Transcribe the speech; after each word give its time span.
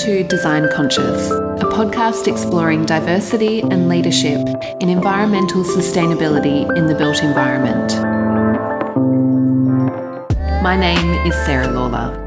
To 0.00 0.22
Design 0.24 0.68
Conscious, 0.72 1.30
a 1.30 1.64
podcast 1.72 2.28
exploring 2.28 2.84
diversity 2.84 3.60
and 3.60 3.88
leadership 3.88 4.46
in 4.80 4.90
environmental 4.90 5.64
sustainability 5.64 6.64
in 6.76 6.86
the 6.86 6.94
built 6.94 7.22
environment. 7.22 7.94
My 10.62 10.76
name 10.76 11.26
is 11.26 11.34
Sarah 11.46 11.68
Lawler. 11.68 12.26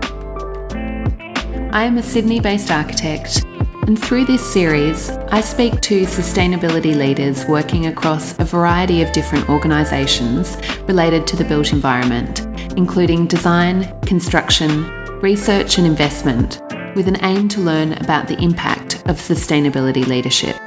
I 1.71 1.84
am 1.84 1.99
a 1.99 2.03
Sydney 2.03 2.39
based 2.39 2.71
architect, 2.71 3.45
and 3.86 4.01
through 4.01 4.25
this 4.25 4.51
series, 4.51 5.11
I 5.29 5.39
speak 5.39 5.79
to 5.81 6.01
sustainability 6.01 6.95
leaders 6.95 7.45
working 7.45 7.86
across 7.86 8.38
a 8.39 8.45
variety 8.45 9.03
of 9.03 9.11
different 9.11 9.47
organisations 9.47 10.58
related 10.88 11.27
to 11.27 11.36
the 11.36 11.45
built 11.45 11.72
environment, 11.72 12.41
including 12.77 13.27
design, 13.27 13.99
construction, 14.02 14.89
research, 15.22 15.77
and 15.77 15.86
investment 15.86 16.61
with 16.99 17.08
an 17.08 17.23
aim 17.23 17.48
to 17.48 17.62
learn 17.62 17.94
about 17.94 18.27
the 18.27 18.38
impact 18.44 18.95
of 19.05 19.16
sustainability 19.16 20.05
leadership. 20.05 20.58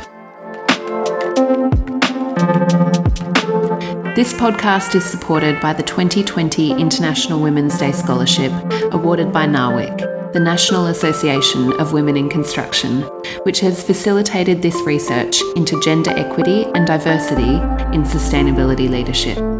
This 4.16 4.32
podcast 4.32 4.94
is 4.94 5.04
supported 5.04 5.60
by 5.60 5.74
the 5.74 5.82
2020 5.82 6.72
International 6.80 7.38
Women's 7.38 7.76
Day 7.76 7.92
Scholarship 7.92 8.50
awarded 8.94 9.30
by 9.30 9.44
NAWIC, 9.44 10.32
the 10.32 10.40
National 10.40 10.86
Association 10.86 11.78
of 11.78 11.92
Women 11.92 12.16
in 12.16 12.30
Construction, 12.30 13.02
which 13.42 13.60
has 13.60 13.82
facilitated 13.82 14.62
this 14.62 14.76
research 14.86 15.38
into 15.54 15.78
gender 15.82 16.12
equity 16.12 16.64
and 16.74 16.86
diversity 16.86 17.56
in 17.94 18.04
sustainability 18.04 18.88
leadership. 18.88 19.51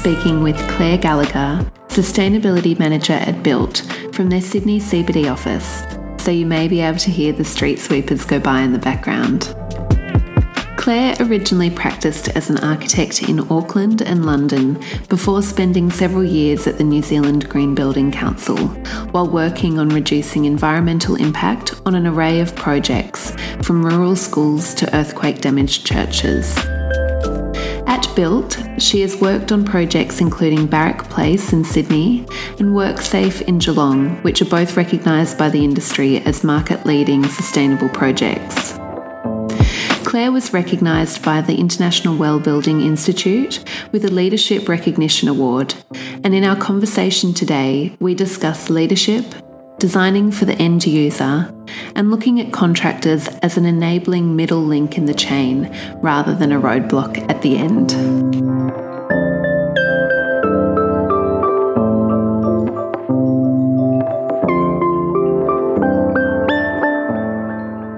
Speaking 0.00 0.42
with 0.42 0.56
Claire 0.66 0.96
Gallagher, 0.96 1.70
Sustainability 1.88 2.78
Manager 2.78 3.12
at 3.12 3.42
Built 3.42 3.86
from 4.14 4.30
their 4.30 4.40
Sydney 4.40 4.80
CBD 4.80 5.30
office, 5.30 5.82
so 6.24 6.30
you 6.30 6.46
may 6.46 6.68
be 6.68 6.80
able 6.80 6.98
to 7.00 7.10
hear 7.10 7.34
the 7.34 7.44
street 7.44 7.78
sweepers 7.78 8.24
go 8.24 8.40
by 8.40 8.62
in 8.62 8.72
the 8.72 8.78
background. 8.78 9.54
Claire 10.78 11.14
originally 11.20 11.68
practiced 11.68 12.30
as 12.30 12.48
an 12.48 12.56
architect 12.60 13.28
in 13.28 13.40
Auckland 13.52 14.00
and 14.00 14.24
London 14.24 14.82
before 15.10 15.42
spending 15.42 15.90
several 15.90 16.24
years 16.24 16.66
at 16.66 16.78
the 16.78 16.84
New 16.84 17.02
Zealand 17.02 17.46
Green 17.50 17.74
Building 17.74 18.10
Council 18.10 18.56
while 19.12 19.28
working 19.28 19.78
on 19.78 19.90
reducing 19.90 20.46
environmental 20.46 21.16
impact 21.16 21.78
on 21.84 21.94
an 21.94 22.06
array 22.06 22.40
of 22.40 22.56
projects 22.56 23.32
from 23.62 23.84
rural 23.84 24.16
schools 24.16 24.72
to 24.76 24.96
earthquake 24.96 25.42
damaged 25.42 25.84
churches. 25.84 26.58
Built, 28.14 28.58
she 28.78 29.00
has 29.00 29.20
worked 29.20 29.52
on 29.52 29.64
projects 29.64 30.20
including 30.20 30.66
Barrack 30.66 31.08
Place 31.10 31.52
in 31.52 31.64
Sydney 31.64 32.20
and 32.58 32.74
WorkSafe 32.74 33.42
in 33.42 33.58
Geelong, 33.58 34.22
which 34.22 34.42
are 34.42 34.46
both 34.46 34.76
recognised 34.76 35.38
by 35.38 35.48
the 35.48 35.64
industry 35.64 36.18
as 36.18 36.44
market 36.44 36.84
leading 36.84 37.24
sustainable 37.24 37.88
projects. 37.88 38.78
Claire 40.04 40.32
was 40.32 40.52
recognised 40.52 41.22
by 41.22 41.40
the 41.40 41.56
International 41.56 42.16
Well 42.16 42.40
Building 42.40 42.80
Institute 42.80 43.64
with 43.92 44.04
a 44.04 44.10
Leadership 44.10 44.68
Recognition 44.68 45.28
Award, 45.28 45.74
and 46.24 46.34
in 46.34 46.44
our 46.44 46.56
conversation 46.56 47.32
today, 47.32 47.96
we 48.00 48.14
discuss 48.14 48.70
leadership, 48.70 49.24
designing 49.80 50.30
for 50.30 50.44
the 50.44 50.54
end 50.54 50.86
user, 50.86 51.52
and 51.96 52.10
looking 52.10 52.38
at 52.38 52.52
contractors 52.52 53.26
as 53.42 53.56
an 53.56 53.64
enabling 53.64 54.36
middle 54.36 54.62
link 54.62 54.96
in 54.96 55.06
the 55.06 55.14
chain 55.14 55.68
rather 56.02 56.34
than 56.34 56.52
a 56.52 56.60
roadblock 56.60 57.18
at 57.30 57.40
the 57.42 57.56
end. 57.56 57.92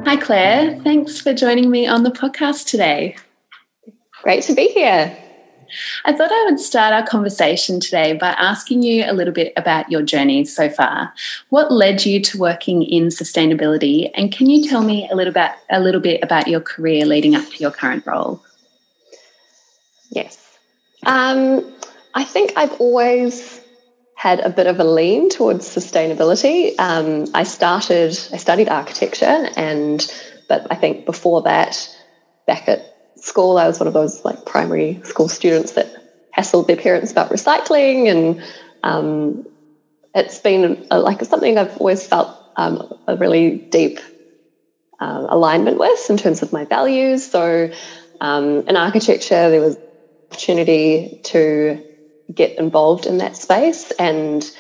Hi, 0.06 0.16
Claire. 0.16 0.78
Thanks 0.84 1.20
for 1.20 1.34
joining 1.34 1.68
me 1.70 1.86
on 1.86 2.04
the 2.04 2.10
podcast 2.10 2.66
today. 2.68 3.16
Great 4.22 4.44
to 4.44 4.54
be 4.54 4.68
here. 4.68 5.16
I 6.04 6.12
thought 6.12 6.30
I 6.32 6.44
would 6.48 6.60
start 6.60 6.92
our 6.92 7.06
conversation 7.06 7.80
today 7.80 8.12
by 8.12 8.30
asking 8.30 8.82
you 8.82 9.04
a 9.06 9.12
little 9.12 9.32
bit 9.32 9.52
about 9.56 9.90
your 9.90 10.02
journey 10.02 10.44
so 10.44 10.68
far. 10.68 11.12
What 11.48 11.72
led 11.72 12.04
you 12.04 12.20
to 12.20 12.38
working 12.38 12.82
in 12.82 13.08
sustainability, 13.08 14.10
and 14.14 14.32
can 14.32 14.48
you 14.48 14.68
tell 14.68 14.82
me 14.82 15.08
a 15.10 15.14
little 15.14 15.32
bit 15.32 15.50
a 15.70 15.80
little 15.80 16.00
bit 16.00 16.22
about 16.22 16.48
your 16.48 16.60
career 16.60 17.04
leading 17.06 17.34
up 17.34 17.48
to 17.48 17.56
your 17.58 17.70
current 17.70 18.06
role? 18.06 18.42
Yes, 20.10 20.58
um, 21.06 21.72
I 22.14 22.24
think 22.24 22.52
I've 22.56 22.72
always 22.80 23.60
had 24.14 24.40
a 24.40 24.50
bit 24.50 24.66
of 24.68 24.78
a 24.78 24.84
lean 24.84 25.28
towards 25.28 25.66
sustainability. 25.66 26.78
Um, 26.78 27.26
I 27.34 27.42
started, 27.42 28.10
I 28.32 28.36
studied 28.36 28.68
architecture, 28.68 29.48
and 29.56 30.06
but 30.48 30.66
I 30.70 30.76
think 30.76 31.06
before 31.06 31.42
that, 31.42 31.88
back 32.46 32.68
at 32.68 32.91
school, 33.22 33.58
I 33.58 33.66
was 33.66 33.78
one 33.80 33.86
of 33.86 33.94
those 33.94 34.24
like 34.24 34.44
primary 34.44 35.00
school 35.04 35.28
students 35.28 35.72
that 35.72 35.92
hassled 36.36 36.66
their 36.66 36.76
parents 36.76 37.12
about 37.12 37.30
recycling, 37.30 38.10
and 38.10 38.42
um, 38.82 39.44
it's 40.14 40.38
been 40.38 40.84
a, 40.90 40.98
like 40.98 41.22
something 41.24 41.58
I've 41.58 41.76
always 41.78 42.06
felt 42.06 42.36
um, 42.56 42.82
a 43.06 43.16
really 43.16 43.66
deep 43.70 43.98
uh, 45.00 45.26
alignment 45.28 45.78
with 45.78 46.10
in 46.10 46.16
terms 46.16 46.42
of 46.42 46.52
my 46.52 46.64
values. 46.64 47.24
So, 47.28 47.70
um, 48.20 48.64
in 48.68 48.76
architecture, 48.76 49.50
there 49.50 49.60
was 49.60 49.76
opportunity 50.30 51.18
to 51.24 51.82
get 52.34 52.58
involved 52.58 53.06
in 53.06 53.18
that 53.18 53.36
space, 53.36 53.90
and 53.98 54.50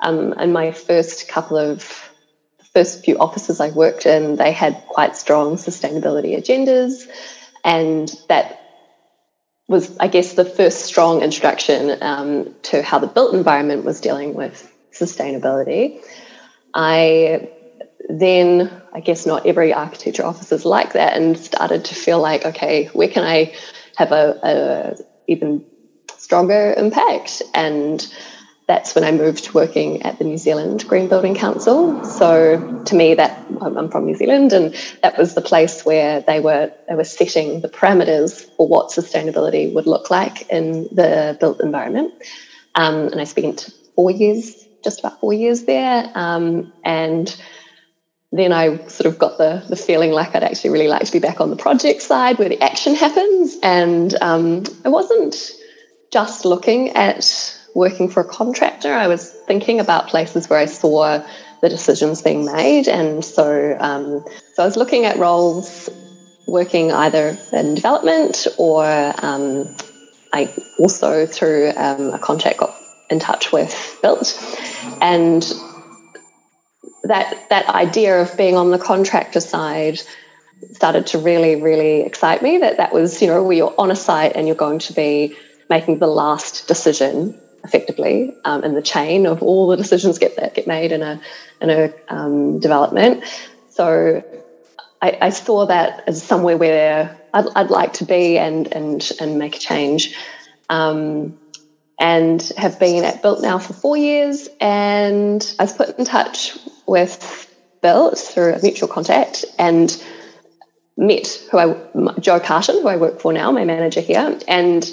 um, 0.00 0.32
in 0.34 0.52
my 0.52 0.70
first 0.70 1.28
couple 1.28 1.56
of 1.56 2.10
first 2.72 3.04
few 3.04 3.18
offices 3.18 3.60
I 3.60 3.70
worked 3.70 4.06
in, 4.06 4.36
they 4.36 4.52
had 4.52 4.74
quite 4.88 5.16
strong 5.16 5.56
sustainability 5.56 6.36
agendas. 6.38 7.06
And 7.64 8.12
that 8.28 8.56
was, 9.68 9.96
I 10.00 10.08
guess, 10.08 10.34
the 10.34 10.44
first 10.44 10.80
strong 10.80 11.22
introduction 11.22 11.96
um, 12.02 12.54
to 12.64 12.82
how 12.82 12.98
the 12.98 13.06
built 13.06 13.34
environment 13.34 13.84
was 13.84 14.00
dealing 14.00 14.34
with 14.34 14.68
sustainability. 14.92 15.96
I 16.74 17.48
then, 18.08 18.70
I 18.92 19.00
guess, 19.00 19.26
not 19.26 19.46
every 19.46 19.72
architecture 19.72 20.24
office 20.24 20.50
is 20.52 20.64
like 20.64 20.92
that, 20.94 21.16
and 21.16 21.38
started 21.38 21.84
to 21.84 21.94
feel 21.94 22.20
like, 22.20 22.44
okay, 22.44 22.86
where 22.92 23.08
can 23.08 23.24
I 23.24 23.52
have 23.96 24.10
a, 24.12 24.36
a 24.42 24.96
even 25.28 25.62
stronger 26.16 26.74
impact? 26.76 27.42
And 27.54 28.06
that's 28.70 28.94
when 28.94 29.02
I 29.02 29.10
moved 29.10 29.42
to 29.46 29.52
working 29.52 30.00
at 30.02 30.18
the 30.18 30.24
New 30.24 30.38
Zealand 30.38 30.84
Green 30.86 31.08
Building 31.08 31.34
Council. 31.34 32.04
So 32.04 32.82
to 32.84 32.94
me, 32.94 33.14
that 33.14 33.44
I'm 33.60 33.90
from 33.90 34.06
New 34.06 34.14
Zealand, 34.14 34.52
and 34.52 34.72
that 35.02 35.18
was 35.18 35.34
the 35.34 35.40
place 35.40 35.84
where 35.84 36.20
they 36.20 36.38
were 36.38 36.70
they 36.88 36.94
were 36.94 37.02
setting 37.02 37.62
the 37.62 37.68
parameters 37.68 38.44
for 38.56 38.68
what 38.68 38.90
sustainability 38.90 39.74
would 39.74 39.88
look 39.88 40.08
like 40.08 40.48
in 40.50 40.84
the 40.92 41.36
built 41.40 41.60
environment. 41.60 42.14
Um, 42.76 43.08
and 43.08 43.20
I 43.20 43.24
spent 43.24 43.70
four 43.96 44.12
years, 44.12 44.64
just 44.84 45.00
about 45.00 45.18
four 45.18 45.32
years 45.32 45.64
there, 45.64 46.08
um, 46.14 46.72
and 46.84 47.36
then 48.30 48.52
I 48.52 48.76
sort 48.86 49.06
of 49.06 49.18
got 49.18 49.36
the 49.38 49.64
the 49.68 49.74
feeling 49.74 50.12
like 50.12 50.36
I'd 50.36 50.44
actually 50.44 50.70
really 50.70 50.86
like 50.86 51.06
to 51.06 51.12
be 51.12 51.18
back 51.18 51.40
on 51.40 51.50
the 51.50 51.56
project 51.56 52.02
side 52.02 52.38
where 52.38 52.48
the 52.48 52.62
action 52.62 52.94
happens, 52.94 53.56
and 53.64 54.14
um, 54.22 54.62
I 54.84 54.90
wasn't 54.90 55.50
just 56.12 56.44
looking 56.44 56.90
at 56.90 57.56
working 57.74 58.08
for 58.08 58.20
a 58.20 58.24
contractor, 58.24 58.92
I 58.92 59.06
was 59.06 59.30
thinking 59.46 59.80
about 59.80 60.08
places 60.08 60.48
where 60.48 60.58
I 60.58 60.66
saw 60.66 61.22
the 61.62 61.68
decisions 61.68 62.22
being 62.22 62.44
made, 62.44 62.88
and 62.88 63.24
so 63.24 63.76
um, 63.80 64.24
so 64.54 64.62
I 64.62 64.66
was 64.66 64.76
looking 64.76 65.04
at 65.04 65.16
roles 65.18 65.88
working 66.46 66.90
either 66.90 67.36
in 67.52 67.74
development 67.74 68.46
or 68.58 68.84
um, 69.22 69.74
I 70.32 70.52
also 70.78 71.26
through 71.26 71.72
um, 71.76 72.12
a 72.12 72.18
contact 72.18 72.58
got 72.58 72.74
in 73.10 73.18
touch 73.18 73.52
with 73.52 73.98
Built, 74.02 74.38
and 75.00 75.42
that 77.04 77.46
that 77.50 77.68
idea 77.68 78.20
of 78.20 78.36
being 78.36 78.56
on 78.56 78.70
the 78.70 78.78
contractor 78.78 79.40
side 79.40 80.00
started 80.72 81.06
to 81.08 81.18
really 81.18 81.60
really 81.60 82.00
excite 82.02 82.42
me. 82.42 82.58
That 82.58 82.76
that 82.78 82.92
was 82.92 83.20
you 83.20 83.28
know 83.28 83.42
where 83.42 83.56
you're 83.56 83.74
on 83.78 83.90
a 83.90 83.96
site 83.96 84.32
and 84.34 84.46
you're 84.46 84.56
going 84.56 84.78
to 84.80 84.92
be 84.92 85.34
making 85.68 85.98
the 85.98 86.06
last 86.06 86.66
decision 86.66 87.38
effectively 87.64 88.34
um, 88.44 88.64
in 88.64 88.74
the 88.74 88.82
chain 88.82 89.26
of 89.26 89.42
all 89.42 89.68
the 89.68 89.76
decisions 89.76 90.18
get 90.18 90.36
that 90.36 90.54
get 90.54 90.66
made 90.66 90.92
in 90.92 91.02
a 91.02 91.20
in 91.60 91.70
a 91.70 91.92
um, 92.08 92.58
development. 92.58 93.24
So 93.70 94.24
I, 95.02 95.18
I, 95.20 95.30
saw 95.30 95.66
that 95.66 96.04
as 96.06 96.22
somewhere 96.22 96.56
where 96.56 97.16
I'd, 97.32 97.46
I'd, 97.54 97.70
like 97.70 97.94
to 97.94 98.04
be 98.04 98.38
and 98.38 98.72
and 98.72 99.10
and 99.20 99.38
make 99.38 99.56
a 99.56 99.58
change. 99.58 100.14
Um, 100.68 101.38
and 102.00 102.50
have 102.56 102.80
been 102.80 103.04
at 103.04 103.20
Built 103.20 103.42
now 103.42 103.58
for 103.58 103.74
four 103.74 103.96
years. 103.96 104.48
And 104.60 105.54
I 105.58 105.64
was 105.64 105.74
put 105.74 105.96
in 105.98 106.04
touch 106.06 106.58
with 106.86 107.46
Built 107.82 108.18
through 108.18 108.54
a 108.54 108.62
mutual 108.62 108.88
contact 108.88 109.44
and 109.58 110.02
met 110.96 111.26
who 111.50 111.58
I 111.58 112.20
Joe 112.20 112.40
Carton, 112.40 112.82
who 112.82 112.88
I 112.88 112.96
work 112.96 113.20
for 113.20 113.32
now, 113.32 113.50
my 113.52 113.64
manager 113.64 114.00
here, 114.00 114.38
and 114.48 114.90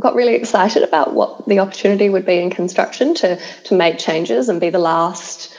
got 0.00 0.14
really 0.14 0.34
excited 0.34 0.82
about 0.82 1.14
what 1.14 1.46
the 1.46 1.58
opportunity 1.58 2.08
would 2.08 2.26
be 2.26 2.38
in 2.38 2.50
construction 2.50 3.14
to 3.14 3.38
to 3.64 3.74
make 3.74 3.98
changes 3.98 4.48
and 4.48 4.60
be 4.60 4.70
the 4.70 4.78
last 4.78 5.56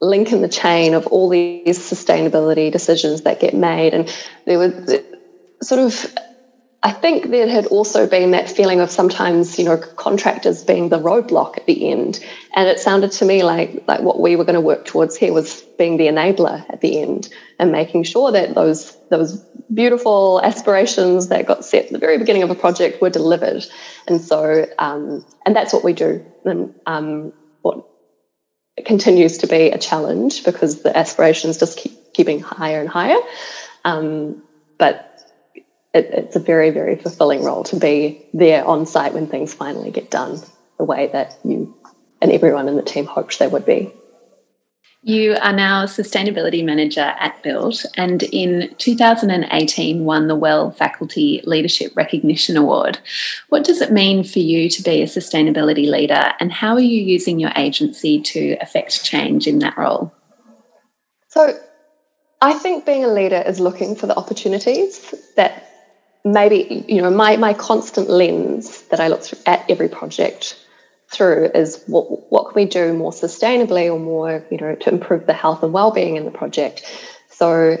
link 0.00 0.32
in 0.32 0.42
the 0.42 0.48
chain 0.48 0.94
of 0.94 1.06
all 1.06 1.28
these 1.28 1.78
sustainability 1.78 2.70
decisions 2.70 3.22
that 3.22 3.40
get 3.40 3.54
made. 3.54 3.94
And 3.94 4.12
there 4.46 4.58
was 4.58 4.72
sort 5.62 5.80
of 5.80 6.12
I 6.84 6.90
think 6.90 7.30
there 7.30 7.48
had 7.48 7.66
also 7.66 8.08
been 8.08 8.32
that 8.32 8.50
feeling 8.50 8.80
of 8.80 8.90
sometimes, 8.90 9.56
you 9.56 9.64
know, 9.64 9.76
contractors 9.76 10.64
being 10.64 10.88
the 10.88 10.98
roadblock 10.98 11.56
at 11.56 11.66
the 11.66 11.88
end. 11.88 12.18
And 12.56 12.68
it 12.68 12.80
sounded 12.80 13.12
to 13.12 13.24
me 13.24 13.44
like, 13.44 13.70
like 13.86 14.00
what 14.00 14.20
we 14.20 14.34
were 14.34 14.44
going 14.44 14.54
to 14.54 14.60
work 14.60 14.84
towards 14.84 15.16
here 15.16 15.32
was 15.32 15.62
being 15.78 15.96
the 15.96 16.08
enabler 16.08 16.64
at 16.70 16.80
the 16.80 17.00
end 17.00 17.28
and 17.60 17.70
making 17.70 18.02
sure 18.02 18.32
that 18.32 18.54
those 18.54 18.96
those 19.10 19.40
beautiful 19.72 20.40
aspirations 20.42 21.28
that 21.28 21.46
got 21.46 21.64
set 21.64 21.84
at 21.84 21.92
the 21.92 21.98
very 21.98 22.18
beginning 22.18 22.42
of 22.42 22.50
a 22.50 22.54
project 22.54 23.00
were 23.00 23.10
delivered. 23.10 23.64
And 24.08 24.20
so, 24.20 24.66
um, 24.78 25.24
and 25.46 25.54
that's 25.54 25.72
what 25.72 25.84
we 25.84 25.92
do. 25.92 26.24
And 26.44 26.74
um, 26.86 27.32
what 27.60 27.84
continues 28.84 29.38
to 29.38 29.46
be 29.46 29.70
a 29.70 29.78
challenge 29.78 30.42
because 30.42 30.82
the 30.82 30.96
aspirations 30.96 31.58
just 31.58 31.78
keep 31.78 31.92
keeping 32.12 32.40
higher 32.40 32.80
and 32.80 32.88
higher. 32.88 33.18
Um, 33.84 34.42
but 34.78 35.11
it, 35.94 36.06
it's 36.12 36.36
a 36.36 36.40
very, 36.40 36.70
very 36.70 36.96
fulfilling 36.96 37.44
role 37.44 37.64
to 37.64 37.76
be 37.76 38.24
there 38.32 38.64
on 38.64 38.86
site 38.86 39.12
when 39.12 39.26
things 39.26 39.52
finally 39.52 39.90
get 39.90 40.10
done 40.10 40.40
the 40.78 40.84
way 40.84 41.08
that 41.12 41.38
you 41.44 41.76
and 42.20 42.32
everyone 42.32 42.68
in 42.68 42.76
the 42.76 42.82
team 42.82 43.04
hoped 43.04 43.38
they 43.38 43.48
would 43.48 43.66
be. 43.66 43.92
You 45.04 45.36
are 45.42 45.52
now 45.52 45.86
sustainability 45.86 46.64
manager 46.64 47.12
at 47.18 47.42
Built 47.42 47.84
and 47.96 48.22
in 48.22 48.72
2018 48.78 50.04
won 50.04 50.28
the 50.28 50.36
WELL 50.36 50.70
Faculty 50.70 51.40
Leadership 51.44 51.92
Recognition 51.96 52.56
Award. 52.56 53.00
What 53.48 53.64
does 53.64 53.80
it 53.80 53.90
mean 53.90 54.22
for 54.22 54.38
you 54.38 54.68
to 54.70 54.82
be 54.82 55.02
a 55.02 55.06
sustainability 55.06 55.90
leader 55.90 56.32
and 56.38 56.52
how 56.52 56.74
are 56.74 56.80
you 56.80 57.02
using 57.02 57.40
your 57.40 57.50
agency 57.56 58.20
to 58.20 58.56
affect 58.60 59.04
change 59.04 59.48
in 59.48 59.58
that 59.58 59.76
role? 59.76 60.14
So, 61.26 61.58
I 62.40 62.54
think 62.54 62.86
being 62.86 63.04
a 63.04 63.08
leader 63.08 63.42
is 63.44 63.58
looking 63.58 63.96
for 63.96 64.06
the 64.06 64.16
opportunities 64.16 65.14
that 65.36 65.71
maybe 66.24 66.84
you 66.88 67.02
know 67.02 67.10
my 67.10 67.36
my 67.36 67.52
constant 67.54 68.08
lens 68.08 68.82
that 68.90 69.00
I 69.00 69.08
look 69.08 69.24
at 69.46 69.64
every 69.68 69.88
project 69.88 70.58
through 71.10 71.50
is 71.54 71.82
what 71.86 72.06
what 72.30 72.44
can 72.46 72.54
we 72.54 72.64
do 72.64 72.92
more 72.92 73.10
sustainably 73.12 73.92
or 73.92 73.98
more 73.98 74.44
you 74.50 74.58
know 74.58 74.74
to 74.76 74.90
improve 74.90 75.26
the 75.26 75.32
health 75.32 75.62
and 75.62 75.72
well-being 75.72 76.16
in 76.16 76.24
the 76.24 76.30
project 76.30 76.82
so 77.28 77.76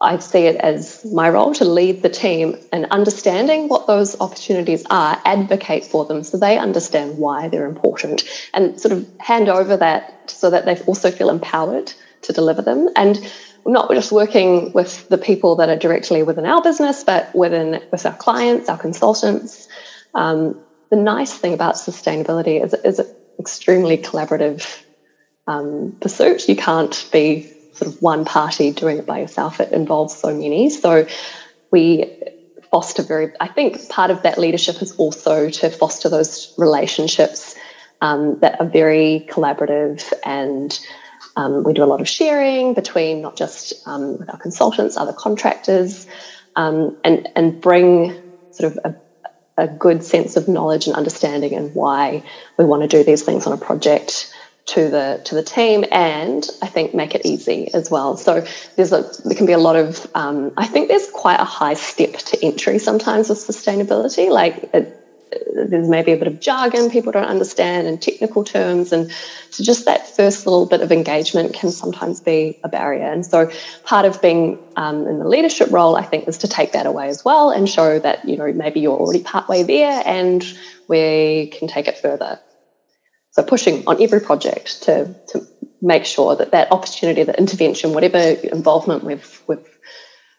I 0.00 0.18
see 0.18 0.46
it 0.46 0.56
as 0.56 1.04
my 1.12 1.28
role 1.28 1.52
to 1.54 1.64
lead 1.64 2.02
the 2.02 2.08
team 2.08 2.54
and 2.70 2.86
understanding 2.92 3.68
what 3.68 3.88
those 3.88 4.14
opportunities 4.20 4.84
are, 4.90 5.20
advocate 5.24 5.84
for 5.84 6.04
them 6.04 6.22
so 6.22 6.38
they 6.38 6.56
understand 6.56 7.18
why 7.18 7.48
they're 7.48 7.66
important, 7.66 8.22
and 8.54 8.78
sort 8.80 8.92
of 8.92 9.08
hand 9.18 9.48
over 9.48 9.76
that 9.76 10.30
so 10.30 10.50
that 10.50 10.66
they 10.66 10.76
also 10.86 11.10
feel 11.10 11.30
empowered 11.30 11.92
to 12.22 12.32
deliver 12.32 12.62
them. 12.62 12.88
And 12.94 13.18
not 13.68 13.90
just 13.90 14.10
working 14.10 14.72
with 14.72 15.06
the 15.08 15.18
people 15.18 15.56
that 15.56 15.68
are 15.68 15.76
directly 15.76 16.22
within 16.22 16.46
our 16.46 16.62
business, 16.62 17.04
but 17.04 17.28
within 17.34 17.80
with 17.92 18.04
our 18.06 18.16
clients, 18.16 18.68
our 18.68 18.78
consultants. 18.78 19.68
Um, 20.14 20.54
the 20.90 20.96
nice 20.96 21.34
thing 21.34 21.52
about 21.52 21.74
sustainability 21.74 22.64
is, 22.64 22.74
is 22.82 22.98
an 22.98 23.06
extremely 23.38 23.98
collaborative 23.98 24.82
um, 25.46 25.96
pursuit. 26.00 26.48
You 26.48 26.56
can't 26.56 27.06
be 27.12 27.46
sort 27.72 27.92
of 27.94 28.00
one 28.00 28.24
party 28.24 28.70
doing 28.70 28.98
it 28.98 29.06
by 29.06 29.18
yourself. 29.20 29.60
It 29.60 29.70
involves 29.70 30.16
so 30.16 30.34
many. 30.34 30.70
So 30.70 31.04
we 31.70 32.04
foster 32.70 33.02
very. 33.02 33.28
I 33.40 33.48
think 33.48 33.88
part 33.88 34.10
of 34.10 34.22
that 34.22 34.38
leadership 34.38 34.80
is 34.80 34.92
also 34.92 35.50
to 35.50 35.70
foster 35.70 36.08
those 36.08 36.52
relationships 36.56 37.54
um, 38.00 38.38
that 38.40 38.56
are 38.60 38.66
very 38.66 39.26
collaborative 39.28 40.10
and 40.24 40.78
um, 41.38 41.62
we 41.62 41.72
do 41.72 41.84
a 41.84 41.86
lot 41.86 42.00
of 42.00 42.08
sharing 42.08 42.74
between 42.74 43.22
not 43.22 43.36
just 43.36 43.72
um, 43.86 44.18
with 44.18 44.28
our 44.28 44.38
consultants, 44.38 44.96
other 44.96 45.12
contractors, 45.12 46.06
um, 46.56 46.96
and 47.04 47.28
and 47.36 47.60
bring 47.60 48.12
sort 48.50 48.72
of 48.72 48.78
a, 48.84 49.62
a, 49.62 49.68
good 49.68 50.02
sense 50.02 50.36
of 50.36 50.48
knowledge 50.48 50.88
and 50.88 50.96
understanding 50.96 51.54
and 51.54 51.72
why 51.76 52.24
we 52.58 52.64
want 52.64 52.82
to 52.82 52.88
do 52.88 53.04
these 53.04 53.22
things 53.22 53.46
on 53.46 53.52
a 53.52 53.56
project 53.56 54.34
to 54.66 54.90
the 54.90 55.20
to 55.26 55.36
the 55.36 55.44
team, 55.44 55.84
and 55.92 56.44
I 56.60 56.66
think 56.66 56.92
make 56.92 57.14
it 57.14 57.24
easy 57.24 57.72
as 57.72 57.88
well. 57.88 58.16
So 58.16 58.44
there's 58.74 58.92
a 58.92 59.08
there 59.24 59.36
can 59.36 59.46
be 59.46 59.52
a 59.52 59.58
lot 59.58 59.76
of 59.76 60.10
um, 60.16 60.52
I 60.56 60.66
think 60.66 60.88
there's 60.88 61.08
quite 61.08 61.38
a 61.38 61.44
high 61.44 61.74
step 61.74 62.14
to 62.14 62.44
entry 62.44 62.80
sometimes 62.80 63.28
with 63.28 63.38
sustainability, 63.38 64.28
like. 64.28 64.68
It, 64.74 64.97
there's 65.54 65.88
maybe 65.88 66.12
a 66.12 66.16
bit 66.16 66.26
of 66.26 66.40
jargon 66.40 66.90
people 66.90 67.12
don't 67.12 67.24
understand 67.24 67.86
and 67.86 68.00
technical 68.00 68.44
terms 68.44 68.92
and 68.92 69.10
so 69.50 69.62
just 69.62 69.84
that 69.84 70.06
first 70.16 70.46
little 70.46 70.66
bit 70.66 70.80
of 70.80 70.92
engagement 70.92 71.54
can 71.54 71.70
sometimes 71.70 72.20
be 72.20 72.58
a 72.62 72.68
barrier. 72.68 73.10
And 73.10 73.24
so 73.24 73.50
part 73.84 74.04
of 74.04 74.20
being 74.20 74.58
um, 74.76 75.06
in 75.06 75.18
the 75.18 75.28
leadership 75.28 75.68
role 75.70 75.96
i 75.96 76.02
think 76.02 76.28
is 76.28 76.38
to 76.38 76.48
take 76.48 76.72
that 76.72 76.86
away 76.86 77.08
as 77.08 77.24
well 77.24 77.50
and 77.50 77.68
show 77.68 77.98
that 77.98 78.24
you 78.24 78.36
know 78.36 78.52
maybe 78.52 78.80
you're 78.80 78.96
already 78.96 79.22
partway 79.22 79.62
there 79.62 80.02
and 80.04 80.44
we 80.88 81.52
can 81.58 81.68
take 81.68 81.86
it 81.86 81.98
further. 81.98 82.40
So 83.32 83.42
pushing 83.42 83.84
on 83.86 84.02
every 84.02 84.20
project 84.20 84.82
to, 84.84 85.14
to 85.28 85.46
make 85.80 86.04
sure 86.04 86.34
that 86.34 86.50
that 86.50 86.72
opportunity 86.72 87.22
that 87.22 87.38
intervention 87.38 87.92
whatever 87.92 88.18
involvement 88.18 89.04
we've, 89.04 89.42
we've 89.46 89.58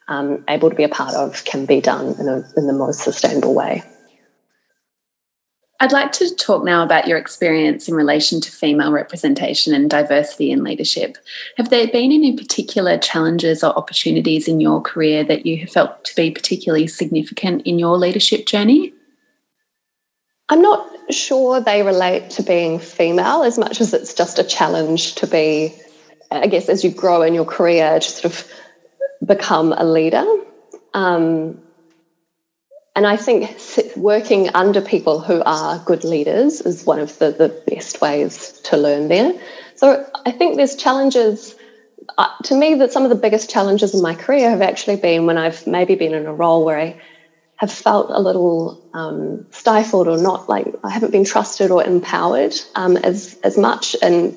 um, 0.08 0.44
able 0.50 0.70
to 0.70 0.76
be 0.76 0.84
a 0.84 0.90
part 0.90 1.14
of 1.14 1.46
can 1.46 1.66
be 1.66 1.80
done 1.80 2.16
in, 2.20 2.28
a, 2.28 2.44
in 2.58 2.68
the 2.68 2.74
most 2.74 3.04
sustainable 3.04 3.54
way 3.54 3.84
I'd 5.82 5.94
like 5.94 6.12
to 6.14 6.36
talk 6.36 6.66
now 6.66 6.84
about 6.84 7.08
your 7.08 7.18
experience 7.18 7.88
in 7.88 7.96
relation 7.96 8.42
to 8.42 8.52
female 8.52 8.92
representation 8.92 9.74
and 9.74 9.90
diversity 9.90 10.52
in 10.52 10.62
leadership. 10.62 11.18
Have 11.56 11.70
there 11.70 11.88
been 11.88 12.12
any 12.12 12.36
particular 12.36 12.98
challenges 12.98 13.64
or 13.64 13.78
opportunities 13.78 14.50
in 14.50 14.60
your 14.60 14.82
career 14.82 15.24
that 15.24 15.46
you 15.46 15.58
have 15.60 15.70
felt 15.70 16.04
to 16.04 16.16
be 16.16 16.32
particularly 16.32 16.88
significant 16.88 17.62
in 17.62 17.80
your 17.80 17.98
leadership 17.98 18.46
journey? 18.46 18.94
I'm 20.50 20.62
not 20.62 20.86
sure 21.14 21.62
they 21.62 21.82
relate 21.82 22.30
to 22.32 22.44
being 22.44 22.80
female 22.80 23.44
as 23.44 23.58
much 23.58 23.80
as 23.80 23.94
it's 23.94 24.14
just 24.14 24.38
a 24.38 24.44
challenge 24.44 25.16
to 25.16 25.28
be, 25.28 25.74
I 26.30 26.48
guess, 26.48 26.68
as 26.68 26.84
you 26.84 26.92
grow 26.92 27.22
in 27.22 27.34
your 27.34 27.46
career, 27.46 28.00
to 28.00 28.12
sort 28.12 28.26
of 28.26 28.52
become 29.26 29.74
a 29.74 29.86
leader. 29.86 30.26
Um, 30.94 31.62
and 32.96 33.08
I 33.08 33.16
think 33.16 33.58
working 34.00 34.50
under 34.56 34.82
people 34.82 35.20
who 35.20 35.44
are 35.46 35.80
good 35.86 36.04
leaders 36.04 36.62
is 36.62 36.86
one 36.86 37.00
of 37.00 37.18
the, 37.20 37.32
the 37.32 37.50
best 37.68 38.02
ways 38.02 38.60
to 38.64 38.78
learn 38.78 39.10
there. 39.10 39.34
So 39.76 40.06
I 40.26 40.32
think 40.32 40.56
there's 40.56 40.76
challenges. 40.76 41.56
Uh, 42.18 42.28
to 42.46 42.56
me, 42.56 42.76
that 42.76 42.92
some 42.92 43.04
of 43.04 43.10
the 43.10 43.16
biggest 43.16 43.50
challenges 43.50 43.94
in 43.94 44.02
my 44.02 44.16
career 44.16 44.50
have 44.50 44.62
actually 44.62 44.96
been 44.96 45.26
when 45.26 45.38
I've 45.38 45.66
maybe 45.68 45.96
been 45.96 46.14
in 46.14 46.26
a 46.26 46.34
role 46.34 46.66
where 46.66 46.80
I 46.80 46.98
have 47.58 47.72
felt 47.72 48.10
a 48.10 48.22
little 48.22 48.82
um, 48.94 49.46
stifled 49.52 50.08
or 50.08 50.18
not 50.18 50.48
like 50.48 50.66
I 50.84 50.90
haven't 50.90 51.12
been 51.12 51.26
trusted 51.26 51.72
or 51.72 51.84
empowered 51.84 52.54
um, 52.76 52.96
as 52.98 53.38
as 53.44 53.58
much, 53.58 53.98
and 54.02 54.34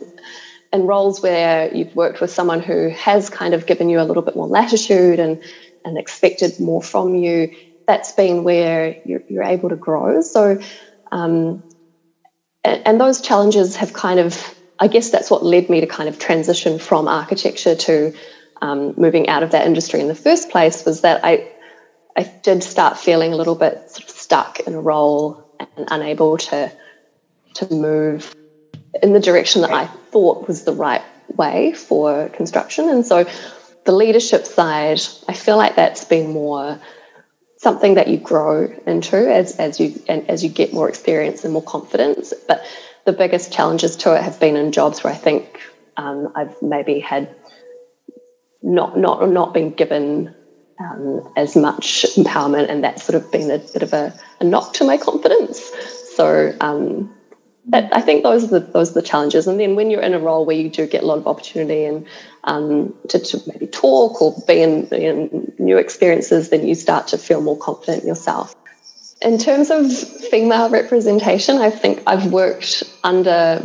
in 0.73 0.83
roles 0.83 1.23
where 1.23 1.73
you've 1.73 1.95
worked 1.95 2.21
with 2.21 2.33
someone 2.33 2.61
who 2.61 2.89
has 2.89 3.31
kind 3.31 3.55
of 3.55 3.67
given 3.67 3.89
you 3.89 4.01
a 4.01 4.05
little 4.05 4.25
bit 4.25 4.35
more 4.35 4.49
latitude 4.49 5.21
and 5.21 5.39
and 5.85 5.99
expected 5.99 6.59
more 6.59 6.83
from 6.83 7.15
you 7.15 7.49
that's 7.87 8.13
been 8.13 8.45
where 8.45 8.97
you're, 9.05 9.23
you're 9.29 9.45
able 9.45 9.69
to 9.69 9.77
grow. 9.77 10.21
So, 10.23 10.61
um, 11.11 11.63
and, 12.65 12.87
and, 12.87 13.01
those 13.01 13.21
challenges 13.21 13.77
have 13.77 13.93
kind 13.93 14.21
of, 14.21 14.55
I 14.79 14.89
guess 14.89 15.11
that's 15.11 15.31
what 15.31 15.45
led 15.45 15.69
me 15.69 15.81
to 15.81 15.87
kind 15.87 16.09
of 16.09 16.19
transition 16.19 16.79
from 16.79 17.09
architecture 17.09 17.75
to 17.75 18.15
um, 18.63 18.95
moving 18.97 19.29
out 19.29 19.43
of 19.43 19.51
that 19.51 19.67
industry 19.67 20.01
in 20.01 20.09
the 20.09 20.15
first 20.15 20.51
place 20.51 20.85
was 20.85 21.01
that 21.01 21.21
I, 21.25 21.49
I 22.17 22.23
did 22.43 22.63
start 22.63 22.97
feeling 22.97 23.33
a 23.33 23.37
little 23.37 23.57
bit 23.57 23.91
sort 23.91 24.05
of 24.05 24.11
stuck 24.11 24.61
in 24.61 24.75
a 24.75 24.81
role 24.81 25.45
and 25.59 25.89
unable 25.91 26.39
to, 26.39 26.73
to 27.55 27.75
move 27.75 28.35
in 29.03 29.13
the 29.13 29.21
direction 29.21 29.63
that 29.63 29.73
I 29.73 29.87
thought 29.87 30.47
was 30.47 30.65
the 30.65 30.73
right 30.73 31.03
way 31.37 31.73
for 31.73 32.29
construction. 32.31 32.89
And 32.89 33.05
so 33.05 33.27
the 33.85 33.93
leadership 33.93 34.47
side, 34.47 35.01
I 35.29 35.35
feel 35.35 35.57
like 35.57 35.77
that's 35.77 36.05
been 36.05 36.31
more 36.31 36.79
something 37.63 37.95
that 37.95 38.09
you 38.09 38.17
grow 38.19 38.69
into 38.87 39.17
as, 39.33 39.57
as 39.57 39.79
you 39.79 39.95
and 40.09 40.29
as 40.29 40.43
you 40.43 40.51
get 40.51 40.73
more 40.73 40.89
experience 40.89 41.45
and 41.45 41.53
more 41.53 41.63
confidence. 41.63 42.35
But 42.49 42.61
the 43.07 43.13
biggest 43.13 43.53
challenges 43.53 43.95
to 43.97 44.15
it 44.17 44.23
have 44.23 44.39
been 44.41 44.57
in 44.57 44.73
jobs 44.73 45.05
where 45.05 45.13
I 45.13 45.17
think 45.17 45.61
um, 45.97 46.29
I've 46.35 46.61
maybe 46.61 46.99
had 46.99 47.29
not 48.63 48.99
not 48.99 49.29
not 49.31 49.55
been 49.55 49.71
given 49.71 50.35
um, 50.81 51.23
as 51.37 51.55
much 51.55 52.05
empowerment, 52.17 52.69
and 52.69 52.83
that's 52.83 53.05
sort 53.05 53.23
of 53.23 53.31
been 53.31 53.51
a 53.51 53.59
bit 53.73 53.83
of 53.83 53.93
a, 53.93 54.13
a 54.41 54.45
knock 54.45 54.73
to 54.75 54.85
my 54.85 54.97
confidence. 54.97 55.61
So 56.17 56.53
um, 56.61 57.09
I 57.73 58.01
think 58.01 58.25
those 58.25 58.45
are 58.45 58.59
the 58.59 58.61
those 58.61 58.91
are 58.91 58.95
the 58.95 59.03
challenges. 59.03 59.47
And 59.47 59.61
then 59.61 59.77
when 59.77 59.91
you're 59.91 60.01
in 60.01 60.15
a 60.15 60.19
role 60.19 60.45
where 60.45 60.57
you 60.57 60.69
do 60.69 60.87
get 60.87 61.05
a 61.05 61.07
lot 61.07 61.19
of 61.19 61.29
opportunity 61.29 61.85
and 61.85 62.07
um, 62.45 62.95
to, 63.09 63.21
to, 63.21 63.41
maybe 63.47 63.69
talk 63.69 64.21
or 64.21 64.35
be 64.49 64.61
in, 64.61 64.89
in, 64.89 65.53
new 65.61 65.79
experiences, 65.79 66.51
then 66.51 66.67
you 66.67 66.75
start 66.75 67.07
to 67.09 67.19
feel 67.19 67.41
more 67.41 67.57
confident 67.57 68.05
yourself. 68.05 68.57
in 69.23 69.39
terms 69.39 69.71
of 69.71 69.93
female 70.29 70.69
representation, 70.71 71.59
I 71.59 71.71
think 71.71 72.03
I've 72.05 72.33
worked 72.33 72.83
under 73.05 73.65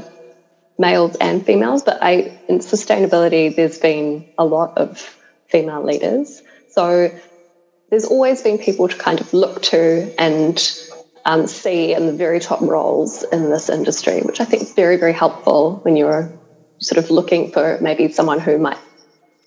males 0.77 1.15
and 1.19 1.43
females, 1.43 1.81
but 1.81 1.97
I 2.01 2.39
in 2.47 2.59
sustainability 2.59 3.55
there's 3.55 3.79
been 3.79 4.27
a 4.37 4.45
lot 4.45 4.77
of 4.77 4.99
female 5.47 5.83
leaders. 5.83 6.43
So 6.69 7.09
there's 7.89 8.05
always 8.05 8.41
been 8.43 8.57
people 8.57 8.87
to 8.87 8.95
kind 8.95 9.19
of 9.19 9.33
look 9.33 9.63
to 9.63 10.13
and 10.19 10.57
um, 11.27 11.45
see 11.45 11.93
in 11.93 12.07
the 12.07 12.13
very 12.13 12.39
top 12.39 12.61
roles 12.61 13.23
in 13.31 13.51
this 13.51 13.69
industry, 13.69 14.21
which 14.21 14.39
I 14.39 14.45
think 14.45 14.63
is 14.63 14.73
very, 14.73 14.95
very 14.95 15.13
helpful 15.13 15.79
when 15.83 15.97
you're 15.97 16.31
sort 16.79 17.03
of 17.03 17.11
looking 17.11 17.51
for 17.51 17.77
maybe 17.81 18.11
someone 18.11 18.39
who 18.39 18.57
might 18.57 18.77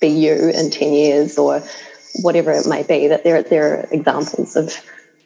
be 0.00 0.08
you 0.08 0.50
in 0.50 0.70
10 0.70 0.92
years 0.92 1.38
or 1.38 1.62
whatever 2.22 2.52
it 2.52 2.66
may 2.66 2.82
be, 2.82 3.08
that 3.08 3.24
there, 3.24 3.42
there 3.42 3.80
are 3.80 3.88
examples 3.90 4.56
of 4.56 4.72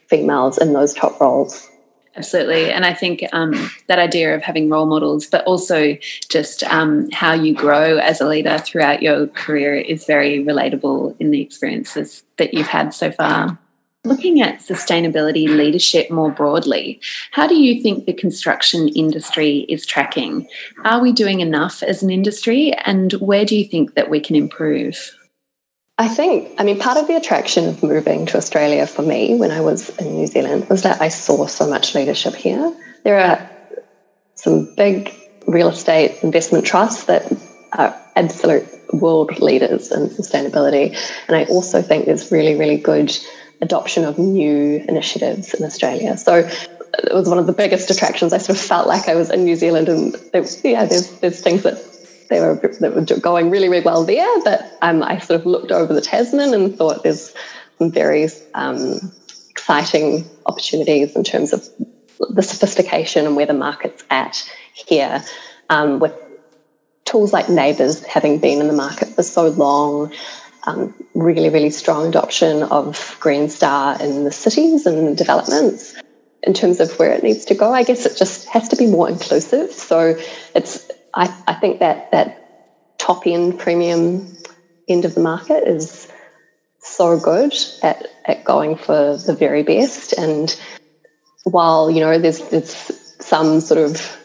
females 0.09 0.57
in 0.57 0.73
those 0.73 0.95
top 0.95 1.21
roles. 1.21 1.69
Absolutely. 2.17 2.71
And 2.71 2.87
I 2.87 2.95
think 2.95 3.25
um, 3.33 3.71
that 3.89 3.99
idea 3.99 4.37
of 4.37 4.43
having 4.43 4.71
role 4.71 4.87
models, 4.87 5.27
but 5.27 5.45
also 5.47 5.97
just 6.29 6.63
um, 6.65 7.11
how 7.11 7.33
you 7.33 7.53
grow 7.53 7.99
as 7.99 8.21
a 8.21 8.29
leader 8.29 8.59
throughout 8.59 9.03
your 9.03 9.27
career 9.27 9.75
is 9.75 10.05
very 10.05 10.45
relatable 10.45 11.17
in 11.19 11.33
the 11.33 11.41
experiences 11.41 12.23
that 12.37 12.55
you've 12.55 12.69
had 12.69 12.95
so 12.95 13.11
far. 13.11 13.59
Looking 14.07 14.43
at 14.43 14.61
sustainability 14.61 15.49
leadership 15.49 16.11
more 16.11 16.31
broadly, 16.31 17.01
how 17.31 17.47
do 17.47 17.55
you 17.55 17.83
think 17.83 18.05
the 18.05 18.13
construction 18.13 18.89
industry 18.89 19.61
is 19.69 19.87
tracking? 19.87 20.47
Are 20.85 21.01
we 21.01 21.11
doing 21.11 21.41
enough 21.41 21.83
as 21.83 22.03
an 22.03 22.11
industry, 22.11 22.75
and 22.85 23.15
where 23.15 23.47
do 23.47 23.57
you 23.57 23.65
think 23.65 23.95
that 23.95 24.11
we 24.11 24.21
can 24.21 24.37
improve? 24.37 25.17
I 25.97 26.09
think, 26.09 26.51
I 26.59 26.65
mean, 26.65 26.79
part 26.79 26.99
of 26.99 27.07
the 27.07 27.17
attraction 27.17 27.67
of 27.67 27.83
moving 27.83 28.27
to 28.27 28.37
Australia 28.37 28.87
for 28.87 29.01
me 29.01 29.37
when 29.37 29.51
I 29.51 29.63
was 29.63 29.89
in 29.97 30.17
New 30.17 30.27
Zealand 30.27 30.69
was 30.69 30.83
that 30.83 31.01
I 31.01 31.09
saw 31.09 31.47
so 31.47 31.67
much 31.67 31.95
leadership 31.95 32.35
here. 32.35 32.77
There 33.05 33.19
are 33.19 33.51
some 34.35 34.75
big 34.75 35.15
real 35.47 35.69
estate 35.69 36.23
investment 36.23 36.67
trusts 36.67 37.05
that 37.05 37.33
are 37.73 37.99
absolute 38.17 38.67
world 38.93 39.41
leaders 39.41 39.91
in 39.93 40.09
sustainability. 40.09 40.97
And 41.29 41.37
I 41.37 41.45
also 41.45 41.81
think 41.81 42.07
there's 42.07 42.31
really, 42.31 42.55
really 42.55 42.77
good 42.77 43.17
adoption 43.61 44.05
of 44.05 44.19
new 44.19 44.85
initiatives 44.89 45.55
in 45.55 45.65
Australia. 45.65 46.17
So 46.17 46.49
it 46.99 47.15
was 47.15 47.29
one 47.29 47.39
of 47.39 47.47
the 47.47 47.53
biggest 47.53 47.91
attractions. 47.91 48.33
I 48.33 48.39
sort 48.39 48.59
of 48.59 48.65
felt 48.65 48.87
like 48.87 49.09
I 49.09 49.15
was 49.15 49.31
in 49.31 49.45
New 49.45 49.57
Zealand, 49.57 49.89
and 49.89 50.15
there, 50.33 50.45
yeah, 50.63 50.85
there's 50.85 51.11
there's 51.21 51.41
things 51.41 51.63
that 51.63 51.83
they 52.31 52.41
were 52.41 52.55
that 52.81 52.95
were 52.95 53.21
going 53.21 53.51
really 53.51 53.69
really 53.69 53.85
well 53.85 54.05
there. 54.05 54.43
But 54.45 54.77
um, 54.83 55.03
I 55.03 55.19
sort 55.19 55.41
of 55.41 55.47
looked 55.47 55.73
over 55.73 55.93
the 55.93 56.01
Tasman 56.01 56.55
and 56.55 56.77
thought 56.77 57.03
there's 57.03 57.35
some 57.79 57.91
very 57.91 58.29
um, 58.55 59.13
exciting 59.51 60.29
opportunities 60.47 61.17
in 61.17 61.25
terms 61.25 61.53
of 61.53 61.67
the 62.31 62.43
sophistication 62.43 63.27
and 63.27 63.37
where 63.37 63.47
the 63.47 63.55
market's 63.55 64.05
at 64.11 64.49
here, 64.75 65.23
um, 65.71 65.99
with 65.99 66.15
tools 67.05 67.33
like 67.33 67.47
NABERS 67.47 68.05
having 68.07 68.39
been 68.39 68.61
in 68.61 68.69
the 68.69 68.73
market 68.75 69.09
for 69.09 69.23
so 69.23 69.49
long. 69.49 70.13
Um, 70.67 70.95
really, 71.15 71.51
really 71.51 71.71
strong 71.71 72.09
adoption 72.09 72.63
of 72.65 73.17
Green 73.21 73.51
Star 73.51 74.01
in 74.01 74.25
the 74.25 74.33
cities 74.33 74.87
and 74.87 75.09
the 75.09 75.15
developments. 75.15 75.95
In 76.43 76.55
terms 76.55 76.81
of 76.81 76.99
where 76.99 77.13
it 77.13 77.23
needs 77.23 77.45
to 77.47 77.55
go, 77.55 77.73
I 77.73 77.85
guess 77.85 78.05
it 78.07 78.17
just 78.17 78.47
has 78.49 78.69
to 78.69 78.77
be 78.77 78.87
more 78.87 79.09
inclusive. 79.09 79.73
So 79.73 80.19
it's 80.55 80.91
I, 81.15 81.35
I 81.47 81.55
think 81.55 81.81
that 81.81 82.11
that 82.13 82.99
top 82.99 83.27
end 83.27 83.59
premium 83.59 84.37
end 84.89 85.05
of 85.05 85.15
the 85.15 85.21
market 85.21 85.67
is 85.67 86.09
so 86.81 87.19
good 87.19 87.55
at, 87.83 88.07
at 88.27 88.45
going 88.45 88.77
for 88.77 89.17
the 89.17 89.35
very 89.35 89.63
best. 89.63 90.13
And 90.13 90.55
while, 91.45 91.91
you 91.91 92.01
know, 92.01 92.19
there's, 92.19 92.41
there's 92.51 92.75
some 93.21 93.61
sort 93.61 93.81
of 93.81 94.17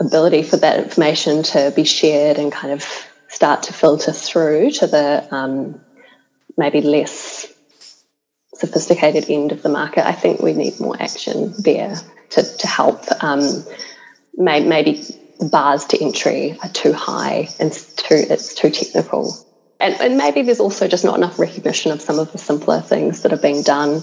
ability 0.00 0.42
for 0.42 0.56
that 0.56 0.82
information 0.82 1.42
to 1.42 1.72
be 1.76 1.84
shared 1.84 2.38
and 2.38 2.50
kind 2.50 2.72
of 2.72 3.11
start 3.42 3.64
to 3.64 3.72
filter 3.72 4.12
through 4.12 4.70
to 4.70 4.86
the 4.86 5.26
um, 5.34 5.80
maybe 6.56 6.80
less 6.80 7.52
sophisticated 8.54 9.28
end 9.28 9.50
of 9.50 9.62
the 9.62 9.68
market, 9.68 10.06
I 10.06 10.12
think 10.12 10.38
we 10.40 10.52
need 10.52 10.78
more 10.78 10.94
action 11.02 11.52
there 11.58 11.96
to, 12.30 12.56
to 12.58 12.66
help 12.68 13.02
um, 13.20 13.64
may, 14.36 14.64
maybe 14.64 15.02
the 15.40 15.48
bars 15.50 15.84
to 15.86 16.00
entry 16.00 16.56
are 16.62 16.68
too 16.68 16.92
high 16.92 17.48
and 17.58 17.72
too, 17.72 18.22
it's 18.30 18.54
too 18.54 18.70
technical. 18.70 19.34
And, 19.80 20.00
and 20.00 20.16
maybe 20.16 20.42
there's 20.42 20.60
also 20.60 20.86
just 20.86 21.04
not 21.04 21.16
enough 21.16 21.40
recognition 21.40 21.90
of 21.90 22.00
some 22.00 22.20
of 22.20 22.30
the 22.30 22.38
simpler 22.38 22.80
things 22.80 23.22
that 23.22 23.32
are 23.32 23.42
being 23.48 23.64
done 23.64 24.02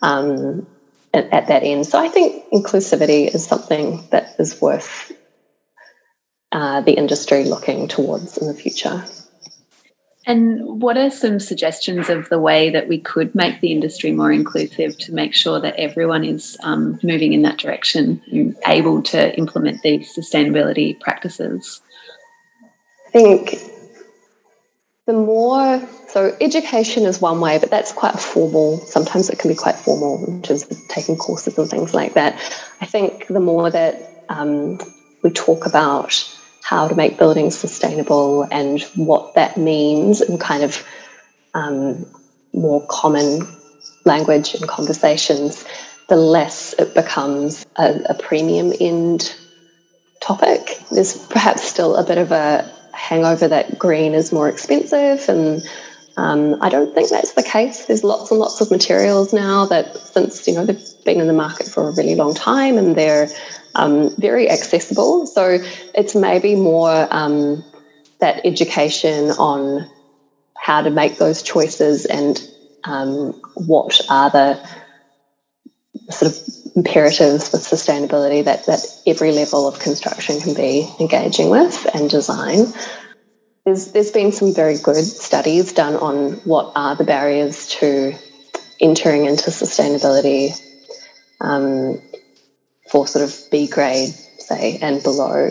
um, 0.00 0.64
at, 1.12 1.28
at 1.32 1.48
that 1.48 1.64
end. 1.64 1.86
So 1.86 1.98
I 1.98 2.06
think 2.06 2.44
inclusivity 2.52 3.34
is 3.34 3.44
something 3.44 4.06
that 4.10 4.36
is 4.38 4.60
worth 4.60 5.10
uh, 6.52 6.80
the 6.80 6.92
industry 6.92 7.44
looking 7.44 7.88
towards 7.88 8.36
in 8.38 8.46
the 8.46 8.54
future. 8.54 9.04
And 10.26 10.80
what 10.80 10.98
are 10.98 11.10
some 11.10 11.40
suggestions 11.40 12.08
of 12.10 12.28
the 12.28 12.38
way 12.38 12.70
that 12.70 12.88
we 12.88 12.98
could 13.00 13.34
make 13.34 13.60
the 13.60 13.72
industry 13.72 14.12
more 14.12 14.30
inclusive 14.30 14.98
to 14.98 15.12
make 15.14 15.34
sure 15.34 15.60
that 15.60 15.74
everyone 15.76 16.24
is 16.24 16.58
um, 16.62 17.00
moving 17.02 17.32
in 17.32 17.42
that 17.42 17.58
direction 17.58 18.22
and 18.30 18.54
able 18.66 19.02
to 19.04 19.36
implement 19.36 19.82
these 19.82 20.14
sustainability 20.14 21.00
practices? 21.00 21.80
I 23.08 23.10
think 23.10 23.54
the 25.06 25.14
more, 25.14 25.82
so 26.08 26.36
education 26.40 27.04
is 27.04 27.20
one 27.20 27.40
way, 27.40 27.58
but 27.58 27.70
that's 27.70 27.90
quite 27.90 28.20
formal. 28.20 28.78
Sometimes 28.78 29.30
it 29.30 29.38
can 29.38 29.50
be 29.50 29.56
quite 29.56 29.74
formal 29.74 30.24
in 30.26 30.42
terms 30.42 30.64
of 30.70 30.76
taking 30.88 31.16
courses 31.16 31.58
and 31.58 31.68
things 31.68 31.94
like 31.94 32.14
that. 32.14 32.34
I 32.80 32.86
think 32.86 33.26
the 33.26 33.40
more 33.40 33.70
that 33.70 34.24
um, 34.28 34.78
we 35.24 35.30
talk 35.30 35.66
about 35.66 36.36
how 36.70 36.86
to 36.86 36.94
make 36.94 37.18
buildings 37.18 37.58
sustainable 37.58 38.46
and 38.52 38.80
what 38.94 39.34
that 39.34 39.56
means 39.56 40.20
in 40.20 40.38
kind 40.38 40.62
of 40.62 40.86
um, 41.52 42.06
more 42.52 42.86
common 42.86 43.40
language 44.04 44.54
and 44.54 44.68
conversations, 44.68 45.64
the 46.08 46.14
less 46.14 46.72
it 46.74 46.94
becomes 46.94 47.66
a, 47.74 48.00
a 48.08 48.14
premium 48.14 48.72
end 48.80 49.34
topic. 50.20 50.78
There's 50.92 51.18
perhaps 51.26 51.64
still 51.64 51.96
a 51.96 52.04
bit 52.04 52.18
of 52.18 52.30
a 52.30 52.72
hangover 52.92 53.48
that 53.48 53.76
green 53.76 54.14
is 54.14 54.30
more 54.30 54.48
expensive 54.48 55.28
and 55.28 55.68
um, 56.16 56.56
I 56.60 56.68
don't 56.68 56.94
think 56.94 57.08
that's 57.08 57.32
the 57.34 57.42
case. 57.42 57.86
There's 57.86 58.04
lots 58.04 58.30
and 58.30 58.40
lots 58.40 58.60
of 58.60 58.70
materials 58.70 59.32
now 59.32 59.66
that, 59.66 59.96
since 59.96 60.46
you 60.46 60.54
know 60.54 60.64
they've 60.64 60.82
been 61.04 61.20
in 61.20 61.26
the 61.26 61.32
market 61.32 61.66
for 61.66 61.88
a 61.88 61.92
really 61.92 62.14
long 62.14 62.34
time, 62.34 62.76
and 62.78 62.96
they're 62.96 63.28
um, 63.74 64.10
very 64.18 64.50
accessible. 64.50 65.26
So 65.26 65.58
it's 65.94 66.14
maybe 66.14 66.54
more 66.54 67.06
um, 67.10 67.64
that 68.20 68.40
education 68.44 69.30
on 69.32 69.88
how 70.56 70.82
to 70.82 70.90
make 70.90 71.18
those 71.18 71.42
choices 71.42 72.04
and 72.04 72.40
um, 72.84 73.32
what 73.54 74.00
are 74.10 74.30
the 74.30 74.60
sort 76.10 76.32
of 76.32 76.38
imperatives 76.76 77.50
with 77.52 77.62
sustainability 77.62 78.44
that, 78.44 78.66
that 78.66 78.84
every 79.06 79.32
level 79.32 79.66
of 79.66 79.78
construction 79.78 80.40
can 80.40 80.54
be 80.54 80.88
engaging 81.00 81.50
with 81.50 81.86
and 81.94 82.10
design. 82.10 82.66
There's, 83.64 83.92
there's 83.92 84.10
been 84.10 84.32
some 84.32 84.54
very 84.54 84.76
good 84.78 85.04
studies 85.04 85.72
done 85.72 85.96
on 85.96 86.32
what 86.44 86.72
are 86.74 86.96
the 86.96 87.04
barriers 87.04 87.68
to 87.68 88.14
entering 88.80 89.26
into 89.26 89.50
sustainability 89.50 90.58
um, 91.40 92.00
for 92.90 93.06
sort 93.06 93.24
of 93.24 93.38
B 93.50 93.66
grade, 93.66 94.08
say, 94.38 94.78
and 94.80 95.02
below 95.02 95.50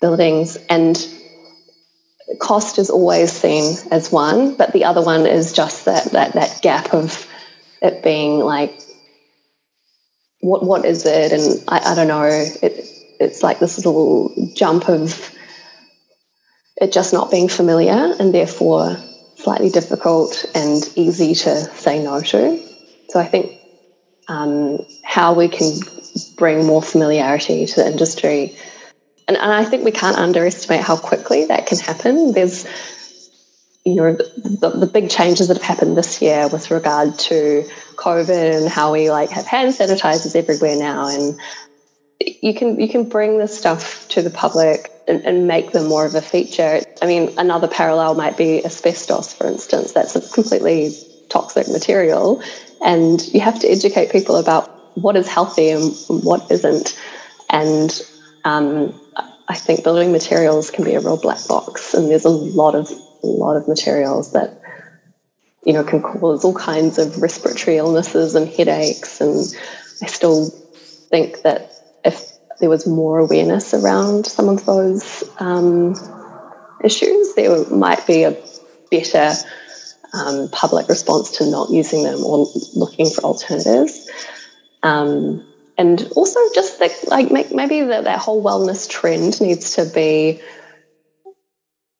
buildings. 0.00 0.56
And 0.70 0.96
cost 2.40 2.78
is 2.78 2.90
always 2.90 3.32
seen 3.32 3.76
as 3.90 4.10
one, 4.10 4.54
but 4.54 4.72
the 4.72 4.84
other 4.84 5.02
one 5.02 5.26
is 5.26 5.52
just 5.52 5.84
that 5.84 6.12
that 6.12 6.32
that 6.34 6.60
gap 6.62 6.92
of 6.94 7.26
it 7.82 8.02
being 8.02 8.40
like 8.40 8.78
what 10.40 10.64
what 10.64 10.84
is 10.84 11.04
it? 11.04 11.32
And 11.32 11.64
I, 11.68 11.92
I 11.92 11.94
don't 11.94 12.08
know. 12.08 12.24
It 12.24 12.86
it's 13.20 13.42
like 13.42 13.58
this 13.58 13.76
little 13.78 14.32
jump 14.54 14.88
of 14.88 15.34
it 16.80 16.92
just 16.92 17.12
not 17.12 17.30
being 17.30 17.48
familiar 17.48 18.14
and 18.18 18.32
therefore 18.32 18.96
slightly 19.36 19.70
difficult 19.70 20.44
and 20.54 20.82
easy 20.96 21.34
to 21.34 21.56
say 21.76 22.02
no 22.02 22.20
to. 22.20 22.60
So 23.08 23.20
I 23.20 23.24
think 23.24 23.52
um, 24.28 24.78
how 25.04 25.32
we 25.32 25.48
can 25.48 25.72
bring 26.36 26.66
more 26.66 26.82
familiarity 26.82 27.66
to 27.66 27.76
the 27.76 27.86
industry. 27.86 28.54
And, 29.26 29.36
and 29.36 29.52
I 29.52 29.64
think 29.64 29.84
we 29.84 29.90
can't 29.90 30.16
underestimate 30.16 30.82
how 30.82 30.96
quickly 30.96 31.46
that 31.46 31.66
can 31.66 31.78
happen. 31.78 32.32
There's, 32.32 32.66
you 33.84 33.96
know, 33.96 34.12
the, 34.14 34.70
the 34.70 34.86
big 34.86 35.10
changes 35.10 35.48
that 35.48 35.56
have 35.56 35.62
happened 35.62 35.96
this 35.96 36.20
year 36.20 36.48
with 36.48 36.70
regard 36.70 37.18
to 37.20 37.64
COVID 37.96 38.58
and 38.58 38.68
how 38.68 38.92
we 38.92 39.10
like 39.10 39.30
have 39.30 39.46
hand 39.46 39.72
sanitizers 39.72 40.36
everywhere 40.36 40.76
now. 40.76 41.08
And 41.08 41.38
you 42.42 42.54
can 42.54 42.78
you 42.80 42.88
can 42.88 43.08
bring 43.08 43.38
this 43.38 43.56
stuff 43.56 44.06
to 44.08 44.22
the 44.22 44.30
public 44.30 44.90
and, 45.08 45.24
and, 45.24 45.46
make 45.46 45.72
them 45.72 45.88
more 45.88 46.04
of 46.04 46.14
a 46.14 46.20
feature. 46.20 46.80
I 47.00 47.06
mean, 47.06 47.30
another 47.38 47.68
parallel 47.68 48.14
might 48.14 48.36
be 48.36 48.64
asbestos, 48.64 49.32
for 49.32 49.46
instance. 49.46 49.92
That's 49.92 50.14
a 50.14 50.20
completely 50.34 50.92
toxic 51.28 51.68
material. 51.68 52.42
And 52.84 53.26
you 53.28 53.40
have 53.40 53.58
to 53.60 53.68
educate 53.68 54.12
people 54.12 54.36
about 54.36 54.68
what 54.94 55.16
is 55.16 55.28
healthy 55.28 55.70
and 55.70 55.94
what 56.08 56.50
isn't. 56.50 56.98
And 57.50 58.00
um, 58.44 58.94
I 59.48 59.54
think 59.54 59.82
building 59.82 60.12
materials 60.12 60.70
can 60.70 60.84
be 60.84 60.94
a 60.94 61.00
real 61.00 61.16
black 61.16 61.46
box, 61.48 61.94
and 61.94 62.10
there's 62.10 62.24
a 62.24 62.30
lot 62.30 62.74
of 62.74 62.90
a 63.22 63.26
lot 63.26 63.56
of 63.56 63.66
materials 63.66 64.32
that 64.32 64.60
you 65.64 65.72
know 65.72 65.82
can 65.82 66.02
cause 66.02 66.44
all 66.44 66.54
kinds 66.54 66.98
of 66.98 67.20
respiratory 67.20 67.78
illnesses 67.78 68.34
and 68.34 68.48
headaches. 68.48 69.20
And 69.20 69.46
I 70.02 70.06
still 70.06 70.50
think 71.10 71.42
that 71.42 71.72
if 72.04 72.37
there 72.60 72.70
was 72.70 72.86
more 72.86 73.18
awareness 73.18 73.72
around 73.74 74.26
some 74.26 74.48
of 74.48 74.64
those 74.66 75.24
um, 75.38 75.94
issues, 76.82 77.34
there 77.34 77.64
might 77.70 78.06
be 78.06 78.24
a 78.24 78.36
better 78.90 79.32
um, 80.14 80.48
public 80.50 80.88
response 80.88 81.30
to 81.38 81.50
not 81.50 81.70
using 81.70 82.02
them 82.02 82.24
or 82.24 82.46
looking 82.74 83.10
for 83.10 83.22
alternatives. 83.22 84.08
Um, 84.82 85.44
and 85.76 86.08
also 86.16 86.40
just 86.54 86.78
that, 86.80 86.92
like 87.06 87.30
maybe 87.30 87.82
that, 87.82 88.04
that 88.04 88.18
whole 88.18 88.42
wellness 88.42 88.88
trend 88.88 89.40
needs 89.40 89.74
to 89.76 89.84
be 89.84 90.40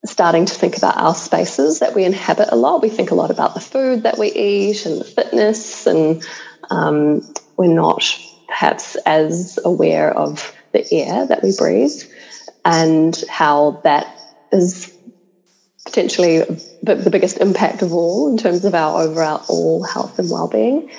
starting 0.04 0.46
to 0.46 0.54
think 0.54 0.76
about 0.76 0.96
our 0.96 1.14
spaces 1.14 1.80
that 1.80 1.94
we 1.94 2.04
inhabit 2.04 2.48
a 2.50 2.56
lot. 2.56 2.82
We 2.82 2.88
think 2.88 3.10
a 3.10 3.14
lot 3.14 3.30
about 3.30 3.54
the 3.54 3.60
food 3.60 4.02
that 4.02 4.18
we 4.18 4.32
eat 4.32 4.86
and 4.86 5.00
the 5.00 5.04
fitness, 5.04 5.86
and 5.86 6.22
um, 6.70 7.20
we're 7.56 7.72
not 7.72 8.02
perhaps 8.48 8.96
as 9.06 9.58
aware 9.64 10.16
of 10.16 10.54
the 10.72 10.84
air 10.92 11.26
that 11.26 11.42
we 11.42 11.52
breathe 11.56 12.02
and 12.64 13.22
how 13.28 13.80
that 13.84 14.06
is 14.52 14.92
potentially 15.84 16.38
the 16.82 17.10
biggest 17.10 17.38
impact 17.38 17.82
of 17.82 17.92
all 17.92 18.30
in 18.30 18.36
terms 18.36 18.64
of 18.64 18.74
our 18.74 19.02
overall 19.02 19.82
health 19.84 20.18
and 20.18 20.30
well-being. 20.30 20.90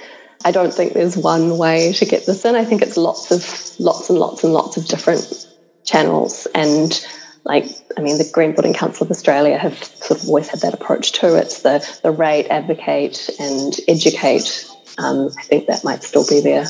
I 0.45 0.51
don't 0.51 0.73
think 0.73 0.93
there's 0.93 1.17
one 1.17 1.57
way 1.57 1.91
to 1.93 2.05
get 2.05 2.25
this 2.25 2.45
in. 2.45 2.55
I 2.55 2.63
think 2.65 2.81
it's 2.81 2.97
lots 2.97 3.31
of 3.31 3.79
lots 3.79 4.09
and 4.09 4.17
lots 4.17 4.43
and 4.43 4.53
lots 4.53 4.77
of 4.77 4.85
different 4.87 5.47
channels. 5.85 6.47
And 6.55 6.99
like, 7.43 7.65
I 7.97 8.01
mean, 8.01 8.17
the 8.17 8.29
Green 8.31 8.53
Building 8.53 8.73
Council 8.73 9.05
of 9.05 9.11
Australia 9.11 9.57
have 9.57 9.83
sort 9.83 10.21
of 10.21 10.27
always 10.27 10.47
had 10.47 10.61
that 10.61 10.73
approach 10.73 11.11
too. 11.11 11.35
It's 11.35 11.61
the 11.61 11.85
the 12.03 12.11
rate, 12.11 12.47
advocate, 12.49 13.29
and 13.39 13.73
educate. 13.87 14.65
Um, 14.97 15.29
I 15.37 15.43
think 15.43 15.67
that 15.67 15.83
might 15.83 16.03
still 16.03 16.25
be 16.27 16.41
their 16.41 16.65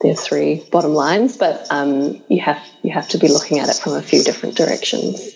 their 0.00 0.14
three 0.14 0.64
bottom 0.70 0.94
lines, 0.94 1.36
but 1.36 1.66
um, 1.70 2.22
you 2.28 2.40
have 2.40 2.62
you 2.82 2.92
have 2.92 3.08
to 3.08 3.18
be 3.18 3.28
looking 3.28 3.58
at 3.58 3.68
it 3.68 3.76
from 3.76 3.94
a 3.94 4.02
few 4.02 4.22
different 4.22 4.56
directions. 4.56 5.34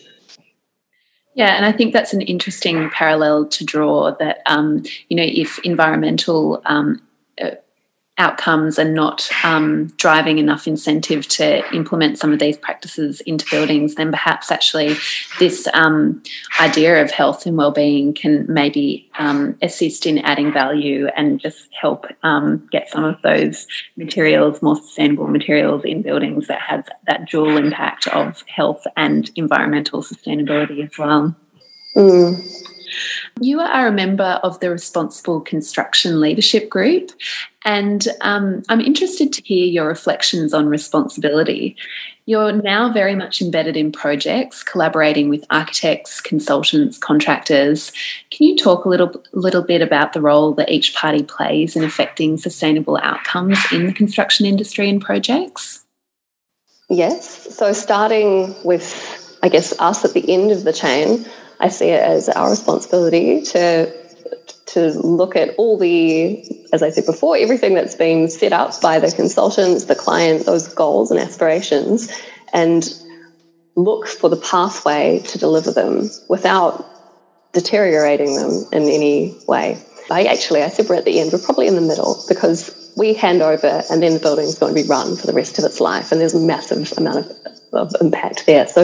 Yeah, 1.34 1.56
and 1.56 1.64
I 1.64 1.72
think 1.72 1.92
that's 1.92 2.12
an 2.12 2.20
interesting 2.20 2.90
parallel 2.90 3.46
to 3.46 3.64
draw. 3.64 4.14
That 4.16 4.42
um, 4.46 4.84
you 5.08 5.16
know, 5.16 5.26
if 5.26 5.58
environmental 5.60 6.62
um, 6.66 7.02
uh, 7.40 7.52
outcomes 8.18 8.78
and 8.78 8.94
not 8.94 9.28
um, 9.42 9.86
driving 9.96 10.38
enough 10.38 10.66
incentive 10.66 11.26
to 11.26 11.66
implement 11.74 12.18
some 12.18 12.32
of 12.32 12.38
these 12.38 12.58
practices 12.58 13.22
into 13.22 13.46
buildings, 13.50 13.94
then 13.94 14.10
perhaps 14.10 14.50
actually 14.50 14.94
this 15.38 15.66
um, 15.72 16.22
idea 16.60 17.02
of 17.02 17.10
health 17.10 17.46
and 17.46 17.56
well-being 17.56 18.12
can 18.12 18.44
maybe 18.48 19.10
um, 19.18 19.56
assist 19.62 20.04
in 20.04 20.18
adding 20.18 20.52
value 20.52 21.06
and 21.16 21.40
just 21.40 21.68
help 21.72 22.06
um, 22.22 22.68
get 22.70 22.90
some 22.90 23.02
of 23.02 23.20
those 23.22 23.66
materials, 23.96 24.60
more 24.60 24.76
sustainable 24.76 25.28
materials 25.28 25.82
in 25.84 26.02
buildings 26.02 26.48
that 26.48 26.60
has 26.60 26.84
that 27.06 27.28
dual 27.30 27.56
impact 27.56 28.06
of 28.08 28.44
health 28.46 28.86
and 28.96 29.30
environmental 29.36 30.02
sustainability 30.02 30.84
as 30.84 30.98
well. 30.98 31.34
Mm. 31.96 32.68
You 33.40 33.60
are 33.60 33.86
a 33.86 33.92
member 33.92 34.38
of 34.42 34.60
the 34.60 34.70
Responsible 34.70 35.40
Construction 35.40 36.20
Leadership 36.20 36.68
Group, 36.68 37.10
and 37.64 38.08
um, 38.20 38.62
I'm 38.68 38.80
interested 38.80 39.32
to 39.32 39.42
hear 39.42 39.66
your 39.66 39.86
reflections 39.86 40.52
on 40.52 40.66
responsibility. 40.66 41.76
You're 42.26 42.52
now 42.52 42.92
very 42.92 43.14
much 43.14 43.42
embedded 43.42 43.76
in 43.76 43.90
projects, 43.90 44.62
collaborating 44.62 45.28
with 45.28 45.44
architects, 45.50 46.20
consultants, 46.20 46.98
contractors. 46.98 47.90
Can 48.30 48.46
you 48.46 48.56
talk 48.56 48.84
a 48.84 48.88
little, 48.88 49.22
little 49.32 49.62
bit 49.62 49.82
about 49.82 50.12
the 50.12 50.20
role 50.20 50.52
that 50.54 50.70
each 50.70 50.94
party 50.94 51.22
plays 51.22 51.74
in 51.74 51.82
affecting 51.82 52.36
sustainable 52.36 52.98
outcomes 53.02 53.58
in 53.72 53.86
the 53.86 53.92
construction 53.92 54.46
industry 54.46 54.88
and 54.88 55.02
projects? 55.02 55.84
Yes. 56.88 57.54
So, 57.56 57.72
starting 57.72 58.54
with, 58.64 59.38
I 59.42 59.48
guess, 59.48 59.78
us 59.80 60.04
at 60.04 60.12
the 60.12 60.32
end 60.32 60.52
of 60.52 60.64
the 60.64 60.72
chain, 60.72 61.24
I 61.58 61.68
see 61.68 61.88
it 61.88 62.02
as 62.02 62.28
our 62.28 62.50
responsibility 62.50 63.42
to 63.42 64.01
to 64.72 64.90
look 65.00 65.36
at 65.36 65.54
all 65.56 65.78
the, 65.78 66.42
as 66.72 66.82
I 66.82 66.90
said 66.90 67.06
before, 67.06 67.36
everything 67.36 67.74
that's 67.74 67.94
been 67.94 68.28
set 68.28 68.52
up 68.52 68.80
by 68.80 68.98
the 68.98 69.10
consultants, 69.10 69.84
the 69.84 69.94
client, 69.94 70.46
those 70.46 70.68
goals 70.68 71.10
and 71.10 71.20
aspirations, 71.20 72.10
and 72.52 72.92
look 73.76 74.06
for 74.06 74.28
the 74.28 74.36
pathway 74.36 75.20
to 75.26 75.38
deliver 75.38 75.72
them 75.72 76.10
without 76.28 76.84
deteriorating 77.52 78.34
them 78.36 78.64
in 78.72 78.82
any 78.84 79.34
way. 79.46 79.78
I 80.10 80.24
actually, 80.24 80.62
I 80.62 80.68
said 80.68 80.88
we're 80.88 80.96
at 80.96 81.04
the 81.04 81.20
end, 81.20 81.32
we're 81.32 81.38
probably 81.38 81.66
in 81.66 81.74
the 81.74 81.80
middle 81.80 82.22
because 82.28 82.92
we 82.96 83.14
hand 83.14 83.40
over 83.40 83.82
and 83.90 84.02
then 84.02 84.14
the 84.14 84.20
building's 84.20 84.58
going 84.58 84.74
to 84.74 84.82
be 84.82 84.88
run 84.88 85.16
for 85.16 85.26
the 85.26 85.32
rest 85.32 85.58
of 85.58 85.64
its 85.64 85.80
life. 85.80 86.12
And 86.12 86.20
there's 86.20 86.34
a 86.34 86.40
massive 86.40 86.92
amount 86.98 87.18
of 87.18 87.32
of 87.72 87.92
impact 88.00 88.46
there. 88.46 88.66
So 88.66 88.82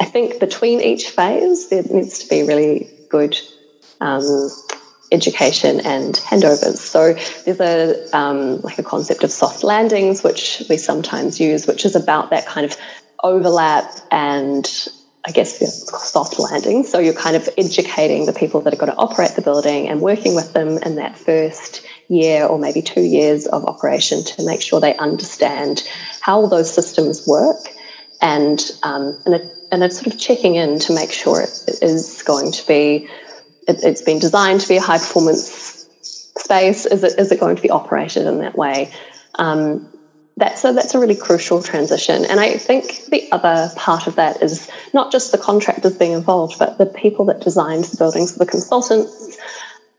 I 0.00 0.04
think 0.04 0.40
between 0.40 0.80
each 0.80 1.08
phase, 1.08 1.68
there 1.68 1.82
needs 1.82 2.18
to 2.20 2.28
be 2.28 2.42
really 2.42 2.88
good 3.10 3.36
um, 4.00 4.48
education 5.12 5.80
and 5.80 6.14
handovers. 6.16 6.78
So 6.78 7.14
there's 7.44 7.60
a 7.60 8.16
um, 8.16 8.60
like 8.62 8.78
a 8.78 8.82
concept 8.82 9.24
of 9.24 9.30
soft 9.30 9.64
landings, 9.64 10.22
which 10.22 10.62
we 10.68 10.76
sometimes 10.76 11.40
use, 11.40 11.66
which 11.66 11.84
is 11.84 11.96
about 11.96 12.30
that 12.30 12.46
kind 12.46 12.64
of 12.64 12.76
overlap 13.22 13.90
and 14.10 14.88
I 15.26 15.32
guess 15.32 15.60
yeah, 15.60 15.68
soft 15.68 16.38
landing. 16.38 16.84
So 16.84 16.98
you're 16.98 17.12
kind 17.12 17.36
of 17.36 17.48
educating 17.58 18.26
the 18.26 18.32
people 18.32 18.60
that 18.62 18.72
are 18.72 18.76
going 18.76 18.92
to 18.92 18.96
operate 18.98 19.32
the 19.32 19.42
building 19.42 19.88
and 19.88 20.00
working 20.00 20.34
with 20.34 20.52
them 20.52 20.78
in 20.78 20.94
that 20.94 21.18
first 21.18 21.84
year 22.08 22.46
or 22.46 22.58
maybe 22.58 22.80
two 22.80 23.02
years 23.02 23.46
of 23.46 23.64
operation 23.64 24.24
to 24.24 24.46
make 24.46 24.62
sure 24.62 24.80
they 24.80 24.96
understand 24.96 25.86
how 26.20 26.46
those 26.46 26.72
systems 26.72 27.26
work 27.26 27.58
and 28.20 28.70
um, 28.82 29.20
and, 29.26 29.34
it, 29.34 29.52
and 29.70 29.82
it's 29.82 29.96
sort 29.96 30.06
of 30.06 30.18
checking 30.18 30.54
in 30.54 30.78
to 30.80 30.94
make 30.94 31.12
sure 31.12 31.42
it 31.42 31.82
is 31.82 32.22
going 32.22 32.50
to 32.52 32.66
be 32.66 33.08
it, 33.68 33.82
has 33.82 34.02
been 34.02 34.18
designed 34.18 34.60
to 34.62 34.68
be 34.68 34.76
a 34.76 34.80
high 34.80 34.98
performance 34.98 35.86
space. 36.00 36.86
Is 36.86 37.04
it 37.04 37.18
is 37.18 37.30
it 37.30 37.40
going 37.40 37.56
to 37.56 37.62
be 37.62 37.70
operated 37.70 38.26
in 38.26 38.38
that 38.38 38.56
way? 38.56 38.90
Um, 39.36 39.92
that, 40.38 40.56
so 40.56 40.72
that's 40.72 40.94
a 40.94 41.00
really 41.00 41.16
crucial 41.16 41.62
transition. 41.62 42.24
And 42.24 42.38
I 42.38 42.56
think 42.58 43.06
the 43.06 43.30
other 43.32 43.72
part 43.74 44.06
of 44.06 44.14
that 44.16 44.40
is 44.40 44.70
not 44.94 45.10
just 45.10 45.32
the 45.32 45.38
contractors 45.38 45.96
being 45.96 46.12
involved, 46.12 46.60
but 46.60 46.78
the 46.78 46.86
people 46.86 47.24
that 47.24 47.40
designed 47.40 47.84
the 47.84 47.96
buildings, 47.96 48.36
the 48.36 48.46
consultants, 48.46 49.36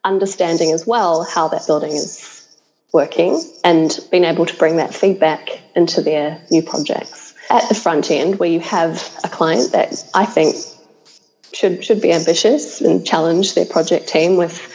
understanding 0.05 0.71
as 0.71 0.87
well 0.87 1.23
how 1.23 1.49
that 1.49 1.67
building 1.67 1.91
is 1.91 2.47
working 2.93 3.43
and 3.63 3.99
being 4.11 4.23
able 4.23 4.45
to 4.45 4.55
bring 4.55 4.77
that 4.77 4.93
feedback 4.93 5.61
into 5.75 6.01
their 6.01 6.41
new 6.49 6.61
projects 6.61 7.35
at 7.49 7.67
the 7.67 7.75
front 7.75 8.09
end 8.09 8.39
where 8.39 8.49
you 8.49 8.59
have 8.59 8.95
a 9.23 9.27
client 9.27 9.71
that 9.73 10.03
I 10.13 10.25
think 10.25 10.55
should 11.53 11.83
should 11.83 12.01
be 12.01 12.11
ambitious 12.11 12.81
and 12.81 13.05
challenge 13.05 13.55
their 13.55 13.65
project 13.65 14.07
team 14.07 14.37
with 14.37 14.67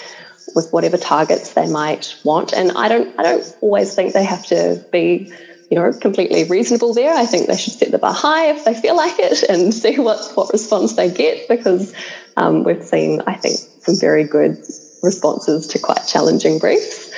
with 0.54 0.72
whatever 0.72 0.96
targets 0.96 1.54
they 1.54 1.68
might 1.68 2.14
want. 2.24 2.52
And 2.52 2.72
I 2.72 2.88
don't 2.88 3.18
I 3.18 3.22
don't 3.22 3.56
always 3.60 3.94
think 3.94 4.12
they 4.12 4.24
have 4.24 4.44
to 4.46 4.84
be 4.92 5.30
you 5.70 5.76
know 5.78 5.92
completely 5.92 6.44
reasonable 6.44 6.94
there. 6.94 7.14
I 7.14 7.26
think 7.26 7.46
they 7.46 7.56
should 7.56 7.74
set 7.74 7.90
the 7.90 7.98
bar 7.98 8.12
high 8.12 8.46
if 8.46 8.64
they 8.64 8.74
feel 8.74 8.96
like 9.04 9.18
it 9.18 9.42
and 9.44 9.72
see 9.72 9.98
what 9.98 10.30
what 10.34 10.52
response 10.52 10.94
they 10.94 11.10
get 11.10 11.48
because 11.48 11.92
um, 12.36 12.64
we've 12.64 12.84
seen 12.84 13.22
I 13.26 13.34
think 13.34 13.58
some 13.80 13.96
very 13.98 14.24
good 14.24 14.58
responses 15.02 15.66
to 15.68 15.78
quite 15.78 16.06
challenging 16.06 16.58
briefs. 16.58 17.10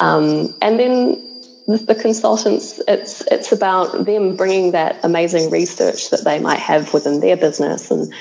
Um, 0.00 0.54
and 0.62 0.78
then 0.78 1.16
the 1.66 1.94
consultants, 1.94 2.80
it's 2.88 3.22
it's 3.30 3.52
about 3.52 4.04
them 4.04 4.34
bringing 4.36 4.72
that 4.72 4.98
amazing 5.04 5.50
research 5.50 6.10
that 6.10 6.24
they 6.24 6.38
might 6.38 6.58
have 6.58 6.92
within 6.92 7.20
their 7.20 7.36
business 7.36 7.90
and 7.90 8.12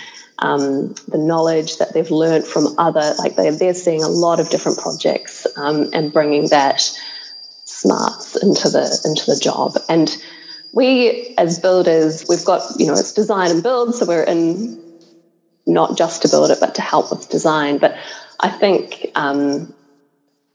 um, 0.41 0.93
the 1.07 1.17
knowledge 1.17 1.77
that 1.77 1.93
they've 1.93 2.11
learned 2.11 2.45
from 2.45 2.73
other, 2.77 3.13
like 3.19 3.35
they, 3.35 3.49
they're 3.51 3.73
seeing 3.73 4.03
a 4.03 4.09
lot 4.09 4.39
of 4.39 4.49
different 4.49 4.77
projects 4.77 5.45
um, 5.57 5.89
and 5.93 6.11
bringing 6.11 6.49
that 6.49 6.81
smarts 7.65 8.35
into 8.41 8.69
the 8.69 9.01
into 9.05 9.25
the 9.25 9.39
job. 9.41 9.77
And 9.87 10.15
we, 10.73 11.35
as 11.37 11.59
builders, 11.59 12.25
we've 12.27 12.45
got 12.45 12.61
you 12.79 12.87
know 12.87 12.93
it's 12.93 13.13
design 13.13 13.51
and 13.51 13.63
build, 13.63 13.95
so 13.95 14.05
we're 14.05 14.23
in 14.23 14.79
not 15.67 15.97
just 15.97 16.21
to 16.23 16.29
build 16.29 16.49
it, 16.49 16.59
but 16.59 16.75
to 16.75 16.81
help 16.81 17.11
with 17.11 17.29
design. 17.29 17.77
But 17.77 17.95
I 18.39 18.49
think 18.49 19.11
um, 19.15 19.73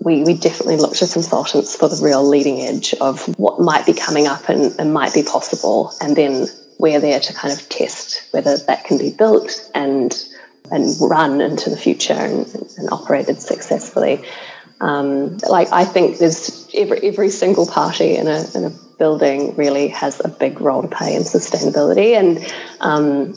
we, 0.01 0.23
we 0.25 0.35
definitely 0.35 0.77
look 0.77 0.95
to 0.95 1.07
consultants 1.07 1.77
for 1.77 1.89
the 1.89 2.01
real 2.03 2.27
leading 2.27 2.61
edge 2.61 2.95
of 2.95 3.27
what 3.39 3.61
might 3.61 3.87
be 3.87 3.93
coming 3.93 4.27
up 4.27 4.49
and, 4.49 4.75
and 4.79 4.93
might 4.93 5.15
be 5.15 5.23
possible. 5.23 5.93
And 6.01 6.17
then 6.17 6.49
we're 6.79 7.01
there 7.01 7.21
to 7.21 7.33
kind 7.33 7.53
of 7.53 7.69
test 7.69 8.27
whether 8.33 8.57
that 8.57 8.85
can 8.85 8.99
be 8.99 9.11
built 9.11 9.71
and 9.75 10.25
and 10.71 10.97
run 11.01 11.41
into 11.41 11.71
the 11.71 11.77
future 11.77 12.13
and, 12.13 12.47
and 12.77 12.89
operated 12.91 13.41
successfully. 13.41 14.21
Um, 14.81 15.39
like 15.49 15.69
I 15.73 15.85
think 15.85 16.19
there's 16.19 16.69
every 16.75 16.99
every 17.03 17.31
single 17.31 17.67
party 17.67 18.17
in 18.17 18.27
a 18.27 18.45
in 18.55 18.65
a 18.65 18.73
building 18.99 19.55
really 19.57 19.89
has 19.89 20.21
a 20.25 20.29
big 20.29 20.61
role 20.61 20.83
to 20.83 20.89
play 20.89 21.15
in 21.15 21.23
sustainability, 21.23 22.19
and 22.19 22.45
um, 22.81 23.35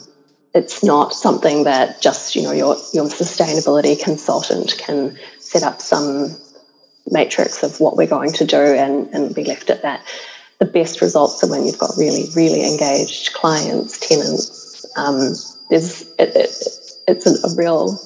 it's 0.53 0.83
not 0.83 1.13
something 1.13 1.63
that 1.63 2.01
just 2.01 2.35
you 2.35 2.43
know 2.43 2.51
your 2.51 2.75
your 2.93 3.05
sustainability 3.05 4.01
consultant 4.01 4.75
can 4.77 5.17
set 5.39 5.63
up 5.63 5.81
some 5.81 6.35
matrix 7.11 7.63
of 7.63 7.79
what 7.79 7.95
we're 7.95 8.07
going 8.07 8.31
to 8.31 8.45
do 8.45 8.57
and, 8.57 9.07
and 9.13 9.33
be 9.33 9.43
left 9.43 9.69
at 9.69 9.81
that. 9.81 10.01
The 10.59 10.65
best 10.65 11.01
results 11.01 11.43
are 11.43 11.49
when 11.49 11.65
you've 11.65 11.77
got 11.77 11.91
really, 11.97 12.25
really 12.35 12.65
engaged 12.65 13.33
clients, 13.33 13.99
tenants. 13.99 14.85
Um, 14.97 15.33
there's 15.69 16.01
it, 16.19 16.35
it, 16.35 16.51
it's 17.07 17.25
a, 17.25 17.47
a 17.47 17.55
real 17.55 17.97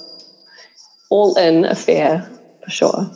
all-in 1.10 1.66
affair 1.66 2.30
for 2.64 2.70
sure. 2.70 3.12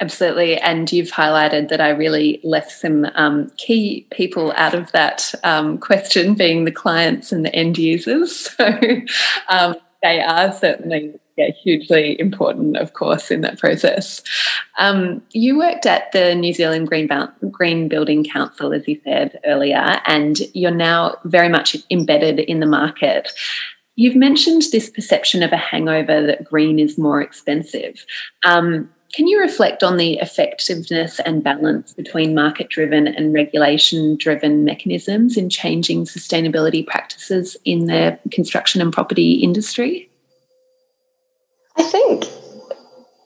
Absolutely. 0.00 0.58
And 0.58 0.90
you've 0.90 1.10
highlighted 1.10 1.68
that 1.68 1.80
I 1.80 1.90
really 1.90 2.40
left 2.42 2.72
some 2.72 3.06
um, 3.14 3.50
key 3.56 4.06
people 4.10 4.52
out 4.56 4.74
of 4.74 4.90
that 4.92 5.32
um, 5.44 5.78
question, 5.78 6.34
being 6.34 6.64
the 6.64 6.72
clients 6.72 7.30
and 7.30 7.44
the 7.44 7.54
end 7.54 7.78
users. 7.78 8.48
So 8.58 8.66
um, 9.48 9.76
they 10.02 10.20
are 10.20 10.52
certainly 10.52 11.14
yeah, 11.36 11.50
hugely 11.50 12.18
important, 12.20 12.76
of 12.76 12.92
course, 12.92 13.30
in 13.30 13.40
that 13.40 13.58
process. 13.58 14.22
Um, 14.78 15.22
you 15.32 15.58
worked 15.58 15.84
at 15.84 16.12
the 16.12 16.34
New 16.34 16.52
Zealand 16.52 16.88
Green, 16.88 17.08
Green 17.50 17.88
Building 17.88 18.24
Council, 18.24 18.72
as 18.72 18.86
you 18.86 19.00
said 19.04 19.40
earlier, 19.44 20.00
and 20.06 20.38
you're 20.54 20.70
now 20.70 21.16
very 21.24 21.48
much 21.48 21.76
embedded 21.90 22.38
in 22.38 22.60
the 22.60 22.66
market. 22.66 23.32
You've 23.96 24.16
mentioned 24.16 24.62
this 24.70 24.90
perception 24.90 25.42
of 25.42 25.52
a 25.52 25.56
hangover 25.56 26.24
that 26.26 26.44
green 26.44 26.78
is 26.78 26.98
more 26.98 27.20
expensive. 27.20 28.04
Um, 28.44 28.90
can 29.12 29.28
you 29.28 29.40
reflect 29.40 29.84
on 29.84 29.96
the 29.96 30.14
effectiveness 30.18 31.20
and 31.20 31.44
balance 31.44 31.94
between 31.94 32.34
market 32.34 32.68
driven 32.68 33.06
and 33.06 33.32
regulation 33.32 34.16
driven 34.16 34.64
mechanisms 34.64 35.36
in 35.36 35.48
changing 35.48 36.04
sustainability 36.04 36.84
practices 36.84 37.56
in 37.64 37.86
the 37.86 38.18
construction 38.32 38.80
and 38.80 38.92
property 38.92 39.34
industry? 39.34 40.10
I 41.76 41.82
think 41.82 42.24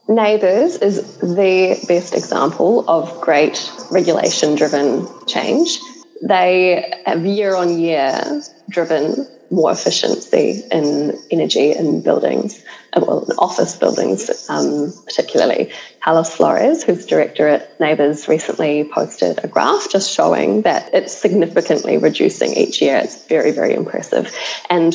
NABERS 0.09 0.83
is 0.83 1.19
the 1.19 1.85
best 1.87 2.15
example 2.15 2.89
of 2.89 3.21
great 3.21 3.71
regulation 3.91 4.55
driven 4.55 5.07
change. 5.27 5.79
They 6.23 6.95
have 7.05 7.25
year 7.27 7.55
on 7.55 7.79
year 7.79 8.43
driven 8.71 9.27
more 9.51 9.71
efficiency 9.73 10.63
in 10.71 11.19
energy 11.31 11.73
in 11.73 12.03
buildings, 12.03 12.63
uh, 12.93 13.03
well, 13.07 13.25
in 13.25 13.37
office 13.39 13.77
buildings 13.77 14.49
um, 14.49 14.93
particularly. 15.05 15.71
Carlos 16.03 16.35
Flores, 16.35 16.83
who's 16.83 17.07
director 17.07 17.49
at 17.49 17.79
NABERS, 17.79 18.29
recently 18.29 18.85
posted 18.85 19.41
a 19.43 19.49
graph 19.49 19.91
just 19.91 20.11
showing 20.11 20.63
that 20.63 20.93
it's 20.95 21.17
significantly 21.17 21.97
reducing 21.99 22.53
each 22.55 22.81
year. 22.83 22.97
It's 22.97 23.27
very, 23.27 23.51
very 23.51 23.75
impressive. 23.75 24.35
And 24.71 24.95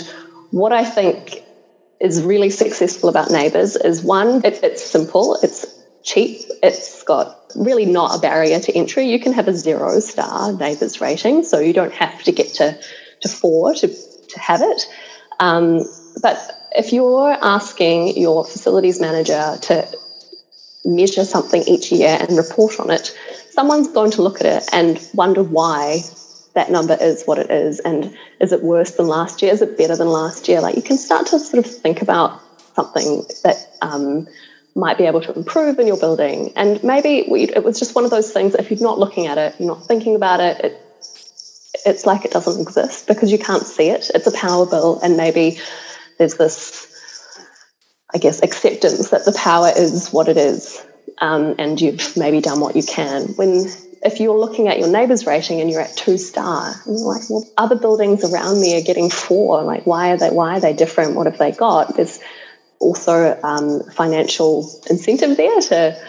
what 0.51 0.71
I 0.71 0.85
think 0.85 1.42
is 1.99 2.21
really 2.21 2.49
successful 2.49 3.09
about 3.09 3.29
NABERS 3.29 3.83
is 3.83 4.03
one, 4.03 4.43
it, 4.43 4.61
it's 4.63 4.83
simple, 4.83 5.37
it's 5.41 5.65
cheap, 6.03 6.41
it's 6.61 7.03
got 7.03 7.39
really 7.55 7.85
not 7.85 8.17
a 8.17 8.19
barrier 8.19 8.59
to 8.59 8.75
entry. 8.75 9.09
You 9.09 9.19
can 9.19 9.33
have 9.33 9.47
a 9.47 9.55
zero 9.55 9.99
star 9.99 10.51
NABERS 10.51 10.99
rating, 10.99 11.43
so 11.43 11.59
you 11.59 11.73
don't 11.73 11.93
have 11.93 12.23
to 12.23 12.31
get 12.31 12.53
to, 12.55 12.77
to 13.21 13.29
four 13.29 13.73
to 13.75 13.87
to 14.33 14.39
have 14.39 14.61
it. 14.61 14.87
Um, 15.39 15.85
but 16.21 16.69
if 16.75 16.91
you're 16.91 17.37
asking 17.41 18.17
your 18.17 18.43
facilities 18.45 18.99
manager 18.99 19.57
to 19.61 19.87
measure 20.85 21.23
something 21.23 21.63
each 21.63 21.91
year 21.91 22.17
and 22.19 22.37
report 22.37 22.79
on 22.79 22.89
it, 22.89 23.15
someone's 23.51 23.87
going 23.87 24.11
to 24.11 24.21
look 24.21 24.41
at 24.41 24.45
it 24.45 24.69
and 24.73 24.99
wonder 25.13 25.43
why 25.43 26.01
that 26.53 26.69
number 26.69 26.97
is 27.01 27.23
what 27.25 27.37
it 27.37 27.49
is 27.49 27.79
and 27.81 28.13
is 28.39 28.51
it 28.51 28.63
worse 28.63 28.91
than 28.91 29.07
last 29.07 29.41
year 29.41 29.51
is 29.51 29.61
it 29.61 29.77
better 29.77 29.95
than 29.95 30.07
last 30.07 30.47
year 30.47 30.61
like 30.61 30.75
you 30.75 30.81
can 30.81 30.97
start 30.97 31.25
to 31.25 31.39
sort 31.39 31.65
of 31.65 31.71
think 31.71 32.01
about 32.01 32.39
something 32.75 33.21
that 33.43 33.57
um, 33.81 34.27
might 34.75 34.97
be 34.97 35.05
able 35.05 35.21
to 35.21 35.33
improve 35.33 35.79
in 35.79 35.87
your 35.87 35.97
building 35.97 36.51
and 36.55 36.83
maybe 36.83 37.19
it 37.19 37.63
was 37.63 37.79
just 37.79 37.95
one 37.95 38.05
of 38.05 38.11
those 38.11 38.31
things 38.31 38.55
if 38.55 38.69
you're 38.69 38.79
not 38.79 38.99
looking 38.99 39.27
at 39.27 39.37
it 39.37 39.55
you're 39.59 39.67
not 39.67 39.85
thinking 39.85 40.15
about 40.15 40.39
it, 40.39 40.59
it 40.63 40.79
it's 41.85 42.05
like 42.05 42.25
it 42.25 42.31
doesn't 42.31 42.61
exist 42.61 43.07
because 43.07 43.31
you 43.31 43.37
can't 43.37 43.65
see 43.65 43.89
it. 43.89 44.09
It's 44.13 44.27
a 44.27 44.31
power 44.31 44.65
bill, 44.65 44.99
and 45.01 45.17
maybe 45.17 45.57
there's 46.17 46.35
this, 46.35 46.87
I 48.13 48.17
guess, 48.17 48.41
acceptance 48.43 49.09
that 49.09 49.25
the 49.25 49.33
power 49.33 49.71
is 49.75 50.09
what 50.09 50.27
it 50.27 50.37
is, 50.37 50.83
um, 51.19 51.55
and 51.57 51.79
you've 51.79 52.15
maybe 52.15 52.41
done 52.41 52.59
what 52.59 52.75
you 52.75 52.83
can. 52.83 53.23
When 53.35 53.65
if 54.05 54.19
you're 54.19 54.37
looking 54.37 54.67
at 54.67 54.79
your 54.79 54.87
NABERS 54.87 55.25
rating 55.25 55.61
and 55.61 55.69
you're 55.69 55.81
at 55.81 55.95
two 55.95 56.17
star, 56.17 56.73
and 56.85 56.99
you're 56.99 57.07
like, 57.07 57.29
well, 57.29 57.47
other 57.57 57.75
buildings 57.75 58.23
around 58.23 58.61
me 58.61 58.77
are 58.77 58.83
getting 58.83 59.09
four. 59.09 59.63
Like, 59.63 59.85
why 59.85 60.11
are 60.11 60.17
they? 60.17 60.29
Why 60.29 60.57
are 60.57 60.59
they 60.59 60.73
different? 60.73 61.15
What 61.15 61.25
have 61.25 61.37
they 61.37 61.51
got? 61.51 61.95
There's 61.95 62.19
also 62.79 63.39
um, 63.43 63.81
financial 63.91 64.69
incentive 64.89 65.37
there 65.37 65.61
to 65.61 66.01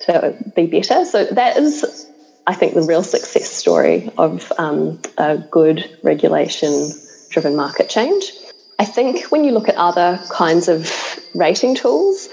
to 0.00 0.34
be 0.56 0.66
better. 0.66 1.04
So 1.04 1.24
that 1.26 1.56
is 1.56 2.10
I 2.46 2.54
think, 2.54 2.74
the 2.74 2.82
real 2.82 3.04
success 3.04 3.48
story 3.48 4.10
of 4.18 4.52
um, 4.58 5.00
a 5.18 5.38
good 5.38 5.88
regulation 6.02 6.90
driven 7.28 7.54
market 7.54 7.88
change. 7.88 8.32
I 8.78 8.84
think 8.84 9.26
when 9.26 9.44
you 9.44 9.52
look 9.52 9.68
at 9.68 9.76
other 9.76 10.18
kinds 10.30 10.66
of 10.66 10.90
rating 11.34 11.76
tools, 11.76 12.28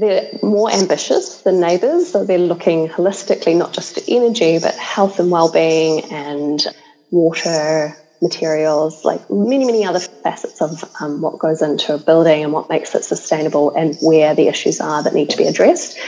they're 0.00 0.28
more 0.42 0.70
ambitious 0.70 1.42
than 1.42 1.56
NABERS, 1.56 2.06
So 2.06 2.24
they're 2.24 2.38
looking 2.38 2.88
holistically, 2.88 3.56
not 3.56 3.72
just 3.72 3.98
at 3.98 4.04
energy, 4.08 4.58
but 4.58 4.74
health 4.74 5.18
and 5.20 5.30
well-being 5.30 6.04
and 6.10 6.66
water, 7.10 7.94
materials, 8.22 9.04
like 9.04 9.20
many, 9.30 9.64
many 9.64 9.84
other 9.84 10.00
facets 10.22 10.60
of 10.60 10.84
um, 11.00 11.20
what 11.20 11.38
goes 11.38 11.62
into 11.62 11.94
a 11.94 11.98
building 11.98 12.44
and 12.44 12.52
what 12.52 12.68
makes 12.68 12.94
it 12.94 13.04
sustainable 13.04 13.74
and 13.74 13.96
where 14.02 14.34
the 14.34 14.48
issues 14.48 14.80
are 14.80 15.02
that 15.02 15.14
need 15.14 15.30
to 15.30 15.36
be 15.36 15.44
addressed. 15.44 15.98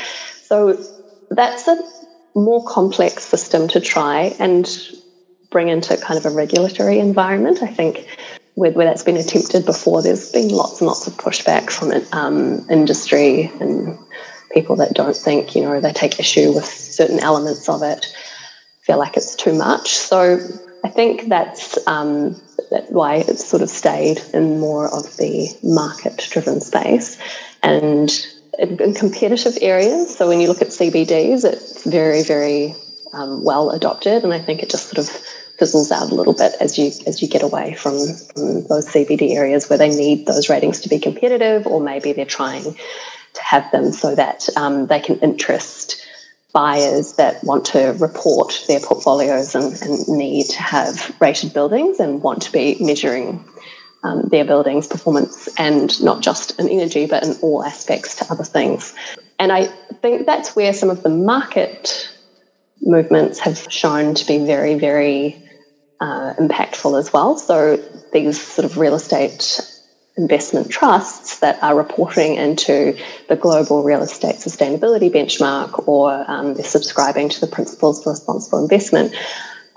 So 0.45 0.83
that's 1.31 1.67
a 1.69 1.83
more 2.35 2.65
complex 2.67 3.25
system 3.25 3.69
to 3.69 3.81
try 3.81 4.35
and 4.39 4.69
bring 5.51 5.69
into 5.69 5.97
kind 5.97 6.19
of 6.19 6.27
a 6.27 6.35
regulatory 6.35 6.99
environment. 6.99 7.63
I 7.63 7.67
think 7.69 8.07
where, 8.55 8.71
that's 8.73 9.03
been 9.03 9.17
attempted 9.17 9.65
before, 9.65 10.03
there's 10.03 10.31
been 10.31 10.49
lots 10.49 10.81
and 10.81 10.87
lots 10.87 11.07
of 11.07 11.15
pushback 11.15 11.71
from 11.71 11.93
um, 12.13 12.67
industry 12.71 13.51
and 13.61 13.99
people 14.53 14.77
that 14.77 14.93
don't 14.95 15.17
think, 15.17 15.55
you 15.55 15.63
know, 15.63 15.81
they 15.81 15.93
take 15.93 16.21
issue 16.21 16.53
with 16.53 16.67
certain 16.67 17.19
elements 17.21 17.69
of 17.69 17.83
it, 17.83 18.07
feel 18.83 18.99
like 18.99 19.17
it's 19.17 19.35
too 19.35 19.55
much. 19.55 19.91
So 19.91 20.39
I 20.85 20.89
think 20.89 21.29
that's 21.29 21.79
um, 21.87 22.35
why 22.89 23.25
it's 23.29 23.47
sort 23.47 23.63
of 23.63 23.71
stayed 23.71 24.21
in 24.35 24.61
more 24.61 24.89
of 24.95 25.17
the 25.17 25.49
market 25.63 26.29
driven 26.31 26.61
space. 26.61 27.17
And 27.63 28.11
in, 28.59 28.81
in 28.81 28.95
competitive 28.95 29.57
areas. 29.61 30.17
So 30.17 30.29
when 30.29 30.41
you 30.41 30.49
look 30.49 30.63
at 30.63 30.69
CBDs, 30.69 31.45
it's 31.45 31.85
very, 31.85 32.23
very 32.23 32.75
um, 33.13 33.43
well 33.45 33.71
adopted, 33.71 34.25
and 34.25 34.33
I 34.33 34.39
think 34.39 34.63
it 34.63 34.71
just 34.71 34.89
sort 34.89 34.99
of 34.99 35.23
fizzles 35.63 35.93
out 35.93 36.11
a 36.11 36.15
little 36.15 36.35
bit 36.35 36.57
as 36.59 36.77
you 36.77 36.87
as 37.07 37.23
you 37.23 37.29
get 37.29 37.41
away 37.41 37.73
from, 37.75 37.93
from 38.35 38.67
those 38.67 38.89
CBD 38.89 39.37
areas 39.37 39.71
where 39.71 39.79
they 39.79 39.89
need 39.89 40.27
those 40.27 40.49
ratings 40.49 40.81
to 40.81 40.89
be 40.89 40.99
competitive, 40.99 41.69
or 41.69 41.81
maybe 41.81 42.13
they're 42.13 42.25
trying 42.25 42.65
to 42.65 43.43
have 43.45 43.71
them 43.71 43.93
so 43.93 44.13
that 44.17 44.49
um, 44.57 44.89
they 44.89 44.99
can 44.99 45.21
interest 45.21 46.05
buyers 46.53 47.13
that 47.13 47.43
want 47.45 47.65
to 47.65 47.97
report 48.01 48.65
their 48.67 48.81
portfolios 48.81 49.55
and, 49.55 49.81
and, 49.83 50.09
need 50.09 50.47
to 50.47 50.61
have 50.61 51.15
rated 51.21 51.55
buildings 51.55 52.01
and 52.01 52.23
want 52.23 52.43
to 52.43 52.51
be 52.51 52.77
measuring 52.81 53.43
um, 54.03 54.23
their 54.31 54.45
buildings' 54.45 54.89
performance 54.89 55.49
and 55.59 56.03
not 56.03 56.23
just 56.23 56.59
in 56.59 56.69
energy, 56.69 57.07
but 57.07 57.23
in 57.23 57.37
all 57.41 57.65
aspects 57.65 58.17
to 58.17 58.27
other 58.33 58.45
things. 58.45 58.95
And 59.39 59.53
I 59.53 59.67
think 60.03 60.27
that's 60.27 60.57
where 60.57 60.73
some 60.73 60.91
of 60.91 61.05
the 61.05 61.09
market 61.09 62.11
movements 62.83 63.39
have 63.39 63.67
shown 63.71 64.15
to 64.15 64.27
be 64.27 64.45
very, 64.45 64.75
very 64.75 65.42
uh, 66.03 66.35
impactful 66.35 66.99
as 66.99 67.13
well. 67.13 67.39
So 67.39 67.77
these 68.13 68.41
sort 68.41 68.65
of 68.65 68.77
real 68.77 68.95
estate 68.95 69.61
investment 70.17 70.69
trusts 70.69 71.39
that 71.39 71.63
are 71.63 71.77
reporting 71.77 72.35
into 72.35 72.95
the 73.29 73.37
global 73.37 73.85
real 73.85 74.03
estate 74.03 74.35
sustainability 74.35 75.11
benchmark 75.11 75.89
or 75.89 76.25
um, 76.29 76.55
they're 76.55 76.65
subscribing 76.65 77.29
to 77.31 77.41
the 77.41 77.47
principles 77.47 78.03
for 78.03 78.11
responsible 78.11 78.61
investment 78.63 79.15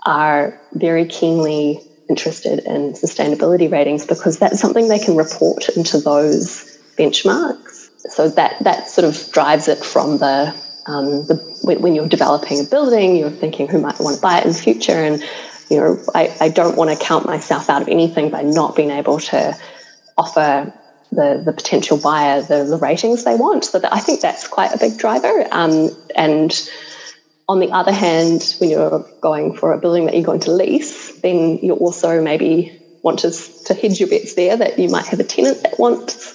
are 0.05 0.59
very 0.73 1.05
keenly 1.05 1.79
interested 2.09 2.59
in 2.65 2.93
sustainability 2.93 3.71
ratings 3.71 4.05
because 4.05 4.39
that's 4.39 4.59
something 4.59 4.89
they 4.89 4.99
can 4.99 5.15
report 5.15 5.69
into 5.69 5.99
those 5.99 6.79
benchmarks. 6.97 7.89
So 8.09 8.29
that 8.29 8.63
that 8.63 8.89
sort 8.89 9.05
of 9.05 9.31
drives 9.31 9.67
it 9.67 9.83
from 9.83 10.17
the, 10.17 10.53
um, 10.87 11.25
the 11.27 11.35
when, 11.63 11.95
you're 11.95 12.07
developing 12.07 12.59
a 12.59 12.63
building, 12.63 13.15
you're 13.15 13.31
thinking 13.31 13.67
who 13.67 13.79
might 13.79 13.99
want 13.99 14.15
to 14.15 14.21
buy 14.21 14.39
it 14.39 14.45
in 14.45 14.51
the 14.51 14.57
future, 14.57 14.91
and 14.91 15.23
you 15.69 15.79
know 15.79 15.97
I, 16.13 16.35
I 16.39 16.49
don't 16.49 16.77
want 16.77 16.91
to 16.91 17.05
count 17.05 17.25
myself 17.25 17.69
out 17.69 17.81
of 17.81 17.87
anything 17.87 18.29
by 18.29 18.41
not 18.41 18.75
being 18.75 18.91
able 18.91 19.19
to 19.19 19.55
offer 20.17 20.71
the, 21.11 21.41
the 21.43 21.53
potential 21.53 21.97
buyer 21.97 22.41
the, 22.41 22.63
the 22.63 22.77
ratings 22.77 23.23
they 23.23 23.35
want. 23.35 23.65
So 23.65 23.79
that 23.79 23.93
I 23.93 23.99
think 23.99 24.21
that's 24.21 24.47
quite 24.47 24.73
a 24.73 24.77
big 24.77 24.97
driver. 24.97 25.45
Um, 25.51 25.89
and 26.15 26.51
on 27.47 27.59
the 27.59 27.71
other 27.71 27.91
hand, 27.91 28.55
when 28.59 28.69
you're 28.69 29.05
going 29.21 29.53
for 29.53 29.71
a 29.71 29.77
building 29.77 30.05
that 30.05 30.15
you're 30.15 30.23
going 30.23 30.39
to 30.41 30.51
lease, 30.51 31.11
then 31.21 31.57
you 31.61 31.73
also 31.73 32.21
maybe 32.21 32.71
want 33.03 33.19
to, 33.19 33.31
to 33.65 33.73
hedge 33.73 33.99
your 33.99 34.09
bets 34.09 34.33
there 34.33 34.57
that 34.57 34.79
you 34.79 34.89
might 34.89 35.05
have 35.05 35.19
a 35.19 35.23
tenant 35.23 35.61
that 35.61 35.77
wants 35.77 36.33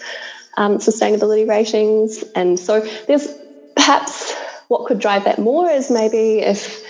um, 0.57 0.79
sustainability 0.79 1.49
ratings. 1.49 2.23
And 2.35 2.59
so 2.59 2.81
there's 3.09 3.29
perhaps 3.75 4.33
what 4.69 4.87
could 4.87 5.01
drive 5.01 5.25
that 5.25 5.39
more 5.39 5.69
is 5.69 5.91
maybe 5.91 6.39
if 6.39 6.81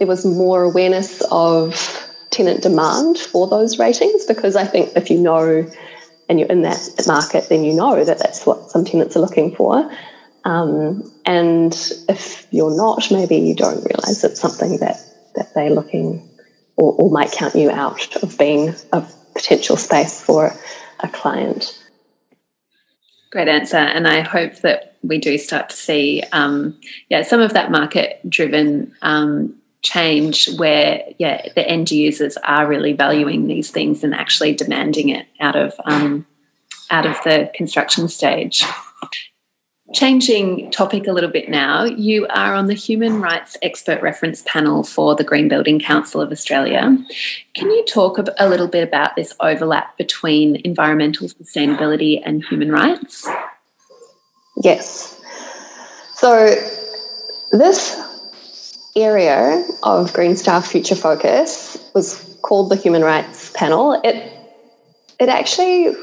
there 0.00 0.08
was 0.08 0.24
more 0.24 0.62
awareness 0.62 1.22
of 1.30 2.10
tenant 2.30 2.62
demand 2.62 3.18
for 3.18 3.46
those 3.46 3.78
ratings, 3.78 4.24
because 4.24 4.56
I 4.56 4.64
think 4.64 4.96
if 4.96 5.10
you 5.10 5.18
know 5.20 5.70
and 6.28 6.40
you're 6.40 6.48
in 6.48 6.62
that 6.62 6.80
market, 7.06 7.48
then 7.50 7.64
you 7.64 7.74
know 7.74 8.02
that 8.02 8.18
that's 8.18 8.46
what 8.46 8.70
some 8.70 8.84
tenants 8.84 9.14
are 9.14 9.20
looking 9.20 9.54
for. 9.54 9.90
Um, 10.44 11.12
and 11.26 11.74
if 12.08 12.46
you're 12.50 12.74
not, 12.74 13.10
maybe 13.10 13.36
you 13.36 13.54
don't 13.54 13.84
realise 13.84 14.24
it's 14.24 14.40
something 14.40 14.78
that, 14.78 14.96
that 15.34 15.52
they're 15.54 15.70
looking 15.70 16.26
or, 16.76 16.94
or 16.94 17.10
might 17.10 17.32
count 17.32 17.54
you 17.54 17.70
out 17.70 18.16
of 18.22 18.38
being 18.38 18.74
a 18.94 19.04
potential 19.34 19.76
space 19.76 20.22
for 20.22 20.54
a 21.00 21.08
client. 21.08 21.78
Great 23.30 23.48
answer. 23.48 23.76
And 23.76 24.08
I 24.08 24.20
hope 24.20 24.54
that 24.62 24.96
we 25.02 25.18
do 25.18 25.36
start 25.36 25.68
to 25.70 25.76
see, 25.76 26.22
um, 26.32 26.80
yeah, 27.10 27.22
some 27.22 27.40
of 27.40 27.52
that 27.52 27.70
market 27.70 28.18
driven 28.30 28.94
um, 29.02 29.59
change 29.82 30.48
where, 30.58 31.02
yeah, 31.18 31.48
the 31.54 31.66
end 31.66 31.90
users 31.90 32.36
are 32.38 32.66
really 32.66 32.92
valuing 32.92 33.46
these 33.46 33.70
things 33.70 34.04
and 34.04 34.14
actually 34.14 34.54
demanding 34.54 35.08
it 35.08 35.26
out 35.40 35.56
of 35.56 35.74
um, 35.84 36.26
out 36.90 37.06
of 37.06 37.16
the 37.24 37.50
construction 37.54 38.08
stage. 38.08 38.64
Changing 39.92 40.70
topic 40.70 41.08
a 41.08 41.12
little 41.12 41.30
bit 41.30 41.48
now, 41.48 41.82
you 41.82 42.24
are 42.28 42.54
on 42.54 42.66
the 42.66 42.74
Human 42.74 43.20
Rights 43.20 43.56
Expert 43.60 44.00
Reference 44.00 44.44
Panel 44.46 44.84
for 44.84 45.16
the 45.16 45.24
Green 45.24 45.48
Building 45.48 45.80
Council 45.80 46.20
of 46.20 46.30
Australia. 46.30 46.96
Can 47.54 47.70
you 47.70 47.84
talk 47.86 48.18
a 48.38 48.48
little 48.48 48.68
bit 48.68 48.86
about 48.86 49.16
this 49.16 49.34
overlap 49.40 49.98
between 49.98 50.56
environmental 50.64 51.26
sustainability 51.26 52.22
and 52.24 52.44
human 52.44 52.70
rights? 52.70 53.28
Yes. 54.62 55.20
So, 56.14 56.54
this 57.50 58.00
area 58.96 59.64
of 59.82 60.12
Green 60.12 60.36
Star 60.36 60.62
Future 60.62 60.94
Focus 60.94 61.78
was 61.94 62.36
called 62.42 62.70
the 62.70 62.76
Human 62.76 63.02
Rights 63.02 63.50
Panel. 63.54 64.00
It 64.04 64.32
it 65.18 65.28
actually 65.28 65.94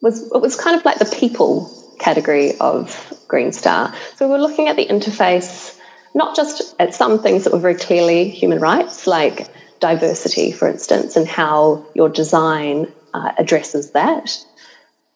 was 0.00 0.30
it 0.32 0.40
was 0.40 0.56
kind 0.56 0.76
of 0.76 0.84
like 0.84 0.98
the 0.98 1.16
people 1.16 1.70
category 1.98 2.56
of 2.58 3.12
Green 3.28 3.52
Star. 3.52 3.94
So 4.16 4.28
we're 4.28 4.38
looking 4.38 4.68
at 4.68 4.76
the 4.76 4.86
interface, 4.86 5.78
not 6.14 6.36
just 6.36 6.74
at 6.78 6.94
some 6.94 7.22
things 7.22 7.44
that 7.44 7.52
were 7.52 7.58
very 7.58 7.74
clearly 7.74 8.28
human 8.28 8.58
rights, 8.58 9.06
like 9.06 9.48
diversity, 9.80 10.52
for 10.52 10.68
instance, 10.68 11.16
and 11.16 11.26
how 11.26 11.84
your 11.94 12.08
design 12.08 12.92
uh, 13.14 13.32
addresses 13.38 13.92
that 13.92 14.38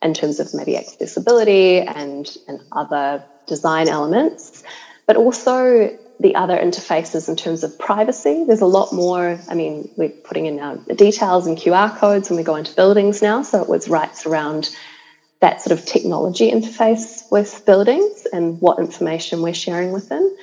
in 0.03 0.15
terms 0.15 0.39
of 0.41 0.55
maybe 0.55 0.77
accessibility 0.77 1.81
and, 1.81 2.37
and 2.47 2.61
other 2.73 3.25
design 3.47 3.89
elements, 3.89 4.63
but 5.07 5.17
also 5.17 5.91
the 6.21 6.35
other 6.35 6.57
interfaces 6.57 7.29
in 7.29 7.37
terms 7.37 7.63
of 7.63 7.79
privacy. 7.79 8.45
There's 8.45 8.61
a 8.61 8.67
lot 8.67 8.93
more. 8.93 9.39
I 9.49 9.55
mean, 9.55 9.89
we're 9.97 10.09
putting 10.09 10.47
in 10.47 10.57
now 10.57 10.75
the 10.75 10.95
details 10.95 11.47
and 11.47 11.57
QR 11.57 11.97
codes 11.97 12.29
when 12.29 12.37
we 12.37 12.43
go 12.43 12.57
into 12.57 12.75
buildings 12.75 13.23
now. 13.23 13.43
So 13.43 13.63
it 13.63 13.69
was 13.69 13.89
rights 13.89 14.27
around 14.27 14.71
that 15.41 15.63
sort 15.63 15.79
of 15.79 15.87
technology 15.87 16.51
interface 16.51 17.31
with 17.31 17.65
buildings 17.65 18.27
and 18.33 18.61
what 18.61 18.79
information 18.79 19.43
we're 19.43 19.55
sharing 19.55 19.93
with 19.93 20.09
them. 20.09 20.37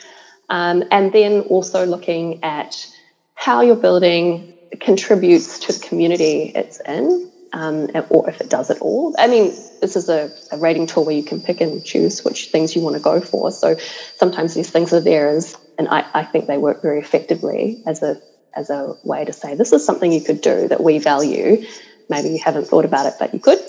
Um, 0.50 0.84
and 0.92 1.12
then 1.12 1.42
also 1.42 1.86
looking 1.86 2.42
at 2.44 2.88
how 3.34 3.62
your 3.62 3.76
building 3.76 4.54
contributes 4.80 5.60
to 5.60 5.74
the 5.74 5.86
community 5.86 6.52
it's 6.56 6.80
in, 6.88 7.30
um, 7.56 7.88
or 8.10 8.30
if 8.30 8.42
it 8.42 8.50
does 8.50 8.70
at 8.70 8.80
all. 8.80 9.16
I 9.18 9.28
mean, 9.28 9.46
this 9.82 9.96
is 9.96 10.10
a, 10.10 10.30
a, 10.52 10.58
rating 10.58 10.88
tool 10.88 11.06
where 11.06 11.16
you 11.16 11.24
can 11.24 11.40
pick 11.40 11.62
and 11.62 11.84
choose 11.84 12.24
which 12.24 12.48
things 12.48 12.76
you 12.76 12.82
want 12.82 12.98
to 12.98 13.02
go 13.02 13.22
for. 13.22 13.50
So 13.50 13.78
sometimes 14.18 14.54
these 14.54 14.70
things 14.70 14.92
are 14.94 15.00
there 15.00 15.30
as, 15.30 15.56
and 15.78 15.88
I, 15.88 16.06
I 16.14 16.24
think 16.26 16.48
they 16.48 16.58
work 16.58 16.82
very 16.82 17.00
effectively 17.00 17.82
as 17.88 18.04
a 18.04 18.22
as 18.58 18.70
a 18.70 18.96
way 19.04 19.26
to 19.26 19.34
say 19.34 19.54
this 19.54 19.74
is 19.74 19.86
something 19.86 20.14
you 20.14 20.22
could 20.22 20.42
do 20.42 20.68
that 20.68 20.84
we 20.84 21.00
value. 21.00 21.66
Maybe 22.10 22.30
you 22.30 22.40
haven't 22.44 22.68
thought 22.68 22.86
about 22.86 23.06
it, 23.06 23.16
but 23.20 23.34
you 23.34 23.40
could. 23.40 23.60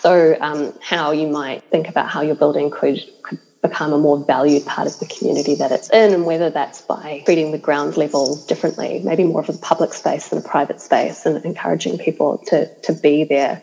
So, 0.00 0.36
um, 0.40 0.74
how 0.82 1.12
you 1.12 1.28
might 1.28 1.62
think 1.70 1.88
about 1.88 2.08
how 2.08 2.20
your 2.20 2.34
building 2.34 2.70
could, 2.70 3.00
could 3.22 3.38
become 3.64 3.92
a 3.92 3.98
more 3.98 4.18
valued 4.18 4.64
part 4.66 4.86
of 4.86 4.98
the 4.98 5.06
community 5.06 5.54
that 5.56 5.72
it's 5.72 5.90
in, 5.90 6.12
and 6.12 6.26
whether 6.26 6.50
that's 6.50 6.82
by 6.82 7.22
treating 7.24 7.50
the 7.50 7.58
ground 7.58 7.96
level 7.96 8.36
differently, 8.46 9.00
maybe 9.02 9.24
more 9.24 9.40
of 9.40 9.48
a 9.48 9.58
public 9.58 9.94
space 9.94 10.28
than 10.28 10.38
a 10.38 10.42
private 10.42 10.80
space, 10.80 11.26
and 11.26 11.44
encouraging 11.44 11.98
people 11.98 12.38
to, 12.46 12.70
to 12.82 12.92
be 12.92 13.24
there. 13.24 13.62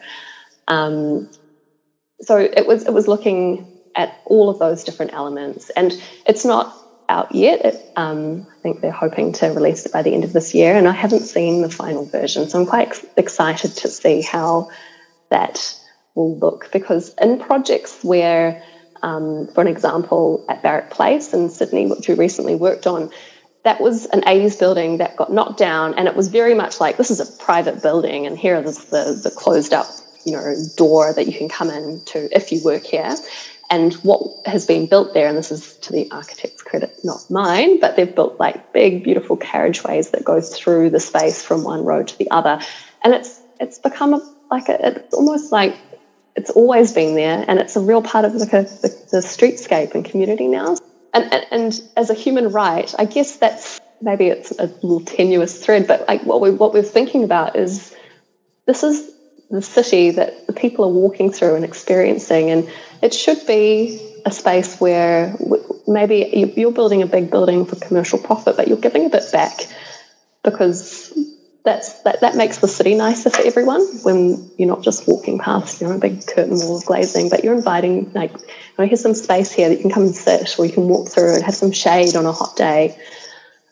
Um, 0.68 1.30
so 2.22 2.38
it 2.38 2.68
was 2.68 2.86
it 2.86 2.94
was 2.94 3.08
looking 3.08 3.68
at 3.96 4.20
all 4.26 4.50
of 4.50 4.60
those 4.60 4.84
different 4.84 5.14
elements, 5.14 5.70
and 5.72 5.94
it's 6.26 6.46
not 6.46 6.76
out 7.08 7.34
yet. 7.34 7.64
It, 7.64 7.76
um, 7.96 8.48
I 8.50 8.58
think 8.64 8.82
they're 8.82 8.92
hoping 8.92 9.34
to 9.34 9.50
release 9.52 9.86
it 9.86 9.92
by 9.92 10.02
the 10.02 10.14
end 10.14 10.24
of 10.24 10.34
this 10.34 10.54
year, 10.54 10.76
and 10.76 10.88
I 10.88 10.94
haven't 10.94 11.22
seen 11.22 11.62
the 11.62 11.70
final 11.70 12.06
version, 12.08 12.50
so 12.50 12.60
I'm 12.60 12.66
quite 12.66 12.88
ex- 12.88 13.06
excited 13.18 13.76
to 13.78 13.88
see 13.88 14.22
how 14.22 14.68
that 15.30 15.76
will 16.16 16.38
look 16.40 16.70
because 16.72 17.14
in 17.22 17.40
projects 17.40 18.04
where, 18.04 18.62
um, 19.04 19.48
for 19.48 19.62
an 19.62 19.68
example, 19.68 20.46
at 20.50 20.62
Barrack 20.62 20.90
Place 20.90 21.34
in 21.34 21.50
Sydney, 21.50 21.88
which 21.88 22.08
we 22.08 22.16
recently 22.16 22.56
worked 22.56 22.88
on, 22.88 23.10
that 23.64 23.80
was 23.80 24.06
an 24.08 24.22
80s 24.22 24.58
building 24.60 24.98
that 24.98 25.16
got 25.18 25.32
knocked 25.32 25.58
down, 25.58 25.94
and 25.96 26.08
it 26.08 26.16
was 26.16 26.30
very 26.30 26.56
much 26.56 26.80
like 26.80 26.98
this 26.98 27.12
is 27.12 27.20
a 27.20 27.44
private 27.44 27.82
building, 27.82 28.26
and 28.26 28.38
here 28.38 28.56
is 28.56 28.86
the, 28.86 29.20
the 29.24 29.32
closed 29.32 29.74
up 29.74 29.88
you 30.26 30.34
know 30.34 30.56
door 30.78 31.14
that 31.14 31.26
you 31.28 31.34
can 31.34 31.50
come 31.50 31.70
in 31.70 32.02
to 32.06 32.30
if 32.36 32.52
you 32.52 32.62
work 32.64 32.84
here. 32.84 33.16
And 33.70 33.94
what 34.04 34.22
has 34.46 34.66
been 34.66 34.86
built 34.86 35.14
there, 35.14 35.30
and 35.30 35.38
this 35.38 35.50
is 35.50 35.78
to 35.78 35.94
the 35.94 36.12
architect's 36.12 36.62
credit, 36.62 36.92
not 37.06 37.22
mine, 37.30 37.80
but 37.80 37.96
they've 37.96 38.14
built 38.14 38.38
like 38.38 38.74
big, 38.74 39.02
beautiful 39.02 39.38
carriageways 39.38 40.12
that 40.12 40.26
go 40.26 40.42
through 40.42 40.90
the 40.90 41.00
space 41.00 41.42
from 41.42 41.64
one 41.64 41.86
road 41.86 42.10
to 42.10 42.18
the 42.18 42.30
other, 42.32 42.60
and 43.04 43.14
it's 43.14 43.42
it's 43.60 43.80
become 43.80 44.14
a, 44.14 44.22
like 44.50 44.68
a, 44.70 44.88
it's 44.88 45.14
almost 45.14 45.52
like 45.52 45.80
it's 46.36 46.50
always 46.52 46.94
been 46.94 47.16
there 47.16 47.44
and 47.48 47.60
it's 47.60 47.76
a 47.76 47.80
real 47.80 48.02
part 48.02 48.26
of 48.26 48.34
the, 48.34 48.40
the, 48.40 49.08
the 49.12 49.18
streetscape 49.18 49.94
and 49.94 50.06
community 50.06 50.48
now. 50.48 50.78
And, 51.14 51.32
and, 51.34 51.46
and, 51.52 51.82
as 51.98 52.10
a 52.10 52.14
human 52.14 52.52
right, 52.52 52.94
I 52.98 53.06
guess 53.06 53.36
that's 53.36 53.82
maybe 54.02 54.28
it's 54.28 54.52
a 54.52 54.68
little 54.82 55.02
tenuous 55.02 55.64
thread, 55.64 55.88
but 55.88 56.08
like 56.08 56.24
what, 56.24 56.42
we, 56.42 56.52
what 56.52 56.74
we're 56.74 56.84
thinking 56.84 57.24
about 57.24 57.56
is 57.56 57.96
this 58.66 58.84
is 58.84 59.12
the 59.50 59.62
city 59.62 60.12
that 60.12 60.48
the 60.48 60.54
people 60.54 60.86
are 60.86 60.92
walking 60.92 61.32
through 61.32 61.56
and 61.56 61.66
experiencing, 61.66 62.50
and 62.50 62.72
it 63.02 63.14
should 63.14 63.46
be 63.46 64.00
a 64.26 64.32
space 64.32 64.80
where 64.80 65.36
maybe 65.88 66.54
you're 66.56 66.72
building 66.72 67.02
a 67.02 67.06
big 67.06 67.30
building 67.30 67.66
for 67.66 67.76
commercial 67.76 68.18
profit, 68.18 68.56
but 68.56 68.68
you're 68.68 68.78
giving 68.78 69.06
a 69.06 69.10
bit 69.10 69.30
back 69.32 69.68
because 70.44 71.14
that's 71.64 72.02
that, 72.02 72.20
that 72.22 72.36
makes 72.36 72.58
the 72.58 72.68
city 72.68 72.96
nicer 72.96 73.30
for 73.30 73.44
everyone 73.44 73.82
when 74.04 74.44
you're 74.58 74.68
not 74.68 74.82
just 74.82 75.08
walking 75.08 75.38
past 75.38 75.80
you 75.80 75.88
know 75.88 75.94
a 75.94 76.00
big 76.00 76.26
curtain 76.26 76.58
wall 76.58 76.78
of 76.78 76.86
glazing 76.86 77.30
but 77.30 77.44
you're 77.44 77.54
inviting 77.54 78.10
like 78.16 78.32
you 78.34 78.48
know, 78.80 78.86
here's 78.86 79.02
some 79.02 79.14
space 79.14 79.52
here 79.52 79.70
that 79.70 79.76
you 79.76 79.82
can 79.82 79.92
come 79.92 80.04
and 80.04 80.16
sit 80.16 80.58
or 80.58 80.66
you 80.66 80.72
can 80.72 80.88
walk 80.88 81.08
through 81.08 81.36
and 81.36 81.44
have 81.44 81.56
some 81.56 81.72
shade 81.72 82.16
on 82.16 82.26
a 82.26 82.32
hot 82.32 82.56
day 82.56 82.96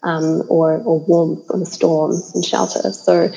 um, 0.03 0.43
or, 0.49 0.81
or 0.85 0.99
warmth 1.01 1.43
on 1.51 1.61
a 1.61 1.65
storm 1.65 2.13
and 2.33 2.45
shelter. 2.45 2.91
So 2.91 3.29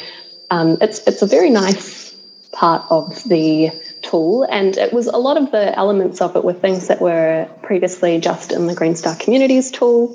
um, 0.50 0.76
it's 0.80 1.06
it's 1.06 1.22
a 1.22 1.26
very 1.26 1.50
nice 1.50 2.14
part 2.52 2.84
of 2.90 3.22
the 3.24 3.70
tool 4.02 4.46
and 4.50 4.76
it 4.76 4.92
was 4.92 5.06
a 5.06 5.16
lot 5.16 5.38
of 5.38 5.50
the 5.52 5.76
elements 5.78 6.20
of 6.20 6.36
it 6.36 6.44
were 6.44 6.52
things 6.52 6.88
that 6.88 7.00
were 7.00 7.48
previously 7.62 8.18
just 8.18 8.52
in 8.52 8.66
the 8.66 8.74
green 8.74 8.94
star 8.94 9.16
communities 9.16 9.70
tool 9.70 10.14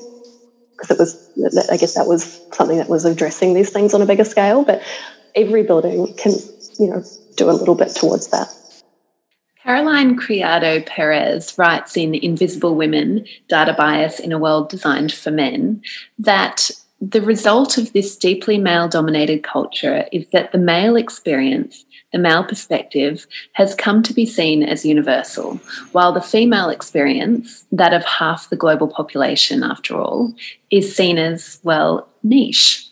because 0.78 0.92
it 0.92 1.00
was, 1.00 1.70
I 1.70 1.78
guess 1.78 1.96
that 1.96 2.08
was 2.08 2.42
something 2.54 2.78
that 2.78 2.90
was 2.90 3.04
addressing 3.04 3.54
these 3.54 3.72
things 3.72 3.94
on 3.94 4.02
a 4.02 4.06
bigger 4.06 4.24
scale. 4.24 4.64
But 4.64 4.82
every 5.36 5.64
building 5.64 6.14
can, 6.16 6.34
you 6.80 6.90
know, 6.90 7.04
do 7.36 7.50
a 7.50 7.52
little 7.52 7.76
bit 7.76 7.96
towards 7.96 8.28
that. 8.28 8.54
Caroline 9.64 10.16
Criado 10.16 10.82
Perez 10.82 11.58
writes 11.58 11.98
in 11.98 12.16
Invisible 12.16 12.76
Women 12.76 13.26
Data 13.50 13.74
Bias 13.74 14.20
in 14.20 14.32
a 14.32 14.38
World 14.38 14.70
Designed 14.70 15.12
for 15.12 15.30
Men 15.30 15.82
that 16.20 16.72
the 17.02 17.22
result 17.22 17.78
of 17.78 17.92
this 17.94 18.16
deeply 18.16 18.58
male 18.58 18.88
dominated 18.88 19.44
culture 19.44 20.06
is 20.12 20.26
that 20.32 20.52
the 20.52 20.58
male 20.58 20.96
experience 20.96 21.86
the 22.18 22.24
male 22.24 22.44
perspective 22.44 23.28
has 23.54 23.76
come 23.76 24.02
to 24.02 24.12
be 24.12 24.26
seen 24.26 24.64
as 24.64 24.84
universal, 24.84 25.62
while 25.92 26.12
the 26.12 26.20
female 26.20 26.70
experience, 26.70 27.66
that 27.72 27.94
of 27.94 28.04
half 28.04 28.50
the 28.50 28.56
global 28.56 28.88
population 28.88 29.62
after 29.62 29.96
all, 29.96 30.34
is 30.72 30.96
seen 30.96 31.20
as, 31.20 31.60
well, 31.64 32.10
niche. 32.24 32.90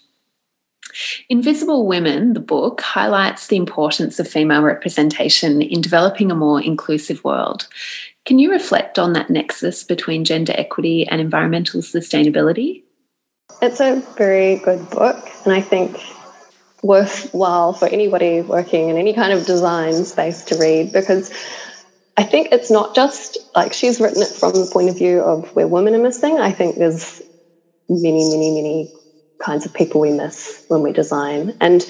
Invisible 1.27 1.87
Women, 1.87 2.33
the 2.33 2.39
book, 2.39 2.81
highlights 2.81 3.47
the 3.47 3.55
importance 3.55 4.19
of 4.19 4.27
female 4.27 4.61
representation 4.61 5.59
in 5.59 5.81
developing 5.81 6.31
a 6.31 6.35
more 6.35 6.61
inclusive 6.61 7.23
world. 7.23 7.67
Can 8.25 8.37
you 8.37 8.51
reflect 8.51 8.99
on 8.99 9.13
that 9.13 9.31
nexus 9.31 9.83
between 9.83 10.23
gender 10.23 10.53
equity 10.55 11.07
and 11.07 11.19
environmental 11.19 11.81
sustainability? 11.81 12.83
It's 13.61 13.79
a 13.79 14.03
very 14.17 14.57
good 14.57 14.87
book, 14.91 15.17
and 15.45 15.53
I 15.53 15.61
think 15.61 15.97
worthwhile 16.85 17.73
for 17.73 17.87
anybody 17.87 18.41
working 18.41 18.89
in 18.89 18.97
any 18.97 19.13
kind 19.13 19.33
of 19.33 19.45
design 19.45 20.05
space 20.05 20.43
to 20.45 20.57
read 20.57 20.91
because 20.91 21.31
I 22.17 22.23
think 22.23 22.49
it's 22.51 22.71
not 22.71 22.95
just 22.95 23.37
like 23.55 23.73
she's 23.73 23.99
written 23.99 24.21
it 24.21 24.29
from 24.29 24.53
the 24.53 24.69
point 24.71 24.89
of 24.89 24.97
view 24.97 25.19
of 25.19 25.49
where 25.55 25.67
women 25.67 25.95
are 25.95 26.01
missing. 26.01 26.39
I 26.39 26.51
think 26.51 26.77
there's 26.77 27.21
many, 27.89 28.29
many, 28.29 28.51
many 28.51 28.91
kinds 29.41 29.65
of 29.65 29.73
people 29.73 29.99
we 29.99 30.11
miss 30.11 30.63
when 30.69 30.81
we 30.81 30.93
design. 30.93 31.53
And 31.59 31.85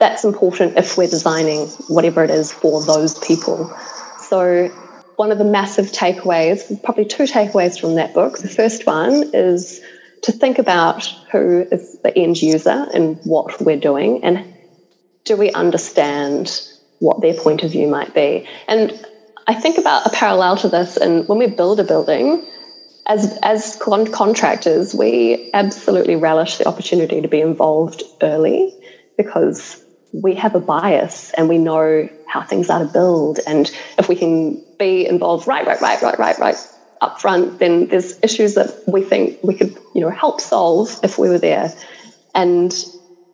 that's 0.00 0.24
important 0.24 0.76
if 0.76 0.96
we're 0.96 1.08
designing 1.08 1.66
whatever 1.88 2.24
it 2.24 2.30
is 2.30 2.52
for 2.52 2.82
those 2.84 3.18
people. 3.18 3.70
So, 4.18 4.68
one 5.16 5.30
of 5.30 5.38
the 5.38 5.44
massive 5.44 5.92
takeaways, 5.92 6.82
probably 6.82 7.04
two 7.04 7.24
takeaways 7.24 7.78
from 7.78 7.94
that 7.96 8.14
book. 8.14 8.38
The 8.38 8.48
first 8.48 8.86
one 8.86 9.30
is 9.34 9.80
to 10.22 10.32
think 10.32 10.58
about 10.58 11.12
who 11.32 11.66
is 11.70 11.98
the 12.02 12.16
end 12.16 12.40
user 12.40 12.86
and 12.92 13.18
what 13.24 13.60
we're 13.60 13.76
doing, 13.76 14.22
and 14.22 14.44
do 15.24 15.36
we 15.36 15.50
understand 15.52 16.60
what 16.98 17.20
their 17.20 17.34
point 17.34 17.62
of 17.62 17.70
view 17.70 17.88
might 17.88 18.14
be. 18.14 18.46
And 18.68 18.92
I 19.46 19.54
think 19.54 19.78
about 19.78 20.06
a 20.06 20.10
parallel 20.10 20.56
to 20.58 20.68
this, 20.68 20.96
and 20.96 21.26
when 21.26 21.38
we 21.38 21.46
build 21.46 21.80
a 21.80 21.84
building, 21.84 22.44
as 23.06 23.38
as 23.42 23.76
con- 23.76 24.06
contractors, 24.06 24.94
we 24.94 25.50
absolutely 25.54 26.16
relish 26.16 26.58
the 26.58 26.68
opportunity 26.68 27.20
to 27.20 27.28
be 27.28 27.40
involved 27.40 28.02
early 28.22 28.76
because 29.16 29.76
we 30.12 30.34
have 30.34 30.54
a 30.54 30.60
bias 30.60 31.30
and 31.36 31.48
we 31.48 31.58
know 31.58 32.08
how 32.26 32.42
things 32.42 32.68
are 32.68 32.80
to 32.80 32.92
build. 32.92 33.38
And 33.46 33.70
if 33.98 34.08
we 34.08 34.16
can 34.16 34.62
be 34.78 35.06
involved 35.06 35.46
right, 35.46 35.66
right, 35.66 35.80
right, 35.80 36.02
right, 36.02 36.18
right, 36.18 36.38
right 36.38 36.56
up 37.00 37.20
front, 37.20 37.58
then 37.58 37.86
there's 37.86 38.18
issues 38.22 38.54
that 38.54 38.82
we 38.86 39.02
think 39.02 39.38
we 39.42 39.54
could, 39.54 39.74
you 39.94 40.00
know, 40.00 40.10
help 40.10 40.40
solve 40.40 40.98
if 41.02 41.18
we 41.18 41.28
were 41.28 41.38
there. 41.38 41.72
And 42.34 42.74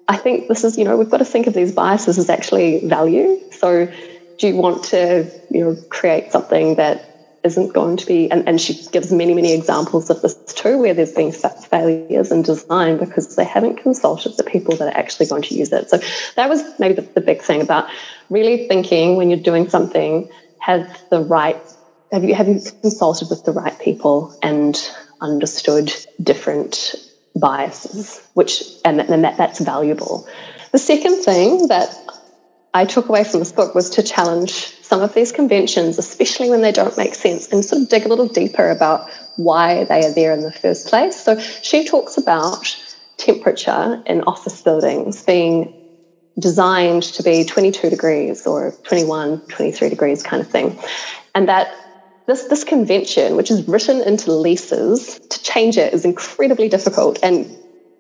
I 0.09 0.17
think 0.17 0.49
this 0.49 0.63
is, 0.63 0.79
you 0.79 0.85
know, 0.85 0.97
we've 0.97 1.11
got 1.11 1.19
to 1.19 1.25
think 1.25 1.47
of 1.47 1.55
these 1.55 1.73
biases 1.73 2.19
as 2.19 2.31
actually 2.31 2.87
value. 2.87 3.39
So 3.51 3.91
do 4.39 4.47
you 4.47 4.57
want 4.57 4.85
to, 4.85 5.31
you 5.51 5.65
know, 5.65 5.77
create 5.89 6.31
something 6.31 6.77
that 6.77 7.13
isn't 7.43 7.73
going 7.73 7.97
to 7.97 8.07
be, 8.07 8.31
and, 8.31 8.47
and 8.49 8.61
she 8.61 8.75
gives 8.93 9.13
many, 9.13 9.33
many 9.33 9.53
examples 9.53 10.11
of 10.11 10.21
this 10.21 10.37
too, 10.55 10.79
where 10.79 10.95
there's 10.95 11.13
been 11.13 11.33
failures 11.33 12.31
in 12.31 12.43
design 12.43 12.99
because 12.99 13.37
they 13.37 13.45
haven't 13.45 13.77
consulted 13.77 14.37
the 14.37 14.45
people 14.45 14.77
that 14.77 14.93
are 14.93 14.99
actually 14.99 15.27
going 15.27 15.43
to 15.43 15.55
use 15.55 15.73
it. 15.73 15.89
So 15.89 15.99
that 16.35 16.49
was 16.49 16.63
maybe 16.79 16.95
the, 16.95 17.03
the 17.15 17.21
big 17.21 17.41
thing 17.41 17.61
about 17.61 17.89
really 18.31 18.67
thinking 18.69 19.17
when 19.17 19.31
you're 19.31 19.39
doing 19.39 19.69
something, 19.69 20.29
have 20.59 21.05
the 21.11 21.21
right, 21.21 21.57
have 22.13 22.25
you, 22.25 22.35
have 22.35 22.49
you 22.49 22.61
consulted 22.83 23.29
with 23.31 23.45
the 23.45 23.53
right 23.53 23.79
people 23.79 24.37
and 24.43 24.91
understood 25.21 25.93
different 26.23 26.95
biases, 27.35 28.27
which, 28.35 28.63
and, 28.85 29.01
and 29.01 29.25
that, 29.25 29.37
that's 29.37 29.61
valuable. 29.61 30.27
The 30.73 30.79
second 30.79 31.23
thing 31.23 31.69
that 31.69 31.97
I 32.75 32.85
took 32.85 33.09
away 33.09 33.25
from 33.25 33.41
this 33.41 33.53
book 33.53 33.75
was 33.75 33.89
to 33.91 34.03
challenge 34.03 34.53
some 34.83 35.03
of 35.03 35.15
these 35.15 35.33
conventions, 35.33 35.99
especially 35.99 36.51
when 36.51 36.63
they 36.63 36.73
don't 36.73 36.97
make 36.97 37.15
sense, 37.15 37.51
and 37.53 37.65
sort 37.65 37.83
of 37.83 37.89
dig 37.89 38.05
a 38.05 38.09
little 38.09 38.29
deeper 38.29 38.69
about 38.69 39.09
why 39.37 39.85
they 39.85 40.05
are 40.05 40.13
there 40.13 40.33
in 40.33 40.41
the 40.41 40.53
first 40.53 40.89
place. 40.89 41.17
So 41.19 41.39
she 41.39 41.85
talks 41.85 42.17
about 42.17 42.77
temperature 43.17 44.03
in 44.07 44.23
office 44.23 44.63
buildings 44.63 45.23
being 45.23 45.73
designed 46.39 47.03
to 47.03 47.23
be 47.23 47.45
22 47.45 47.89
degrees 47.89 48.47
or 48.47 48.75
21, 48.83 49.41
23 49.49 49.89
degrees 49.89 50.23
kind 50.23 50.43
of 50.43 50.51
thing. 50.51 50.79
And 51.35 51.49
that 51.49 51.75
this, 52.27 52.45
this 52.45 52.65
convention, 52.65 53.37
which 53.37 53.51
is 53.51 53.67
written 53.69 54.01
into 54.03 54.33
leases, 54.33 55.19
to 55.29 55.43
change 55.43 55.79
it 55.79 55.93
is 55.93 56.05
incredibly 56.05 56.69
difficult. 56.69 57.19
And 57.23 57.49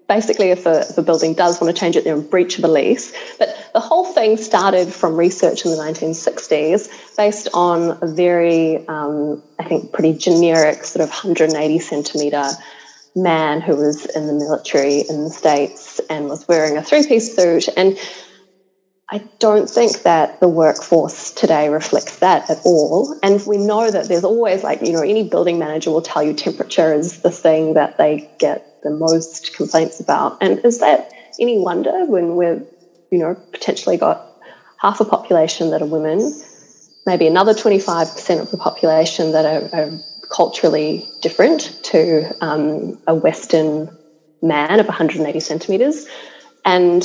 basically, 0.08 0.50
if 0.50 0.66
a, 0.66 0.80
if 0.80 0.98
a 0.98 1.02
building 1.02 1.34
does 1.34 1.60
want 1.60 1.74
to 1.74 1.80
change 1.80 1.96
it, 1.96 2.04
they're 2.04 2.16
in 2.16 2.26
breach 2.26 2.58
of 2.58 2.64
a 2.64 2.68
lease. 2.68 3.12
But 3.38 3.70
the 3.72 3.80
whole 3.80 4.04
thing 4.04 4.36
started 4.36 4.92
from 4.92 5.16
research 5.16 5.64
in 5.64 5.70
the 5.70 5.76
1960s 5.76 7.16
based 7.16 7.48
on 7.54 7.98
a 8.02 8.06
very, 8.06 8.86
um, 8.88 9.42
I 9.58 9.64
think, 9.64 9.92
pretty 9.92 10.14
generic 10.14 10.84
sort 10.84 11.02
of 11.02 11.10
180 11.10 11.78
centimeter 11.78 12.50
man 13.14 13.62
who 13.62 13.74
was 13.76 14.04
in 14.06 14.26
the 14.26 14.32
military 14.34 15.00
in 15.08 15.24
the 15.24 15.30
States 15.30 16.00
and 16.10 16.28
was 16.28 16.46
wearing 16.46 16.76
a 16.76 16.82
three 16.82 17.06
piece 17.06 17.34
suit. 17.34 17.68
And 17.76 17.98
I 19.08 19.22
don't 19.38 19.70
think 19.70 20.02
that 20.02 20.40
the 20.40 20.48
workforce 20.48 21.30
today 21.30 21.68
reflects 21.68 22.18
that 22.18 22.50
at 22.50 22.58
all. 22.64 23.16
And 23.22 23.40
we 23.46 23.56
know 23.56 23.88
that 23.90 24.08
there's 24.08 24.24
always 24.24 24.64
like, 24.64 24.82
you 24.82 24.92
know, 24.92 25.02
any 25.02 25.28
building 25.28 25.60
manager 25.60 25.92
will 25.92 26.02
tell 26.02 26.24
you 26.24 26.34
temperature 26.34 26.92
is 26.92 27.20
the 27.20 27.30
thing 27.30 27.74
that 27.74 27.98
they 27.98 28.28
get 28.40 28.66
the 28.82 28.90
most 28.90 29.54
complaints 29.54 30.00
about. 30.00 30.36
And 30.40 30.64
is 30.64 30.78
that 30.78 31.08
any 31.40 31.56
wonder 31.56 32.04
when 32.06 32.34
we've, 32.34 32.66
you 33.12 33.18
know, 33.18 33.36
potentially 33.52 33.96
got 33.96 34.26
half 34.80 35.00
a 35.00 35.04
population 35.04 35.70
that 35.70 35.82
are 35.82 35.86
women, 35.86 36.32
maybe 37.06 37.28
another 37.28 37.54
25% 37.54 38.40
of 38.40 38.50
the 38.50 38.56
population 38.56 39.30
that 39.32 39.44
are, 39.44 39.78
are 39.78 39.90
culturally 40.32 41.08
different 41.22 41.78
to 41.84 42.34
um, 42.40 42.98
a 43.06 43.14
Western 43.14 43.88
man 44.42 44.80
of 44.80 44.86
180 44.86 45.38
centimetres, 45.38 46.06
and 46.64 47.04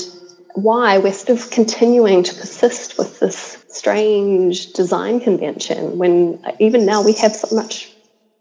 why 0.56 0.98
we're 0.98 1.14
sort 1.14 1.40
of 1.40 1.50
continuing 1.52 2.24
to 2.24 2.34
persist 2.36 2.98
with 2.98 3.20
this 3.20 3.64
strange 3.68 4.74
design 4.74 5.20
convention 5.20 5.98
when 5.98 6.40
even 6.60 6.86
now 6.86 7.02
we 7.02 7.14
have 7.14 7.36
so 7.36 7.56
much 7.56 7.92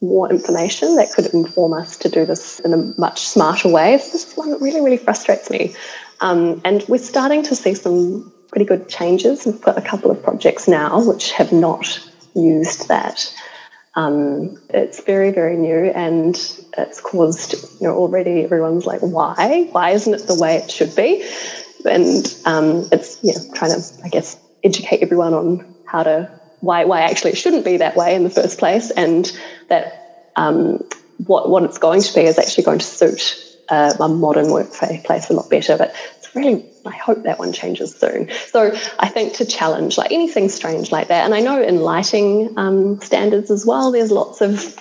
more 0.01 0.31
information 0.31 0.97
that 0.97 1.13
could 1.13 1.27
inform 1.27 1.73
us 1.73 1.97
to 1.99 2.09
do 2.09 2.25
this 2.25 2.59
in 2.61 2.73
a 2.73 2.79
much 2.99 3.21
smarter 3.21 3.69
way. 3.69 3.95
It's 3.95 4.13
just 4.13 4.37
one 4.37 4.51
that 4.51 4.61
really, 4.61 4.81
really 4.81 4.97
frustrates 4.97 5.51
me. 5.51 5.75
Um, 6.21 6.61
and 6.65 6.85
we're 6.89 6.99
starting 6.99 7.43
to 7.45 7.55
see 7.55 7.75
some 7.75 8.33
pretty 8.49 8.65
good 8.65 8.89
changes. 8.89 9.47
We've 9.47 9.61
got 9.61 9.79
a 9.79 9.83
couple 9.83 10.11
of 10.11 10.23
projects 10.23 10.67
now 10.67 11.07
which 11.07 11.33
have 11.33 11.53
not 11.53 12.01
used 12.35 12.89
that. 12.89 13.33
Um, 13.95 14.57
it's 14.71 15.03
very, 15.03 15.33
very 15.33 15.57
new 15.57 15.91
and 15.91 16.35
it's 16.79 17.01
caused, 17.01 17.55
you 17.81 17.89
know, 17.89 17.95
already 17.95 18.45
everyone's 18.45 18.87
like, 18.87 19.01
why? 19.01 19.69
Why 19.73 19.91
isn't 19.91 20.15
it 20.15 20.27
the 20.27 20.37
way 20.37 20.57
it 20.57 20.71
should 20.71 20.95
be? 20.95 21.29
And 21.87 22.35
um, 22.45 22.89
it's, 22.93 23.19
you 23.23 23.33
know, 23.33 23.41
trying 23.55 23.73
to, 23.73 23.83
I 24.05 24.09
guess, 24.09 24.37
educate 24.63 25.03
everyone 25.03 25.35
on 25.35 25.65
how 25.85 26.03
to 26.03 26.31
why 26.61 26.85
why 26.85 27.01
actually 27.01 27.33
it 27.33 27.39
shouldn't 27.39 27.65
be 27.65 27.79
that 27.79 27.97
way 27.97 28.15
in 28.15 28.23
the 28.23 28.31
first 28.31 28.59
place, 28.59 28.91
and 28.91 29.33
that 29.69 29.93
um, 30.37 30.79
what 31.27 31.51
what 31.51 31.63
it's 31.65 31.79
going 31.79 32.03
to 32.03 32.15
be 32.15 32.23
is 32.23 32.39
actually 32.39 32.65
going 32.65 32.79
to 32.79 32.85
suit 32.85 33.37
uh, 33.69 33.95
a 33.99 34.09
modern 34.09 34.51
workplace 34.51 35.31
a 35.31 35.33
lot 35.33 35.49
better. 35.49 35.77
But 35.77 35.95
it's 36.19 36.35
really 36.35 36.65
I 36.87 36.93
hope 36.93 37.23
that 37.23 37.39
one 37.39 37.53
changes 37.53 37.95
soon. 37.95 38.29
So 38.47 38.73
I 38.99 39.09
think 39.09 39.35
to 39.35 39.45
challenge 39.45 39.99
like 39.99 40.13
anything 40.13 40.49
strange 40.49 40.93
like 40.93 41.09
that, 41.09 41.25
and 41.25 41.35
I 41.35 41.41
know 41.41 41.63
in 41.63 41.81
lighting 41.81 42.53
um, 42.57 43.01
standards 43.01 43.51
as 43.51 43.65
well, 43.67 43.91
there's 43.91 44.11
lots 44.11 44.41
of 44.41 44.77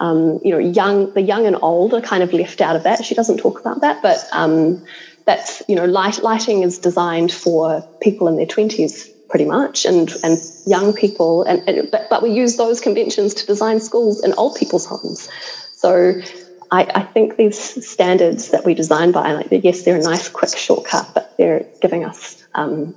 um, 0.00 0.40
you 0.42 0.50
know 0.50 0.58
young 0.58 1.12
the 1.14 1.22
young 1.22 1.46
and 1.46 1.56
old 1.62 1.94
are 1.94 2.00
kind 2.00 2.22
of 2.22 2.32
left 2.32 2.60
out 2.60 2.76
of 2.76 2.82
that. 2.82 3.04
She 3.04 3.14
doesn't 3.14 3.38
talk 3.38 3.60
about 3.60 3.80
that, 3.80 4.02
but 4.02 4.26
um, 4.32 4.82
that's 5.26 5.62
you 5.68 5.74
know 5.74 5.84
light, 5.84 6.22
lighting 6.22 6.62
is 6.62 6.78
designed 6.78 7.32
for 7.32 7.84
people 8.00 8.28
in 8.28 8.36
their 8.36 8.46
twenties 8.46 9.10
pretty 9.28 9.44
much, 9.44 9.84
and 9.84 10.14
and 10.22 10.38
young 10.66 10.92
people, 10.92 11.42
and, 11.44 11.62
and 11.66 11.90
but, 11.90 12.06
but 12.10 12.22
we 12.22 12.30
use 12.30 12.56
those 12.56 12.80
conventions 12.80 13.34
to 13.34 13.46
design 13.46 13.80
schools 13.80 14.22
in 14.22 14.32
old 14.34 14.54
people's 14.56 14.86
homes. 14.86 15.28
So 15.72 16.14
I, 16.70 16.86
I, 16.94 17.02
think 17.02 17.36
these 17.36 17.58
standards 17.86 18.50
that 18.50 18.64
we 18.64 18.74
design 18.74 19.12
by, 19.12 19.32
like 19.32 19.48
yes, 19.50 19.82
they're 19.82 19.96
a 19.96 20.02
nice 20.02 20.28
quick 20.28 20.56
shortcut, 20.56 21.10
but 21.14 21.32
they're 21.36 21.64
giving 21.80 22.04
us 22.04 22.42
um, 22.54 22.94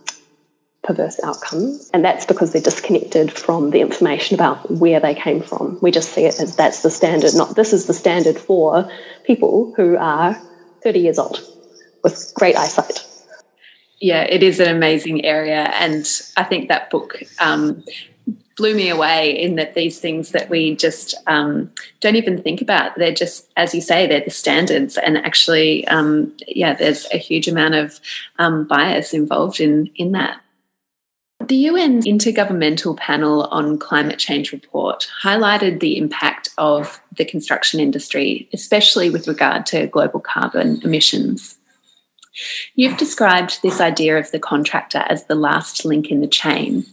perverse 0.84 1.20
outcomes, 1.24 1.90
and 1.94 2.04
that's 2.04 2.26
because 2.26 2.54
they're 2.54 2.62
disconnected 2.62 3.32
from 3.32 3.72
the 3.72 3.82
information 3.82 4.36
about 4.36 4.70
where 4.72 5.00
they 5.00 5.14
came 5.14 5.42
from. 5.42 5.78
We 5.82 5.92
just 5.92 6.12
see 6.12 6.26
it 6.26 6.40
as 6.40 6.56
that's 6.56 6.82
the 6.82 6.92
standard, 6.92 7.34
not 7.36 7.56
this 7.56 7.74
is 7.74 7.88
the 7.88 7.94
standard 7.94 8.38
for 8.38 8.90
people 9.24 9.74
who 9.76 9.98
are 9.98 10.42
30 10.84 11.00
years 11.00 11.20
old 11.20 11.42
with 12.08 12.34
great 12.36 12.56
eyesight 12.56 13.06
yeah, 14.00 14.24
it 14.24 14.44
is 14.44 14.60
an 14.60 14.74
amazing 14.74 15.26
area. 15.26 15.64
And 15.74 16.08
I 16.36 16.44
think 16.44 16.70
that 16.70 16.90
book 16.90 17.22
um, 17.40 17.84
blew 18.56 18.76
me 18.76 18.90
away 18.90 19.32
in 19.32 19.56
that 19.56 19.74
these 19.74 20.00
things 20.00 20.32
that 20.32 20.50
we 20.50 20.76
just 20.76 21.16
um, 21.26 21.72
don't 22.00 22.16
even 22.16 22.42
think 22.42 22.62
about, 22.62 22.96
they're 22.98 23.14
just, 23.14 23.52
as 23.58 23.74
you 23.74 23.82
say, 23.82 24.06
they're 24.06 24.22
the 24.22 24.30
standards. 24.30 24.98
And 24.98 25.18
actually, 25.18 25.88
um, 25.88 26.36
yeah, 26.48 26.74
there's 26.74 27.08
a 27.12 27.18
huge 27.18 27.48
amount 27.48 27.76
of 27.76 28.00
um, 28.38 28.66
bias 28.66 29.14
involved 29.14 29.60
in, 29.60 29.88
in 29.96 30.12
that. 30.12 30.42
The 31.44 31.68
UN's 31.68 32.06
Intergovernmental 32.06 32.98
Panel 32.98 33.44
on 33.46 33.78
Climate 33.78 34.20
Change 34.20 34.52
report 34.52 35.08
highlighted 35.24 35.80
the 35.80 35.98
impact 35.98 36.50
of 36.58 37.00
the 37.16 37.26
construction 37.26 37.80
industry, 37.80 38.50
especially 38.54 39.10
with 39.10 39.28
regard 39.28 39.66
to 39.68 39.88
global 39.88 40.20
carbon 40.20 40.82
emissions. 40.84 41.58
You've 42.76 42.98
described 42.98 43.62
this 43.62 43.82
idea 43.82 44.18
of 44.18 44.32
the 44.32 44.40
contractor 44.40 45.04
as 45.08 45.26
the 45.26 45.36
last 45.36 45.86
link 45.86 46.12
in 46.12 46.22
the 46.22 46.28
chain. 46.28 46.86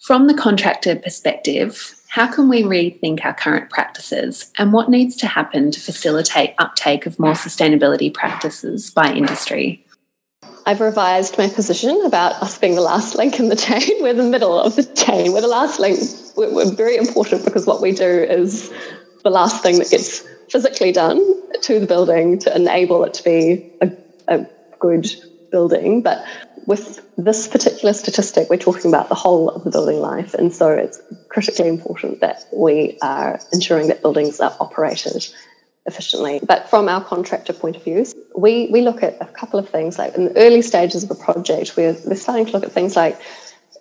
From 0.00 0.26
the 0.26 0.34
contractor 0.34 0.96
perspective, 0.96 1.94
how 2.08 2.32
can 2.32 2.48
we 2.48 2.62
rethink 2.62 3.24
our 3.24 3.34
current 3.34 3.70
practices 3.70 4.50
and 4.56 4.72
what 4.72 4.88
needs 4.88 5.16
to 5.16 5.26
happen 5.26 5.70
to 5.70 5.80
facilitate 5.80 6.54
uptake 6.58 7.06
of 7.06 7.18
more 7.18 7.32
sustainability 7.32 8.12
practices 8.12 8.90
by 8.90 9.12
industry? 9.12 9.84
I've 10.64 10.80
revised 10.80 11.38
my 11.38 11.48
position 11.48 12.00
about 12.04 12.40
us 12.42 12.58
being 12.58 12.74
the 12.74 12.80
last 12.80 13.16
link 13.16 13.38
in 13.38 13.48
the 13.48 13.56
chain. 13.56 13.88
We're 14.00 14.14
the 14.14 14.22
middle 14.22 14.58
of 14.58 14.76
the 14.76 14.84
chain. 14.94 15.32
We're 15.32 15.40
the 15.40 15.46
last 15.46 15.78
link. 15.78 15.98
We're, 16.36 16.74
very 16.74 16.96
important 16.96 17.44
because 17.44 17.66
what 17.66 17.80
we 17.80 17.92
do 17.92 18.04
is 18.04 18.72
the 19.22 19.30
last 19.30 19.62
thing 19.62 19.78
that 19.78 19.90
gets 19.90 20.26
physically 20.50 20.92
done 20.92 21.20
to 21.62 21.80
the 21.80 21.86
building 21.86 22.38
to 22.40 22.54
enable 22.54 23.04
it 23.04 23.14
to 23.14 23.24
be 23.24 23.70
a, 23.80 23.90
a 24.28 24.46
good 24.78 25.08
building. 25.50 26.02
But 26.02 26.24
with 26.66 27.00
this 27.16 27.46
particular 27.48 27.92
statistic, 27.92 28.50
we're 28.50 28.56
talking 28.56 28.90
about 28.90 29.08
the 29.08 29.14
whole 29.14 29.48
of 29.50 29.64
the 29.64 29.70
building 29.70 30.00
life. 30.00 30.34
And 30.34 30.52
so 30.52 30.70
it's 30.70 31.00
critically 31.28 31.68
important 31.68 32.20
that 32.20 32.44
we 32.52 32.98
are 33.02 33.40
ensuring 33.52 33.88
that 33.88 34.02
buildings 34.02 34.40
are 34.40 34.54
operated 34.60 35.26
efficiently. 35.86 36.40
But 36.42 36.68
from 36.68 36.88
our 36.88 37.02
contractor 37.02 37.52
point 37.52 37.76
of 37.76 37.84
view, 37.84 38.04
we, 38.36 38.66
we 38.72 38.80
look 38.82 39.02
at 39.02 39.16
a 39.20 39.26
couple 39.26 39.58
of 39.60 39.68
things. 39.68 39.98
Like 39.98 40.14
in 40.14 40.26
the 40.26 40.36
early 40.36 40.62
stages 40.62 41.04
of 41.04 41.10
a 41.10 41.14
project, 41.14 41.76
we're, 41.76 41.96
we're 42.04 42.16
starting 42.16 42.46
to 42.46 42.52
look 42.52 42.64
at 42.64 42.72
things 42.72 42.96
like 42.96 43.20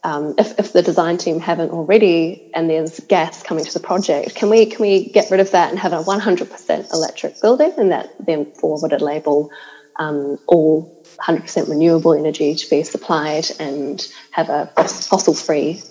um, 0.03 0.35
if, 0.37 0.57
if 0.59 0.71
the 0.71 0.83
design 0.83 1.17
team 1.17 1.39
haven't 1.39 1.71
already 1.71 2.51
and 2.53 2.69
there's 2.69 2.99
gas 2.99 3.41
coming 3.41 3.65
to 3.65 3.73
the 3.73 3.79
project, 3.79 4.35
can 4.35 4.51
we 4.51 4.67
can 4.67 4.79
we 4.79 5.09
get 5.09 5.31
rid 5.31 5.39
of 5.39 5.49
that 5.51 5.71
and 5.71 5.79
have 5.79 5.93
a 5.93 6.03
100% 6.03 6.93
electric 6.93 7.41
building 7.41 7.73
and 7.77 7.91
that 7.91 8.13
then 8.23 8.45
forward 8.53 8.93
a 8.93 9.03
label 9.03 9.49
um, 9.97 10.37
all 10.47 10.91
100% 11.21 11.69
renewable 11.69 12.13
energy 12.13 12.55
to 12.55 12.69
be 12.69 12.83
supplied 12.83 13.45
and 13.59 14.07
have 14.31 14.49
a 14.49 14.67
fossil 14.75 15.33
free 15.33 15.81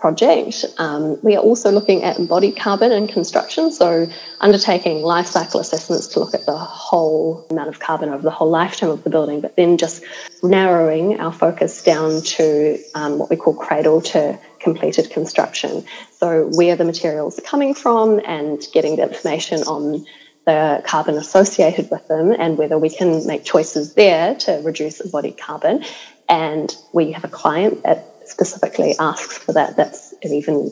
project. 0.00 0.64
Um, 0.78 1.18
we 1.22 1.36
are 1.36 1.40
also 1.40 1.70
looking 1.70 2.02
at 2.02 2.18
embodied 2.18 2.56
carbon 2.56 2.90
in 2.90 3.06
construction, 3.06 3.70
so 3.70 4.08
undertaking 4.40 5.02
life 5.02 5.26
cycle 5.26 5.60
assessments 5.60 6.06
to 6.08 6.20
look 6.20 6.34
at 6.34 6.46
the 6.46 6.56
whole 6.56 7.46
amount 7.50 7.68
of 7.68 7.80
carbon 7.80 8.08
over 8.08 8.22
the 8.22 8.30
whole 8.30 8.48
lifetime 8.48 8.88
of 8.88 9.04
the 9.04 9.10
building, 9.10 9.40
but 9.42 9.56
then 9.56 9.76
just 9.76 10.02
narrowing 10.42 11.20
our 11.20 11.32
focus 11.32 11.82
down 11.82 12.22
to 12.22 12.78
um, 12.94 13.18
what 13.18 13.28
we 13.28 13.36
call 13.36 13.54
cradle 13.54 14.00
to 14.00 14.38
completed 14.58 15.10
construction. 15.10 15.84
So, 16.12 16.50
where 16.54 16.76
the 16.76 16.84
materials 16.84 17.38
are 17.38 17.42
coming 17.42 17.74
from 17.74 18.20
and 18.24 18.66
getting 18.72 18.96
the 18.96 19.02
information 19.02 19.62
on 19.64 20.06
the 20.46 20.82
carbon 20.86 21.16
associated 21.16 21.90
with 21.90 22.06
them 22.08 22.34
and 22.38 22.58
whether 22.58 22.78
we 22.78 22.90
can 22.90 23.26
make 23.26 23.44
choices 23.44 23.94
there 23.94 24.34
to 24.36 24.60
reduce 24.64 25.00
embodied 25.00 25.38
carbon. 25.38 25.84
And 26.28 26.74
we 26.92 27.12
have 27.12 27.24
a 27.24 27.28
client 27.28 27.82
that 27.82 28.06
specifically 28.24 28.94
asks 28.98 29.38
for 29.38 29.52
that. 29.52 29.76
That's 29.76 30.14
and 30.22 30.32
even 30.32 30.70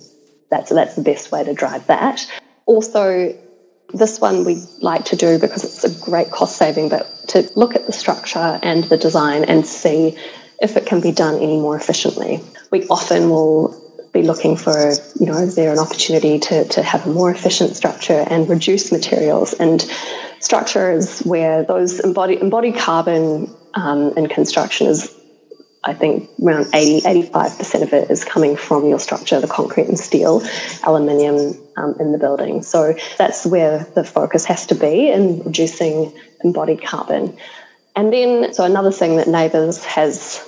that's 0.51 0.71
that's 0.71 0.95
the 0.95 1.03
best 1.03 1.33
way 1.33 1.45
to 1.45 1.53
drive 1.53 1.87
that. 1.89 2.27
Also, 2.67 3.37
this 3.95 4.21
one 4.21 4.45
we 4.45 4.63
like 4.81 5.05
to 5.07 5.17
do 5.17 5.39
because 5.39 5.65
it's 5.65 5.85
a 5.85 6.05
great 6.05 6.31
cost 6.31 6.57
saving, 6.57 6.89
but 6.89 7.07
to 7.29 7.51
look 7.57 7.75
at 7.75 7.87
the 7.87 7.93
structure 7.93 8.61
and 8.63 8.85
the 8.85 8.97
design 8.97 9.45
and 9.45 9.67
see 9.67 10.17
if 10.61 10.77
it 10.77 10.87
can 10.87 11.01
be 11.01 11.13
done 11.13 11.37
any 11.37 11.61
more 11.61 11.77
efficiently. 11.77 12.41
We 12.71 12.87
often 12.89 13.31
will 13.31 13.88
be 14.21 14.27
looking 14.27 14.57
for, 14.57 14.93
you 15.19 15.27
know, 15.27 15.39
is 15.39 15.55
there 15.55 15.73
an 15.73 15.79
opportunity 15.79 16.39
to, 16.39 16.65
to 16.65 16.83
have 16.83 17.07
a 17.07 17.11
more 17.11 17.31
efficient 17.31 17.77
structure 17.77 18.25
and 18.29 18.49
reduce 18.49 18.91
materials? 18.91 19.53
And 19.55 19.83
structure 20.41 20.91
is 20.91 21.21
where 21.21 21.65
those 21.65 22.01
embodied, 22.01 22.41
embodied 22.41 22.77
carbon 22.77 23.53
um, 23.75 24.13
in 24.17 24.29
construction 24.29 24.87
is 24.87 25.15
I 25.85 25.95
think 25.95 26.29
around 26.45 26.67
80, 26.75 27.03
85% 27.31 27.83
of 27.83 27.93
it 27.93 28.11
is 28.11 28.25
coming 28.25 28.57
from 28.57 28.89
your 28.89 28.99
structure, 28.99 29.41
the 29.41 29.47
concrete 29.47 29.87
and 29.87 29.99
steel, 29.99 30.43
aluminium 30.83 31.55
um, 31.77 31.95
in 32.01 32.11
the 32.11 32.19
building. 32.19 32.63
So 32.63 32.95
that's 33.17 33.47
where 33.47 33.87
the 33.95 34.03
focus 34.03 34.45
has 34.47 34.67
to 34.67 34.75
be 34.75 35.09
in 35.09 35.39
reducing 35.39 36.13
embodied 36.43 36.83
carbon. 36.83 37.37
And 37.95 38.13
then, 38.13 38.53
so 38.53 38.65
another 38.65 38.91
thing 38.91 39.17
that 39.17 39.29
NABERS 39.29 39.85
has 39.85 40.45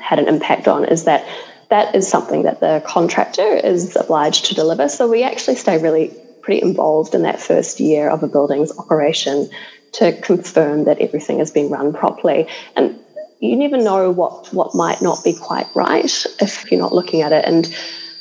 had 0.00 0.20
an 0.20 0.28
impact 0.28 0.68
on 0.68 0.84
is 0.84 1.04
that 1.04 1.26
that 1.70 1.94
is 1.94 2.08
something 2.08 2.42
that 2.42 2.60
the 2.60 2.82
contractor 2.86 3.42
is 3.42 3.96
obliged 3.96 4.44
to 4.46 4.54
deliver. 4.54 4.88
So 4.88 5.08
we 5.08 5.22
actually 5.22 5.56
stay 5.56 5.78
really 5.78 6.12
pretty 6.42 6.62
involved 6.62 7.14
in 7.14 7.22
that 7.22 7.40
first 7.40 7.80
year 7.80 8.08
of 8.10 8.22
a 8.22 8.28
building's 8.28 8.76
operation 8.78 9.48
to 9.92 10.12
confirm 10.20 10.84
that 10.84 10.98
everything 11.00 11.40
is 11.40 11.50
being 11.50 11.70
run 11.70 11.92
properly. 11.92 12.46
And 12.76 12.98
you 13.40 13.56
never 13.56 13.76
know 13.76 14.10
what 14.10 14.52
what 14.52 14.74
might 14.74 15.00
not 15.00 15.24
be 15.24 15.32
quite 15.32 15.66
right 15.74 16.26
if 16.40 16.70
you're 16.70 16.80
not 16.80 16.92
looking 16.92 17.22
at 17.22 17.32
it 17.32 17.44
and 17.46 17.72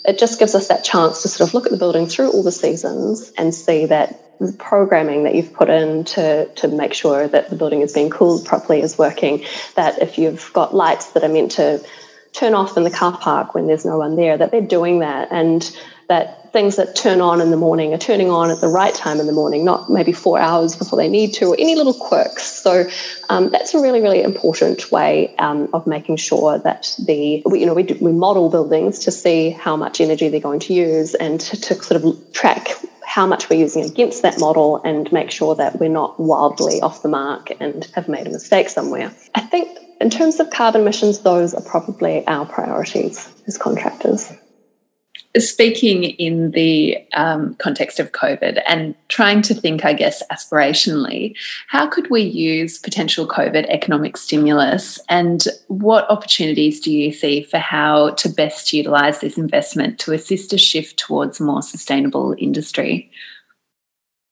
it 0.05 0.17
just 0.17 0.39
gives 0.39 0.55
us 0.55 0.69
that 0.69 0.83
chance 0.83 1.21
to 1.21 1.27
sort 1.27 1.49
of 1.49 1.53
look 1.53 1.65
at 1.65 1.71
the 1.71 1.77
building 1.77 2.07
through 2.07 2.31
all 2.31 2.41
the 2.43 2.51
seasons 2.51 3.31
and 3.37 3.53
see 3.53 3.85
that 3.85 4.15
the 4.39 4.53
programming 4.53 5.23
that 5.23 5.35
you've 5.35 5.53
put 5.53 5.69
in 5.69 6.05
to, 6.05 6.47
to 6.55 6.67
make 6.69 6.93
sure 6.93 7.27
that 7.27 7.49
the 7.49 7.55
building 7.55 7.81
is 7.81 7.93
being 7.93 8.09
cooled 8.09 8.45
properly 8.45 8.81
is 8.81 8.97
working. 8.97 9.43
That 9.75 10.01
if 10.01 10.17
you've 10.17 10.49
got 10.53 10.73
lights 10.73 11.11
that 11.11 11.23
are 11.23 11.29
meant 11.29 11.51
to 11.51 11.83
turn 12.33 12.53
off 12.53 12.77
in 12.77 12.83
the 12.83 12.91
car 12.91 13.17
park 13.17 13.53
when 13.53 13.67
there's 13.67 13.85
no 13.85 13.97
one 13.97 14.15
there, 14.15 14.37
that 14.37 14.51
they're 14.51 14.61
doing 14.61 14.99
that. 14.99 15.27
And 15.31 15.69
that 16.09 16.51
things 16.51 16.75
that 16.75 16.95
turn 16.95 17.21
on 17.21 17.39
in 17.39 17.51
the 17.51 17.57
morning 17.57 17.93
are 17.93 17.97
turning 17.97 18.31
on 18.31 18.49
at 18.49 18.59
the 18.61 18.67
right 18.67 18.95
time 18.95 19.19
in 19.19 19.27
the 19.27 19.31
morning, 19.31 19.63
not 19.63 19.89
maybe 19.91 20.11
four 20.11 20.39
hours 20.39 20.75
before 20.75 20.97
they 20.97 21.07
need 21.07 21.33
to, 21.35 21.45
or 21.45 21.55
any 21.59 21.75
little 21.75 21.93
quirks. 21.93 22.43
So 22.43 22.89
um, 23.29 23.51
that's 23.51 23.75
a 23.75 23.79
really, 23.79 24.01
really 24.01 24.23
important 24.23 24.91
way 24.91 25.35
um, 25.37 25.69
of 25.71 25.85
making 25.85 26.17
sure 26.17 26.57
that 26.57 26.95
the 27.05 27.43
we, 27.45 27.59
you 27.59 27.65
know 27.65 27.75
we, 27.75 27.83
do, 27.83 27.97
we 28.01 28.11
model 28.11 28.49
buildings 28.49 28.97
to 28.99 29.11
see 29.11 29.51
how 29.51 29.75
much 29.75 30.01
energy 30.01 30.29
they're 30.29 30.39
going 30.39 30.59
to 30.61 30.73
use 30.73 31.13
and 31.15 31.39
to, 31.41 31.61
to 31.61 31.75
sort 31.75 32.03
of 32.03 32.33
track 32.33 32.69
how 33.05 33.25
much 33.27 33.49
we're 33.49 33.59
using 33.59 33.83
against 33.83 34.21
that 34.23 34.39
model 34.39 34.81
and 34.83 35.11
make 35.11 35.31
sure 35.31 35.55
that 35.55 35.79
we're 35.79 35.89
not 35.89 36.19
wildly 36.19 36.79
off 36.81 37.01
the 37.01 37.09
mark 37.09 37.51
and 37.59 37.85
have 37.95 38.07
made 38.07 38.27
a 38.27 38.29
mistake 38.29 38.69
somewhere. 38.69 39.11
I 39.35 39.41
think 39.41 39.79
in 39.99 40.09
terms 40.09 40.39
of 40.39 40.49
carbon 40.49 40.81
emissions, 40.81 41.19
those 41.19 41.53
are 41.53 41.61
probably 41.61 42.25
our 42.27 42.45
priorities 42.45 43.29
as 43.47 43.57
contractors 43.57 44.31
speaking 45.37 46.03
in 46.03 46.51
the 46.51 46.97
um, 47.13 47.53
context 47.55 47.99
of 47.99 48.11
COVID 48.11 48.61
and 48.65 48.95
trying 49.09 49.41
to 49.43 49.53
think, 49.53 49.85
I 49.85 49.93
guess, 49.93 50.23
aspirationally, 50.31 51.35
how 51.67 51.87
could 51.87 52.09
we 52.09 52.21
use 52.21 52.79
potential 52.79 53.27
COVID 53.27 53.67
economic 53.69 54.17
stimulus 54.17 54.99
and 55.07 55.45
what 55.67 56.09
opportunities 56.09 56.79
do 56.79 56.91
you 56.91 57.11
see 57.11 57.43
for 57.43 57.59
how 57.59 58.11
to 58.11 58.29
best 58.29 58.73
utilise 58.73 59.19
this 59.19 59.37
investment 59.37 59.99
to 59.99 60.13
assist 60.13 60.51
a 60.53 60.57
shift 60.57 60.97
towards 60.97 61.39
a 61.39 61.43
more 61.43 61.61
sustainable 61.61 62.35
industry? 62.37 63.11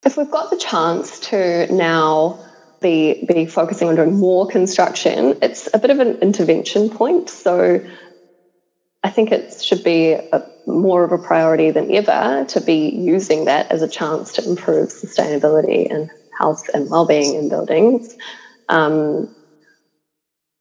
If 0.03 0.17
we've 0.17 0.31
got 0.31 0.49
the 0.49 0.57
chance 0.57 1.19
to 1.29 1.71
now 1.71 2.39
be, 2.81 3.25
be 3.27 3.45
focusing 3.45 3.87
on 3.87 3.95
doing 3.95 4.19
more 4.19 4.47
construction, 4.47 5.37
it's 5.41 5.69
a 5.73 5.79
bit 5.79 5.91
of 5.91 5.99
an 5.99 6.15
intervention 6.19 6.89
point. 6.89 7.29
So 7.29 7.79
I 9.03 9.09
think 9.09 9.31
it 9.31 9.61
should 9.61 9.83
be 9.83 10.13
a, 10.13 10.41
more 10.65 11.03
of 11.03 11.11
a 11.11 11.17
priority 11.17 11.71
than 11.71 11.91
ever 11.91 12.45
to 12.49 12.61
be 12.61 12.89
using 12.89 13.45
that 13.45 13.71
as 13.71 13.81
a 13.81 13.87
chance 13.87 14.33
to 14.33 14.47
improve 14.47 14.89
sustainability 14.89 15.87
and 15.89 16.09
health 16.37 16.63
and 16.73 16.89
well-being 16.89 17.35
in 17.35 17.49
buildings. 17.49 18.15
Um, 18.69 19.29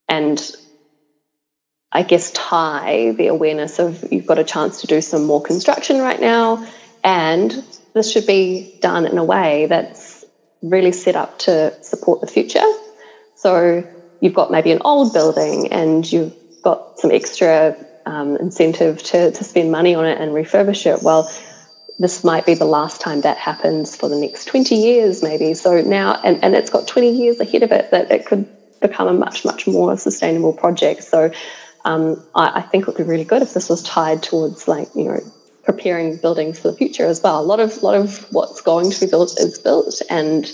and 0.07 0.39
I 1.91 2.03
guess 2.03 2.31
tie 2.31 3.11
the 3.17 3.27
awareness 3.27 3.79
of 3.79 4.03
you've 4.11 4.25
got 4.25 4.39
a 4.39 4.43
chance 4.43 4.81
to 4.81 4.87
do 4.87 5.01
some 5.01 5.25
more 5.25 5.41
construction 5.41 5.99
right 5.99 6.19
now, 6.19 6.65
and 7.03 7.53
this 7.93 8.11
should 8.11 8.25
be 8.25 8.77
done 8.81 9.05
in 9.05 9.17
a 9.17 9.23
way 9.23 9.65
that's 9.65 10.06
really 10.61 10.91
set 10.91 11.15
up 11.15 11.37
to 11.39 11.73
support 11.81 12.21
the 12.21 12.27
future. 12.27 12.65
So 13.35 13.83
you've 14.19 14.33
got 14.33 14.51
maybe 14.51 14.71
an 14.71 14.81
old 14.83 15.13
building 15.13 15.71
and 15.71 16.09
you've 16.11 16.33
got 16.63 16.99
some 16.99 17.11
extra 17.11 17.75
um, 18.05 18.37
incentive 18.37 19.03
to, 19.03 19.31
to 19.31 19.43
spend 19.43 19.71
money 19.71 19.93
on 19.93 20.05
it 20.05 20.19
and 20.19 20.31
refurbish 20.31 20.85
it. 20.85 21.03
Well, 21.03 21.29
this 21.99 22.23
might 22.23 22.45
be 22.45 22.53
the 22.53 22.65
last 22.65 23.01
time 23.01 23.21
that 23.21 23.37
happens 23.37 23.95
for 23.95 24.07
the 24.07 24.17
next 24.17 24.45
20 24.45 24.75
years, 24.75 25.23
maybe. 25.23 25.53
So 25.53 25.81
now, 25.81 26.19
and, 26.23 26.43
and 26.43 26.55
it's 26.55 26.69
got 26.69 26.87
20 26.87 27.09
years 27.09 27.39
ahead 27.39 27.63
of 27.63 27.71
it 27.71 27.89
that 27.91 28.11
it 28.11 28.25
could 28.25 28.47
become 28.81 29.07
a 29.07 29.13
much, 29.13 29.43
much 29.43 29.65
more 29.67 29.97
sustainable 29.97 30.53
project. 30.53 31.03
So 31.03 31.31
um, 31.85 32.23
I, 32.35 32.51
I, 32.55 32.61
think 32.61 32.83
it 32.83 32.87
would 32.87 32.97
be 32.97 33.03
really 33.03 33.23
good 33.23 33.41
if 33.41 33.53
this 33.53 33.69
was 33.69 33.81
tied 33.81 34.21
towards, 34.21 34.67
like, 34.67 34.89
you 34.93 35.05
know, 35.05 35.19
preparing 35.67 36.17
buildings 36.17 36.59
for 36.59 36.71
the 36.71 36.77
future 36.77 37.05
as 37.05 37.21
well. 37.21 37.41
A 37.41 37.43
lot 37.43 37.59
of, 37.59 37.83
lot 37.83 37.95
of 37.95 38.25
what's 38.31 38.61
going 38.61 38.89
to 38.89 38.99
be 39.01 39.07
built 39.07 39.39
is 39.39 39.59
built. 39.59 40.01
And 40.09 40.51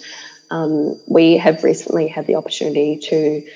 um, 0.49 0.99
we 1.07 1.37
have 1.37 1.63
recently 1.63 2.07
had 2.07 2.27
the 2.27 2.35
opportunity 2.35 2.97
to 3.09 3.47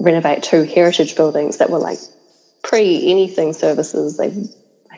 renovate 0.00 0.42
two 0.42 0.64
heritage 0.64 1.16
buildings 1.16 1.58
that 1.58 1.70
were 1.70 1.78
like 1.78 2.00
pre 2.64 3.10
anything 3.10 3.52
services. 3.52 4.16
They, 4.18 4.34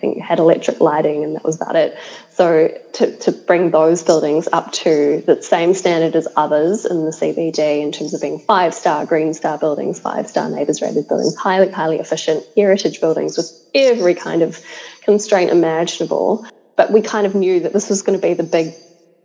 think 0.03 0.21
had 0.21 0.39
electric 0.39 0.81
lighting 0.81 1.25
and 1.25 1.37
that 1.37 1.45
was 1.45 1.57
about 1.57 1.77
it. 1.77 1.97
So 2.31 2.77
to, 2.95 3.17
to 3.19 3.33
bring 3.33 3.71
those 3.71 4.03
buildings 4.03 4.49
up 4.53 4.73
to 4.73 5.23
the 5.25 5.41
same 5.41 5.73
standard 5.73 6.15
as 6.17 6.29
others 6.37 6.85
in 6.85 7.07
the 7.07 7.13
CBD 7.13 7.81
in 7.81 7.93
terms 7.93 8.13
of 8.13 8.21
being 8.21 8.41
five 8.41 8.75
star 8.75 9.07
green 9.07 9.33
star 9.33 9.57
buildings, 9.57 10.01
five 10.01 10.29
star 10.29 10.51
NABERS 10.51 10.83
rated 10.83 11.09
buildings, 11.09 11.37
highly, 11.37 11.71
highly 11.71 11.99
efficient 11.99 12.45
heritage 12.57 13.01
buildings 13.01 13.37
with 13.39 13.51
every 13.75 14.15
kind 14.15 14.43
of 14.43 14.61
constraint 15.03 15.51
imaginable. 15.51 16.45
But 16.77 16.91
we 16.91 17.01
kind 17.01 17.27
of 17.27 17.35
knew 17.35 17.61
that 17.61 17.73
this 17.73 17.89
was 17.89 18.03
going 18.03 18.21
to 18.21 18.27
be 18.27 18.35
the 18.35 18.43
big 18.43 18.75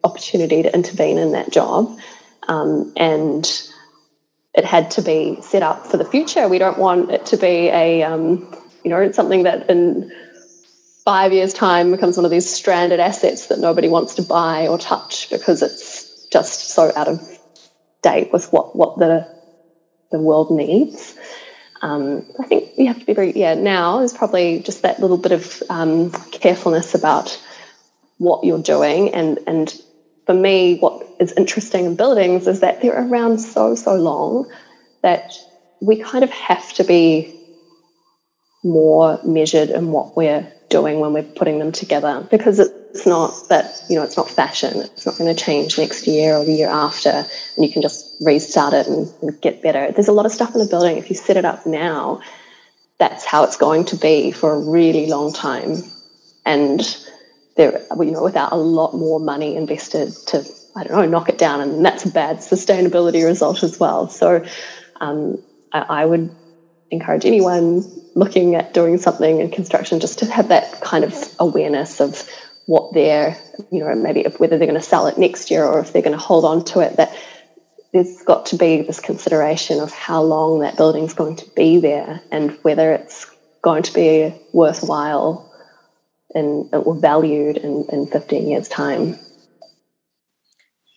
opportunity 0.03 0.61
to 0.61 0.73
intervene 0.73 1.17
in 1.17 1.32
that 1.32 1.51
job. 1.51 1.97
Um, 2.47 2.93
and 2.95 3.49
it 4.53 4.63
had 4.63 4.91
to 4.91 5.01
be 5.01 5.39
set 5.41 5.63
up 5.63 5.88
for 5.88 5.97
the 5.97 6.05
future. 6.05 6.47
We 6.47 6.59
don't 6.59 6.78
want 6.78 7.11
it 7.11 7.25
to 7.28 7.38
be 7.38 7.69
a, 7.69 8.03
um, 8.03 8.53
you 8.84 8.89
know, 8.91 9.11
something 9.11 9.43
that 9.43 9.69
in 9.69 10.11
five 11.08 11.32
years' 11.32 11.53
time 11.53 11.89
becomes 11.89 12.18
one 12.18 12.26
of 12.26 12.32
these 12.32 12.49
stranded 12.49 12.99
assets 12.99 13.47
that 13.47 13.60
nobody 13.60 13.88
wants 13.88 14.14
to 14.14 14.22
buy 14.22 14.68
or 14.68 14.78
touch 14.78 15.30
because 15.30 15.62
it's 15.62 16.28
just 16.34 16.72
so 16.72 16.91
out 16.97 17.08
of 17.08 17.22
date 18.03 18.28
with 18.34 18.51
what, 18.51 18.76
what 18.76 18.99
the 18.99 19.26
the 20.12 20.20
world 20.20 20.51
needs. 20.51 21.16
Um, 21.82 22.26
I 22.41 22.43
think 22.47 22.66
you 22.78 22.88
have 22.88 22.99
to 22.99 23.05
be 23.05 23.14
very 23.14 23.32
yeah. 23.38 23.53
Now 23.53 24.01
is 24.01 24.12
probably 24.12 24.60
just 24.60 24.82
that 24.82 24.99
little 24.99 25.18
bit 25.18 25.32
of 25.32 25.64
um, 25.70 26.12
carefulness 26.34 26.93
about 26.93 27.41
what 28.18 28.43
you're 28.43 28.62
doing, 28.62 29.14
and 29.16 29.39
and 29.47 29.74
for 30.26 30.34
me, 30.36 30.76
what 30.76 31.01
is 31.22 31.32
interesting 31.38 31.86
in 31.86 31.95
buildings 31.95 32.47
is 32.47 32.60
that 32.60 32.82
they're 32.82 33.08
around 33.08 33.39
so 33.39 33.76
so 33.76 33.95
long 33.95 34.45
that 35.03 35.32
we 35.82 35.95
kind 35.95 36.26
of 36.26 36.32
have 36.32 36.74
to 36.74 36.84
be 36.84 37.30
more 38.66 39.20
measured 39.24 39.70
in 39.70 39.91
what 39.93 40.18
we're 40.18 40.45
doing 40.70 40.99
when 40.99 41.13
we're 41.13 41.24
putting 41.24 41.59
them 41.59 41.72
together 41.72 42.28
because 42.30 42.59
it's 42.59 43.05
not 43.05 43.34
that 43.49 43.82
you 43.89 43.95
know 43.95 44.03
it's 44.03 44.18
not 44.18 44.30
fashion 44.30 44.82
it's 44.82 45.05
not 45.05 45.18
going 45.18 45.34
to 45.34 45.43
change 45.43 45.78
next 45.78 46.07
year 46.07 46.36
or 46.36 46.43
the 46.43 46.51
year 46.51 46.68
after 46.68 47.09
and 47.09 47.65
you 47.65 47.72
can 47.72 47.82
just 47.82 48.15
restart 48.22 48.74
it 48.74 48.88
and, 48.88 49.11
and 49.22 49.39
get 49.41 49.61
better. 49.61 49.91
There's 49.91 50.07
a 50.07 50.13
lot 50.13 50.26
of 50.26 50.32
stuff 50.32 50.53
in 50.53 50.59
the 50.59 50.68
building. 50.68 50.97
If 50.97 51.09
you 51.09 51.15
set 51.15 51.38
it 51.38 51.45
up 51.45 51.65
now 51.65 52.22
that's 52.97 53.26
how 53.26 53.43
it's 53.43 53.57
going 53.57 53.86
to 53.86 53.95
be 53.95 54.32
for 54.32 54.53
a 54.53 54.59
really 54.59 55.05
long 55.07 55.32
time. 55.32 55.84
And 56.45 56.82
there 57.55 57.82
you 57.99 58.11
know 58.11 58.24
without 58.24 58.51
a 58.51 58.55
lot 58.55 58.93
more 58.93 59.20
money 59.20 59.55
invested 59.55 60.13
to 60.28 60.47
i 60.76 60.84
don't 60.84 60.91
know 60.91 61.07
knock 61.07 61.28
it 61.28 61.39
down 61.39 61.59
and 61.59 61.84
that's 61.84 62.05
a 62.05 62.11
bad 62.11 62.38
sustainability 62.38 63.26
result 63.26 63.63
as 63.63 63.80
well. 63.80 64.07
So 64.09 64.45
um, 65.01 65.41
I, 65.74 65.80
I 66.01 66.05
would 66.05 66.30
encourage 66.91 67.25
anyone 67.25 67.83
looking 68.15 68.55
at 68.55 68.73
doing 68.73 68.97
something 68.97 69.39
in 69.39 69.51
construction 69.51 69.99
just 69.99 70.19
to 70.19 70.25
have 70.25 70.47
that 70.47 70.81
kind 70.81 71.03
of 71.03 71.13
awareness 71.39 71.99
of 71.99 72.27
what 72.65 72.93
they're, 72.93 73.38
you 73.71 73.79
know, 73.79 73.93
maybe 73.95 74.23
whether 74.38 74.57
they're 74.57 74.67
going 74.67 74.79
to 74.79 74.85
sell 74.85 75.07
it 75.07 75.17
next 75.17 75.49
year 75.51 75.63
or 75.63 75.79
if 75.79 75.93
they're 75.93 76.01
going 76.01 76.17
to 76.17 76.23
hold 76.23 76.43
on 76.43 76.63
to 76.65 76.79
it, 76.79 76.97
that 76.97 77.15
there's 77.93 78.21
got 78.23 78.45
to 78.47 78.57
be 78.57 78.81
this 78.81 78.99
consideration 78.99 79.79
of 79.79 79.91
how 79.91 80.21
long 80.21 80.59
that 80.59 80.75
building's 80.75 81.13
going 81.13 81.35
to 81.35 81.49
be 81.55 81.79
there 81.79 82.21
and 82.31 82.51
whether 82.63 82.91
it's 82.93 83.25
going 83.61 83.83
to 83.83 83.93
be 83.93 84.33
worthwhile 84.53 85.43
and 86.33 86.69
or 86.73 86.95
valued 86.95 87.57
in, 87.57 87.85
in 87.91 88.05
15 88.07 88.47
years' 88.47 88.67
time. 88.67 89.17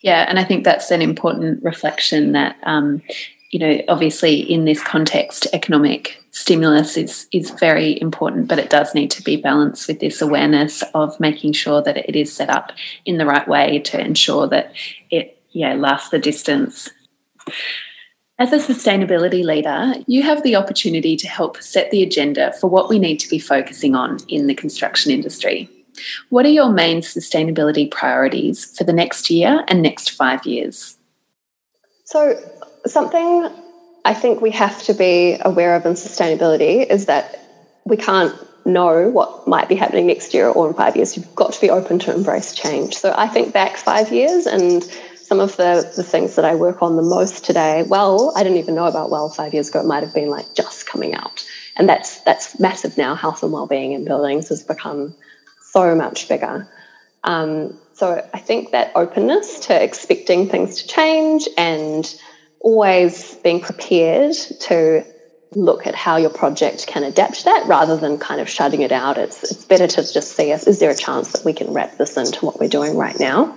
Yeah, 0.03 0.25
and 0.29 0.39
I 0.39 0.45
think 0.45 0.65
that's 0.65 0.91
an 0.91 1.03
important 1.03 1.63
reflection 1.63 2.33
that 2.33 2.57
um, 2.63 3.03
you 3.51 3.59
know, 3.59 3.83
obviously 3.89 4.41
in 4.41 4.65
this 4.65 4.83
context, 4.83 5.47
economic 5.53 6.23
stimulus 6.31 6.97
is 6.97 7.27
is 7.33 7.51
very 7.51 8.01
important, 8.01 8.47
but 8.47 8.61
it 8.61 8.71
does 8.71 8.95
need 8.95 9.11
to 9.11 9.23
be 9.23 9.37
balanced 9.37 9.89
with 9.89 9.99
this 9.99 10.23
awareness 10.23 10.83
of 10.95 11.19
making 11.19 11.53
sure 11.53 11.83
that 11.83 11.97
it 11.97 12.15
is 12.15 12.33
set 12.33 12.49
up 12.49 12.71
in 13.05 13.19
the 13.19 13.27
right 13.27 13.49
way 13.49 13.81
to 13.81 14.01
ensure 14.01 14.47
that 14.47 14.73
it 15.11 15.43
yeah 15.51 15.75
lasts 15.75 16.11
the 16.11 16.19
distance. 16.19 16.91
As 18.39 18.53
a 18.53 18.59
sustainability 18.59 19.45
leader, 19.45 19.95
you 20.07 20.23
have 20.23 20.43
the 20.43 20.57
opportunity 20.57 21.15
to 21.17 21.29
help 21.29 21.61
set 21.61 21.91
the 21.91 22.03
agenda 22.03 22.55
for 22.59 22.71
what 22.71 22.89
we 22.89 22.99
need 22.99 23.19
to 23.19 23.29
be 23.29 23.39
focusing 23.39 23.95
on 23.95 24.19
in 24.29 24.47
the 24.47 24.55
construction 24.55 25.13
industry. 25.13 25.69
What 26.31 26.47
are 26.47 26.51
your 26.51 26.71
main 26.71 27.03
sustainability 27.03 27.91
priorities 27.91 28.65
for 28.79 28.85
the 28.85 28.95
next 28.95 29.29
year 29.29 29.63
and 29.69 29.83
next 29.83 30.11
five 30.13 30.47
years? 30.47 30.97
So, 32.05 32.39
something 32.87 33.49
I 34.05 34.15
think 34.15 34.41
we 34.41 34.51
have 34.53 34.83
to 34.85 34.95
be 34.95 35.37
aware 35.41 35.75
of 35.75 35.85
in 35.85 35.93
sustainability 35.93 36.87
is 36.91 37.07
that 37.07 37.37
we 37.85 37.97
can't 37.97 38.35
know 38.65 39.09
what 39.09 39.47
might 39.47 39.69
be 39.69 39.75
happening 39.75 40.07
next 40.07 40.33
year 40.35 40.49
or 40.49 40.69
in 40.69 40.75
five 40.75 40.97
years. 40.97 41.17
You've 41.17 41.35
got 41.35 41.53
to 41.53 41.61
be 41.61 41.71
open 41.71 41.99
to 42.01 42.15
embrace 42.15 42.55
change. 42.55 42.95
So 42.95 43.15
I 43.17 43.29
think 43.29 43.53
back 43.53 43.77
five 43.77 44.13
years 44.13 44.47
and 44.47 44.83
some 45.17 45.41
of 45.41 45.57
the, 45.57 45.91
the 45.97 46.03
things 46.03 46.35
that 46.37 46.45
I 46.45 46.55
work 46.55 46.83
on 46.83 46.97
the 46.97 47.03
most 47.03 47.45
today, 47.45 47.85
well, 47.85 48.33
I 48.37 48.43
didn't 48.43 48.59
even 48.59 48.75
know 48.75 48.87
about 48.87 49.11
well 49.11 49.29
five 49.29 49.55
years 49.55 49.69
ago. 49.69 49.81
It 49.81 49.87
might 49.87 50.03
have 50.03 50.15
been 50.15 50.29
like 50.29 50.47
just 50.55 50.87
coming 50.87 51.15
out. 51.15 51.45
And 51.77 51.89
that's 51.89 52.21
that's 52.23 52.59
massive 52.59 52.97
now. 52.99 53.15
Health 53.15 53.43
and 53.43 53.53
well-being 53.53 53.93
in 53.93 54.05
buildings 54.05 54.49
has 54.49 54.63
become 54.63 55.15
so 55.73 55.95
much 55.95 56.29
bigger. 56.29 56.67
Um, 57.25 57.79
so 57.95 58.27
I 58.35 58.39
think 58.39 58.73
that 58.73 58.93
openness 58.95 59.61
to 59.67 59.83
expecting 59.83 60.49
things 60.49 60.83
to 60.83 60.89
change 60.89 61.49
and 61.57 62.13
always 62.61 63.35
being 63.37 63.61
prepared 63.61 64.35
to 64.61 65.05
look 65.57 65.87
at 65.87 65.95
how 65.95 66.17
your 66.17 66.31
project 66.31 66.87
can 66.87 67.03
adapt 67.03 67.45
that 67.45 67.67
rather 67.67 67.97
than 67.97 68.19
kind 68.19 68.41
of 68.41 68.49
shutting 68.49 68.83
it 68.83 68.93
out. 68.93 69.19
It's, 69.19 69.43
it's 69.43 69.65
better 69.65 69.87
to 69.87 70.13
just 70.13 70.37
see 70.37 70.53
is 70.53 70.79
there 70.79 70.91
a 70.91 70.97
chance 70.97 71.33
that 71.33 71.45
we 71.45 71.53
can 71.53 71.73
wrap 71.73 71.97
this 71.97 72.17
into 72.17 72.45
what 72.45 72.61
we're 72.61 72.69
doing 72.69 72.97
right 72.97 73.19
now? 73.19 73.57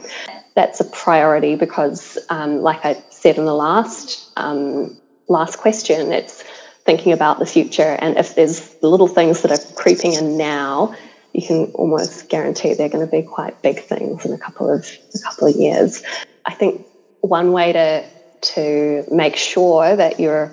That's 0.55 0.79
a 0.79 0.85
priority 0.85 1.55
because, 1.55 2.17
um, 2.29 2.61
like 2.61 2.85
I 2.85 3.03
said 3.09 3.37
in 3.37 3.45
the 3.45 3.53
last 3.55 4.31
um, 4.37 4.95
last 5.27 5.57
question, 5.57 6.11
it's 6.11 6.43
thinking 6.85 7.13
about 7.13 7.39
the 7.39 7.45
future. 7.45 7.97
And 7.99 8.17
if 8.17 8.35
there's 8.35 8.75
little 8.81 9.07
things 9.07 9.41
that 9.41 9.51
are 9.51 9.73
creeping 9.75 10.13
in 10.13 10.37
now, 10.37 10.95
you 11.33 11.45
can 11.45 11.65
almost 11.73 12.29
guarantee 12.29 12.73
they're 12.73 12.89
going 12.89 13.05
to 13.05 13.11
be 13.11 13.23
quite 13.23 13.61
big 13.61 13.79
things 13.79 14.25
in 14.25 14.33
a 14.33 14.37
couple 14.37 14.69
of 14.69 14.87
a 15.15 15.19
couple 15.19 15.47
of 15.47 15.55
years. 15.55 16.03
I 16.45 16.53
think 16.53 16.85
one 17.21 17.51
way 17.51 17.73
to 17.73 18.03
to 18.43 19.03
make 19.11 19.35
sure 19.35 19.95
that 19.95 20.19
you're 20.19 20.51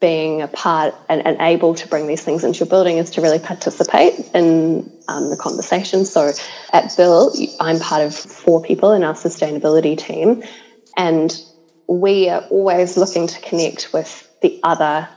being 0.00 0.42
a 0.42 0.48
part 0.48 0.94
and, 1.08 1.24
and, 1.24 1.40
able 1.40 1.76
to 1.76 1.86
bring 1.86 2.08
these 2.08 2.22
things 2.22 2.42
into 2.42 2.58
your 2.58 2.66
building 2.66 2.98
is 2.98 3.08
to 3.08 3.20
really 3.20 3.38
participate 3.38 4.14
in 4.34 4.90
um, 5.06 5.30
the 5.30 5.36
conversation. 5.36 6.04
So 6.04 6.32
at 6.72 6.94
Built, 6.96 7.38
I'm 7.60 7.78
part 7.78 8.02
of 8.02 8.12
four 8.12 8.60
people 8.60 8.92
in 8.92 9.04
our 9.04 9.14
sustainability 9.14 9.96
team, 9.96 10.42
and 10.96 11.32
we 11.86 12.28
are 12.28 12.42
always 12.50 12.96
looking 12.96 13.28
to 13.28 13.40
connect 13.42 13.92
with 13.92 14.28
the 14.42 14.58
other 14.64 15.08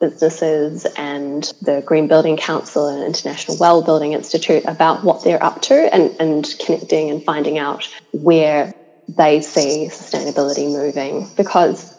businesses 0.00 0.86
and 0.96 1.50
the 1.62 1.82
Green 1.86 2.06
Building 2.06 2.36
Council 2.36 2.88
and 2.88 3.02
International 3.02 3.56
Well 3.58 3.82
Building 3.82 4.12
Institute 4.12 4.64
about 4.66 5.02
what 5.02 5.24
they're 5.24 5.42
up 5.42 5.62
to 5.62 5.94
and, 5.94 6.14
and 6.20 6.46
connecting 6.64 7.10
and 7.10 7.24
finding 7.24 7.58
out 7.58 7.88
where 8.12 8.74
they 9.08 9.40
see 9.40 9.88
sustainability 9.90 10.70
moving 10.70 11.28
because 11.36 11.94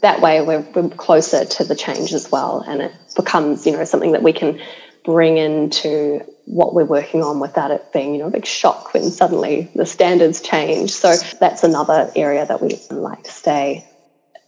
that 0.00 0.20
way 0.20 0.40
we're, 0.40 0.60
we're, 0.60 0.88
closer 0.90 1.44
to 1.44 1.64
the 1.64 1.74
change 1.74 2.12
as 2.12 2.30
well. 2.30 2.64
And 2.66 2.82
it 2.82 2.92
becomes 3.16 3.66
you 3.66 3.72
know 3.72 3.84
something 3.84 4.12
that 4.12 4.22
we 4.22 4.32
can 4.32 4.60
bring 5.04 5.36
into 5.36 6.24
what 6.46 6.74
we're 6.74 6.84
working 6.84 7.22
on 7.22 7.40
without 7.40 7.70
it 7.70 7.92
being 7.92 8.14
you 8.14 8.20
know 8.20 8.26
a 8.26 8.30
big 8.30 8.46
shock 8.46 8.94
when 8.94 9.10
suddenly 9.10 9.70
the 9.74 9.86
standards 9.86 10.40
change. 10.40 10.90
So 10.90 11.16
that's 11.40 11.64
another 11.64 12.10
area 12.16 12.46
that 12.46 12.60
we 12.60 12.78
like 12.90 13.24
to 13.24 13.30
stay 13.30 13.86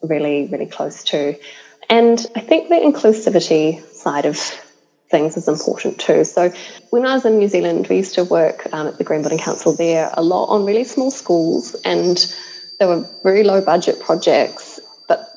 really 0.02 0.48
really 0.50 0.66
close 0.66 1.02
to. 1.04 1.38
And 1.88 2.26
i 2.34 2.40
think 2.40 2.68
the 2.68 2.74
inclusivity 2.74 3.80
side 3.92 4.26
of 4.26 4.36
things 5.10 5.36
is 5.36 5.48
important 5.48 5.98
too. 5.98 6.24
So 6.24 6.52
when 6.90 7.06
I 7.06 7.14
was 7.14 7.24
in 7.24 7.38
New 7.38 7.48
Zealand, 7.48 7.86
we 7.88 7.96
used 7.96 8.14
to 8.14 8.24
work 8.24 8.66
um, 8.72 8.86
at 8.86 8.98
the 8.98 9.04
Green 9.04 9.22
Building 9.22 9.38
Council 9.38 9.74
there 9.74 10.10
a 10.14 10.22
lot 10.22 10.46
on 10.46 10.64
really 10.64 10.84
small 10.84 11.10
schools, 11.10 11.74
and 11.84 12.34
they 12.78 12.86
were 12.86 13.08
very 13.22 13.44
low 13.44 13.60
budget 13.60 14.00
projects, 14.00 14.80
but 15.08 15.28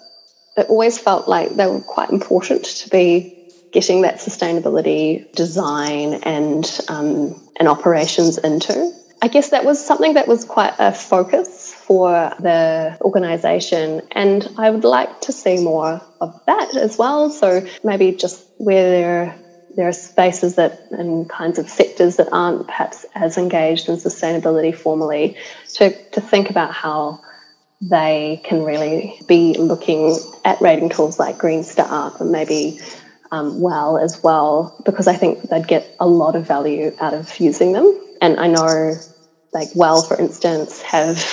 it 0.57 0.67
always 0.69 0.97
felt 0.97 1.27
like 1.27 1.55
they 1.55 1.67
were 1.67 1.81
quite 1.81 2.09
important 2.09 2.65
to 2.65 2.89
be 2.89 3.35
getting 3.71 4.01
that 4.01 4.15
sustainability 4.15 5.31
design 5.33 6.15
and 6.23 6.79
um, 6.89 7.39
and 7.59 7.67
operations 7.67 8.37
into. 8.39 8.91
I 9.21 9.27
guess 9.27 9.49
that 9.49 9.65
was 9.65 9.85
something 9.85 10.13
that 10.13 10.29
was 10.29 10.45
quite 10.45 10.73
a 10.79 10.93
focus 10.93 11.73
for 11.73 12.09
the 12.39 12.97
organisation, 13.01 14.01
and 14.13 14.47
I 14.57 14.69
would 14.69 14.85
like 14.85 15.21
to 15.21 15.31
see 15.31 15.61
more 15.61 16.01
of 16.21 16.41
that 16.45 16.75
as 16.75 16.97
well. 16.97 17.29
So 17.29 17.65
maybe 17.83 18.13
just 18.13 18.45
where 18.57 18.89
there 18.89 19.35
there 19.79 19.87
are 19.87 19.93
spaces 19.93 20.55
that 20.55 20.77
and 20.91 21.29
kinds 21.29 21.57
of 21.57 21.69
sectors 21.69 22.17
that 22.17 22.27
aren't 22.33 22.67
perhaps 22.67 23.05
as 23.15 23.37
engaged 23.37 23.87
in 23.87 23.95
sustainability 23.95 24.75
formally 24.75 25.37
to, 25.75 25.97
to 26.11 26.19
think 26.19 26.49
about 26.49 26.73
how 26.73 27.17
they 27.79 28.41
can 28.43 28.65
really 28.65 29.17
be 29.25 29.53
looking 29.53 30.17
at 30.43 30.59
rating 30.59 30.89
tools 30.89 31.17
like 31.17 31.37
Green 31.37 31.63
Star 31.63 32.13
and 32.19 32.29
maybe 32.29 32.77
um, 33.31 33.61
well 33.61 33.97
as 33.97 34.21
well, 34.21 34.75
because 34.83 35.07
I 35.07 35.15
think 35.15 35.43
they'd 35.43 35.65
get 35.65 35.89
a 35.97 36.07
lot 36.07 36.35
of 36.35 36.45
value 36.45 36.93
out 36.99 37.13
of 37.13 37.39
using 37.39 37.71
them. 37.71 37.97
And 38.19 38.37
I 38.37 38.47
know, 38.47 38.95
like, 39.53 39.69
Well, 39.75 40.01
for 40.01 40.19
instance, 40.19 40.81
have 40.81 41.23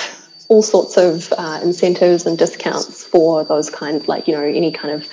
all 0.47 0.61
sorts 0.61 0.95
of 0.95 1.33
uh, 1.37 1.59
incentives 1.61 2.25
and 2.25 2.37
discounts 2.37 3.03
for 3.03 3.43
those 3.43 3.69
kind 3.69 4.07
like, 4.07 4.25
you 4.25 4.33
know, 4.33 4.41
any 4.41 4.71
kind 4.71 4.93
of 4.93 5.09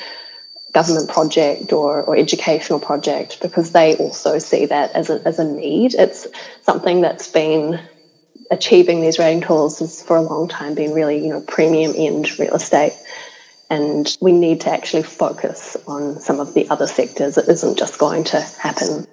government 0.74 1.08
project 1.08 1.72
or, 1.72 2.02
or 2.02 2.16
educational 2.16 2.80
project 2.80 3.40
because 3.40 3.70
they 3.70 3.96
also 3.96 4.38
see 4.38 4.66
that 4.66 4.90
as 4.92 5.08
a, 5.08 5.22
as 5.26 5.38
a 5.38 5.44
need. 5.44 5.94
It's 5.94 6.26
something 6.62 7.00
that's 7.00 7.28
been 7.28 7.80
achieving 8.50 9.00
these 9.00 9.18
rating 9.18 9.40
tools 9.40 9.78
has 9.78 10.02
for 10.02 10.16
a 10.16 10.20
long 10.20 10.48
time 10.48 10.74
been 10.74 10.92
really, 10.92 11.24
you 11.24 11.32
know, 11.32 11.40
premium 11.42 11.92
end 11.96 12.38
real 12.38 12.54
estate. 12.54 12.92
And 13.70 14.16
we 14.20 14.32
need 14.32 14.60
to 14.62 14.70
actually 14.70 15.04
focus 15.04 15.76
on 15.86 16.20
some 16.20 16.40
of 16.40 16.54
the 16.54 16.68
other 16.68 16.86
sectors. 16.86 17.38
It 17.38 17.48
isn't 17.48 17.78
just 17.78 17.98
going 17.98 18.24
to 18.24 18.40
happen. 18.40 19.06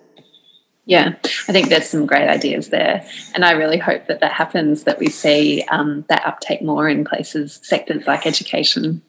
Yeah, 0.86 1.14
I 1.47 1.51
think 1.53 1.70
there's 1.70 1.88
some 1.88 2.07
great 2.07 2.28
ideas 2.28 2.70
there. 2.70 3.07
And 3.34 3.45
I 3.45 3.51
really 3.51 3.78
hope 3.78 4.07
that 4.07 4.20
that 4.20 4.34
happens, 4.34 4.84
that 4.84 4.99
we 4.99 5.07
see 5.07 5.64
um, 5.70 6.05
that 6.09 6.26
uptake 6.26 6.62
more 6.64 6.89
in 6.89 7.05
places, 7.05 7.59
sectors 7.64 8.07
like 8.07 8.26
education. 8.26 9.01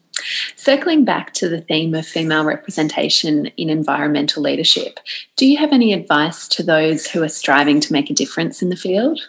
Circling 0.55 1.05
back 1.05 1.33
to 1.35 1.49
the 1.49 1.61
theme 1.61 1.93
of 1.93 2.05
female 2.05 2.45
representation 2.45 3.47
in 3.57 3.69
environmental 3.69 4.43
leadership, 4.43 4.99
do 5.35 5.45
you 5.45 5.57
have 5.57 5.71
any 5.71 5.93
advice 5.93 6.47
to 6.49 6.63
those 6.63 7.07
who 7.07 7.23
are 7.23 7.29
striving 7.29 7.79
to 7.81 7.93
make 7.93 8.09
a 8.09 8.13
difference 8.13 8.61
in 8.61 8.69
the 8.69 8.75
field? 8.75 9.19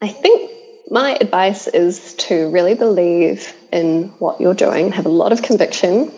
I 0.00 0.08
think 0.08 0.50
my 0.90 1.16
advice 1.20 1.66
is 1.68 2.14
to 2.14 2.50
really 2.50 2.74
believe 2.74 3.54
in 3.72 4.08
what 4.18 4.40
you're 4.40 4.54
doing, 4.54 4.92
have 4.92 5.06
a 5.06 5.10
lot 5.10 5.32
of 5.32 5.42
conviction, 5.42 6.12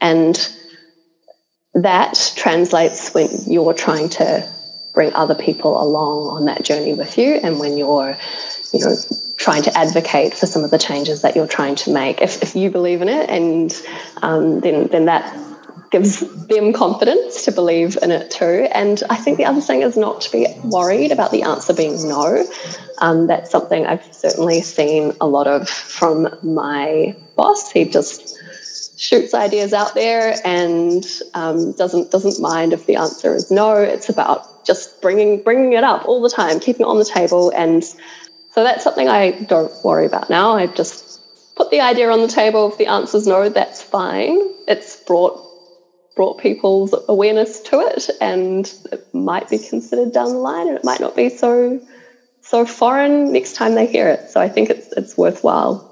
and 0.00 0.52
that 1.74 2.32
translates 2.36 3.12
when 3.12 3.28
you're 3.46 3.74
trying 3.74 4.08
to 4.08 4.48
bring 4.94 5.12
other 5.12 5.34
people 5.34 5.80
along 5.80 6.26
on 6.28 6.46
that 6.46 6.62
journey 6.62 6.94
with 6.94 7.18
you 7.18 7.34
and 7.34 7.58
when 7.58 7.76
you're 7.76 8.16
you 8.72 8.80
know 8.80 8.96
trying 9.36 9.62
to 9.62 9.76
advocate 9.76 10.34
for 10.34 10.46
some 10.46 10.64
of 10.64 10.70
the 10.70 10.78
changes 10.78 11.22
that 11.22 11.36
you're 11.36 11.46
trying 11.46 11.74
to 11.74 11.92
make 11.92 12.22
if, 12.22 12.42
if 12.42 12.56
you 12.56 12.70
believe 12.70 13.02
in 13.02 13.08
it 13.08 13.28
and 13.28 13.82
um, 14.22 14.60
then 14.60 14.86
then 14.88 15.04
that 15.04 15.24
gives 15.90 16.20
them 16.46 16.72
confidence 16.72 17.44
to 17.44 17.52
believe 17.52 17.96
in 18.02 18.10
it 18.10 18.30
too. 18.30 18.68
And 18.72 19.02
I 19.08 19.16
think 19.16 19.38
the 19.38 19.44
other 19.44 19.60
thing 19.60 19.82
is 19.82 19.96
not 19.96 20.20
to 20.22 20.32
be 20.32 20.46
worried 20.64 21.12
about 21.12 21.30
the 21.30 21.42
answer 21.42 21.72
being 21.72 22.08
no. 22.08 22.46
Um, 22.98 23.26
that's 23.26 23.50
something 23.50 23.86
I've 23.86 24.04
certainly 24.12 24.62
seen 24.62 25.12
a 25.20 25.26
lot 25.26 25.46
of 25.46 25.68
from 25.68 26.28
my 26.42 27.16
boss. 27.36 27.70
He 27.70 27.84
just 27.84 28.38
shoots 28.98 29.34
ideas 29.34 29.72
out 29.72 29.94
there 29.94 30.36
and 30.44 31.06
um, 31.34 31.72
doesn't 31.72 32.10
doesn't 32.10 32.40
mind 32.40 32.72
if 32.72 32.86
the 32.86 32.96
answer 32.96 33.34
is 33.34 33.50
no. 33.50 33.76
It's 33.76 34.08
about 34.08 34.64
just 34.64 35.00
bringing 35.00 35.42
bringing 35.42 35.74
it 35.74 35.84
up 35.84 36.04
all 36.06 36.20
the 36.20 36.30
time, 36.30 36.58
keeping 36.58 36.82
it 36.82 36.88
on 36.88 36.98
the 36.98 37.04
table, 37.04 37.50
and 37.50 37.84
so 38.56 38.64
that's 38.64 38.82
something 38.82 39.06
I 39.06 39.32
don't 39.32 39.72
worry 39.84 40.06
about 40.06 40.30
now. 40.30 40.56
I 40.56 40.66
just 40.66 41.20
put 41.56 41.70
the 41.70 41.82
idea 41.82 42.10
on 42.10 42.22
the 42.22 42.28
table. 42.28 42.72
If 42.72 42.78
the 42.78 42.86
answer 42.86 43.18
is 43.18 43.26
no, 43.26 43.50
that's 43.50 43.82
fine. 43.82 44.38
It's 44.66 44.96
brought 45.04 45.38
brought 46.16 46.38
people's 46.38 46.94
awareness 47.08 47.60
to 47.60 47.78
it 47.80 48.08
and 48.22 48.72
it 48.90 49.06
might 49.12 49.50
be 49.50 49.58
considered 49.58 50.10
down 50.12 50.30
the 50.30 50.38
line 50.38 50.66
and 50.66 50.78
it 50.78 50.84
might 50.84 50.98
not 50.98 51.14
be 51.14 51.28
so 51.28 51.78
so 52.40 52.64
foreign 52.64 53.30
next 53.34 53.54
time 53.54 53.74
they 53.74 53.86
hear 53.86 54.08
it 54.08 54.30
so 54.30 54.40
i 54.40 54.48
think 54.48 54.70
it's 54.70 54.90
it's 54.92 55.18
worthwhile 55.18 55.86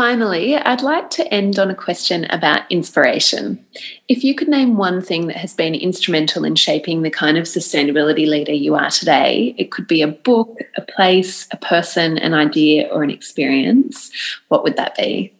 Finally, 0.00 0.56
I'd 0.56 0.80
like 0.80 1.10
to 1.10 1.28
end 1.28 1.58
on 1.58 1.70
a 1.70 1.74
question 1.74 2.24
about 2.30 2.62
inspiration. 2.70 3.62
If 4.08 4.24
you 4.24 4.34
could 4.34 4.48
name 4.48 4.78
one 4.78 5.02
thing 5.02 5.26
that 5.26 5.36
has 5.36 5.52
been 5.52 5.74
instrumental 5.74 6.42
in 6.46 6.54
shaping 6.54 7.02
the 7.02 7.10
kind 7.10 7.36
of 7.36 7.44
sustainability 7.44 8.26
leader 8.26 8.54
you 8.54 8.74
are 8.76 8.88
today, 8.88 9.54
it 9.58 9.70
could 9.70 9.86
be 9.86 10.00
a 10.00 10.08
book, 10.08 10.56
a 10.78 10.80
place, 10.80 11.46
a 11.50 11.58
person, 11.58 12.16
an 12.16 12.32
idea, 12.32 12.88
or 12.88 13.02
an 13.02 13.10
experience. 13.10 14.10
What 14.48 14.64
would 14.64 14.78
that 14.78 14.96
be? 14.96 15.34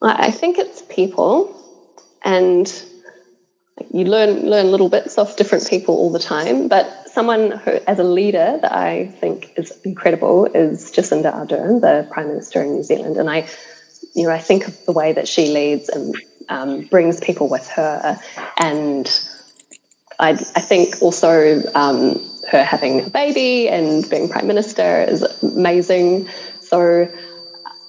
I 0.00 0.30
think 0.30 0.56
it's 0.56 0.80
people 0.88 1.54
and 2.22 2.72
you 3.92 4.06
learn 4.06 4.48
learn 4.48 4.70
little 4.70 4.88
bits 4.88 5.18
off 5.18 5.36
different 5.36 5.68
people 5.68 5.94
all 5.94 6.10
the 6.10 6.18
time. 6.18 6.68
But 6.68 6.97
someone 7.18 7.50
who, 7.50 7.72
as 7.88 7.98
a 7.98 8.04
leader, 8.04 8.60
that 8.62 8.72
I 8.72 9.08
think 9.20 9.52
is 9.56 9.76
incredible 9.84 10.44
is 10.44 10.92
Jacinda 10.92 11.34
Ardern, 11.34 11.80
the 11.80 12.06
Prime 12.12 12.28
Minister 12.28 12.62
in 12.62 12.74
New 12.74 12.84
Zealand, 12.84 13.16
and 13.16 13.28
I, 13.28 13.48
you 14.14 14.22
know, 14.22 14.30
I 14.30 14.38
think 14.38 14.68
of 14.68 14.84
the 14.84 14.92
way 14.92 15.12
that 15.14 15.26
she 15.26 15.48
leads 15.48 15.88
and 15.88 16.14
um, 16.48 16.82
brings 16.82 17.18
people 17.18 17.48
with 17.48 17.66
her, 17.70 18.20
and 18.56 19.20
I, 20.20 20.30
I 20.30 20.60
think 20.60 21.02
also 21.02 21.60
um, 21.74 22.24
her 22.52 22.62
having 22.62 23.04
a 23.04 23.10
baby 23.10 23.68
and 23.68 24.08
being 24.08 24.28
Prime 24.28 24.46
Minister 24.46 25.02
is 25.02 25.24
amazing. 25.42 26.28
So 26.60 27.08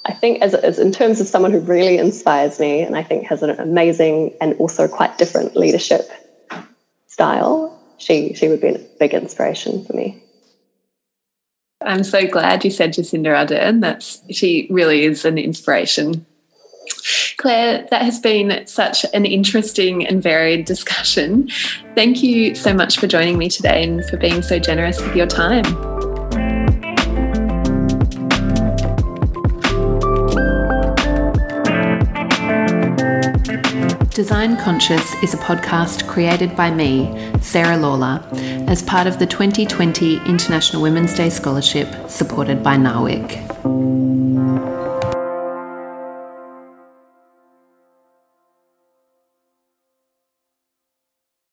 I 0.05 0.13
think 0.13 0.41
as, 0.41 0.55
as 0.55 0.79
in 0.79 0.91
terms 0.91 1.21
of 1.21 1.27
someone 1.27 1.51
who 1.51 1.59
really 1.59 1.99
inspires 1.99 2.59
me 2.59 2.81
and 2.81 2.95
I 2.95 3.03
think 3.03 3.27
has 3.27 3.43
an 3.43 3.51
amazing 3.51 4.35
and 4.41 4.55
also 4.55 4.87
quite 4.87 5.19
different 5.19 5.55
leadership 5.55 6.09
style, 7.05 7.78
she 7.99 8.33
she 8.33 8.47
would 8.47 8.61
be 8.61 8.69
a 8.69 8.79
big 8.99 9.13
inspiration 9.13 9.85
for 9.85 9.93
me. 9.93 10.23
I'm 11.81 12.03
so 12.03 12.27
glad 12.27 12.65
you 12.65 12.71
said 12.71 12.93
Jacinda 12.93 13.27
Ardern. 13.27 13.81
That's 13.81 14.21
she 14.31 14.67
really 14.69 15.05
is 15.05 15.23
an 15.25 15.37
inspiration. 15.37 16.25
Claire, 17.37 17.87
that 17.89 18.01
has 18.01 18.19
been 18.19 18.65
such 18.67 19.05
an 19.13 19.25
interesting 19.25 20.05
and 20.05 20.21
varied 20.21 20.65
discussion. 20.65 21.49
Thank 21.95 22.21
you 22.21 22.55
so 22.55 22.73
much 22.73 22.99
for 22.99 23.07
joining 23.07 23.37
me 23.37 23.49
today 23.49 23.83
and 23.83 24.03
for 24.09 24.17
being 24.17 24.41
so 24.41 24.59
generous 24.59 24.99
with 24.99 25.15
your 25.15 25.27
time. 25.27 26.08
Design 34.19 34.57
Conscious 34.57 35.13
is 35.23 35.33
a 35.33 35.37
podcast 35.37 36.05
created 36.05 36.53
by 36.53 36.69
me, 36.69 37.31
Sarah 37.39 37.77
Lawler, 37.77 38.21
as 38.67 38.81
part 38.81 39.07
of 39.07 39.17
the 39.17 39.25
2020 39.25 40.17
International 40.25 40.81
Women's 40.81 41.13
Day 41.13 41.29
Scholarship 41.29 41.87
supported 42.09 42.61
by 42.61 42.75
NAWIC. 42.75 43.78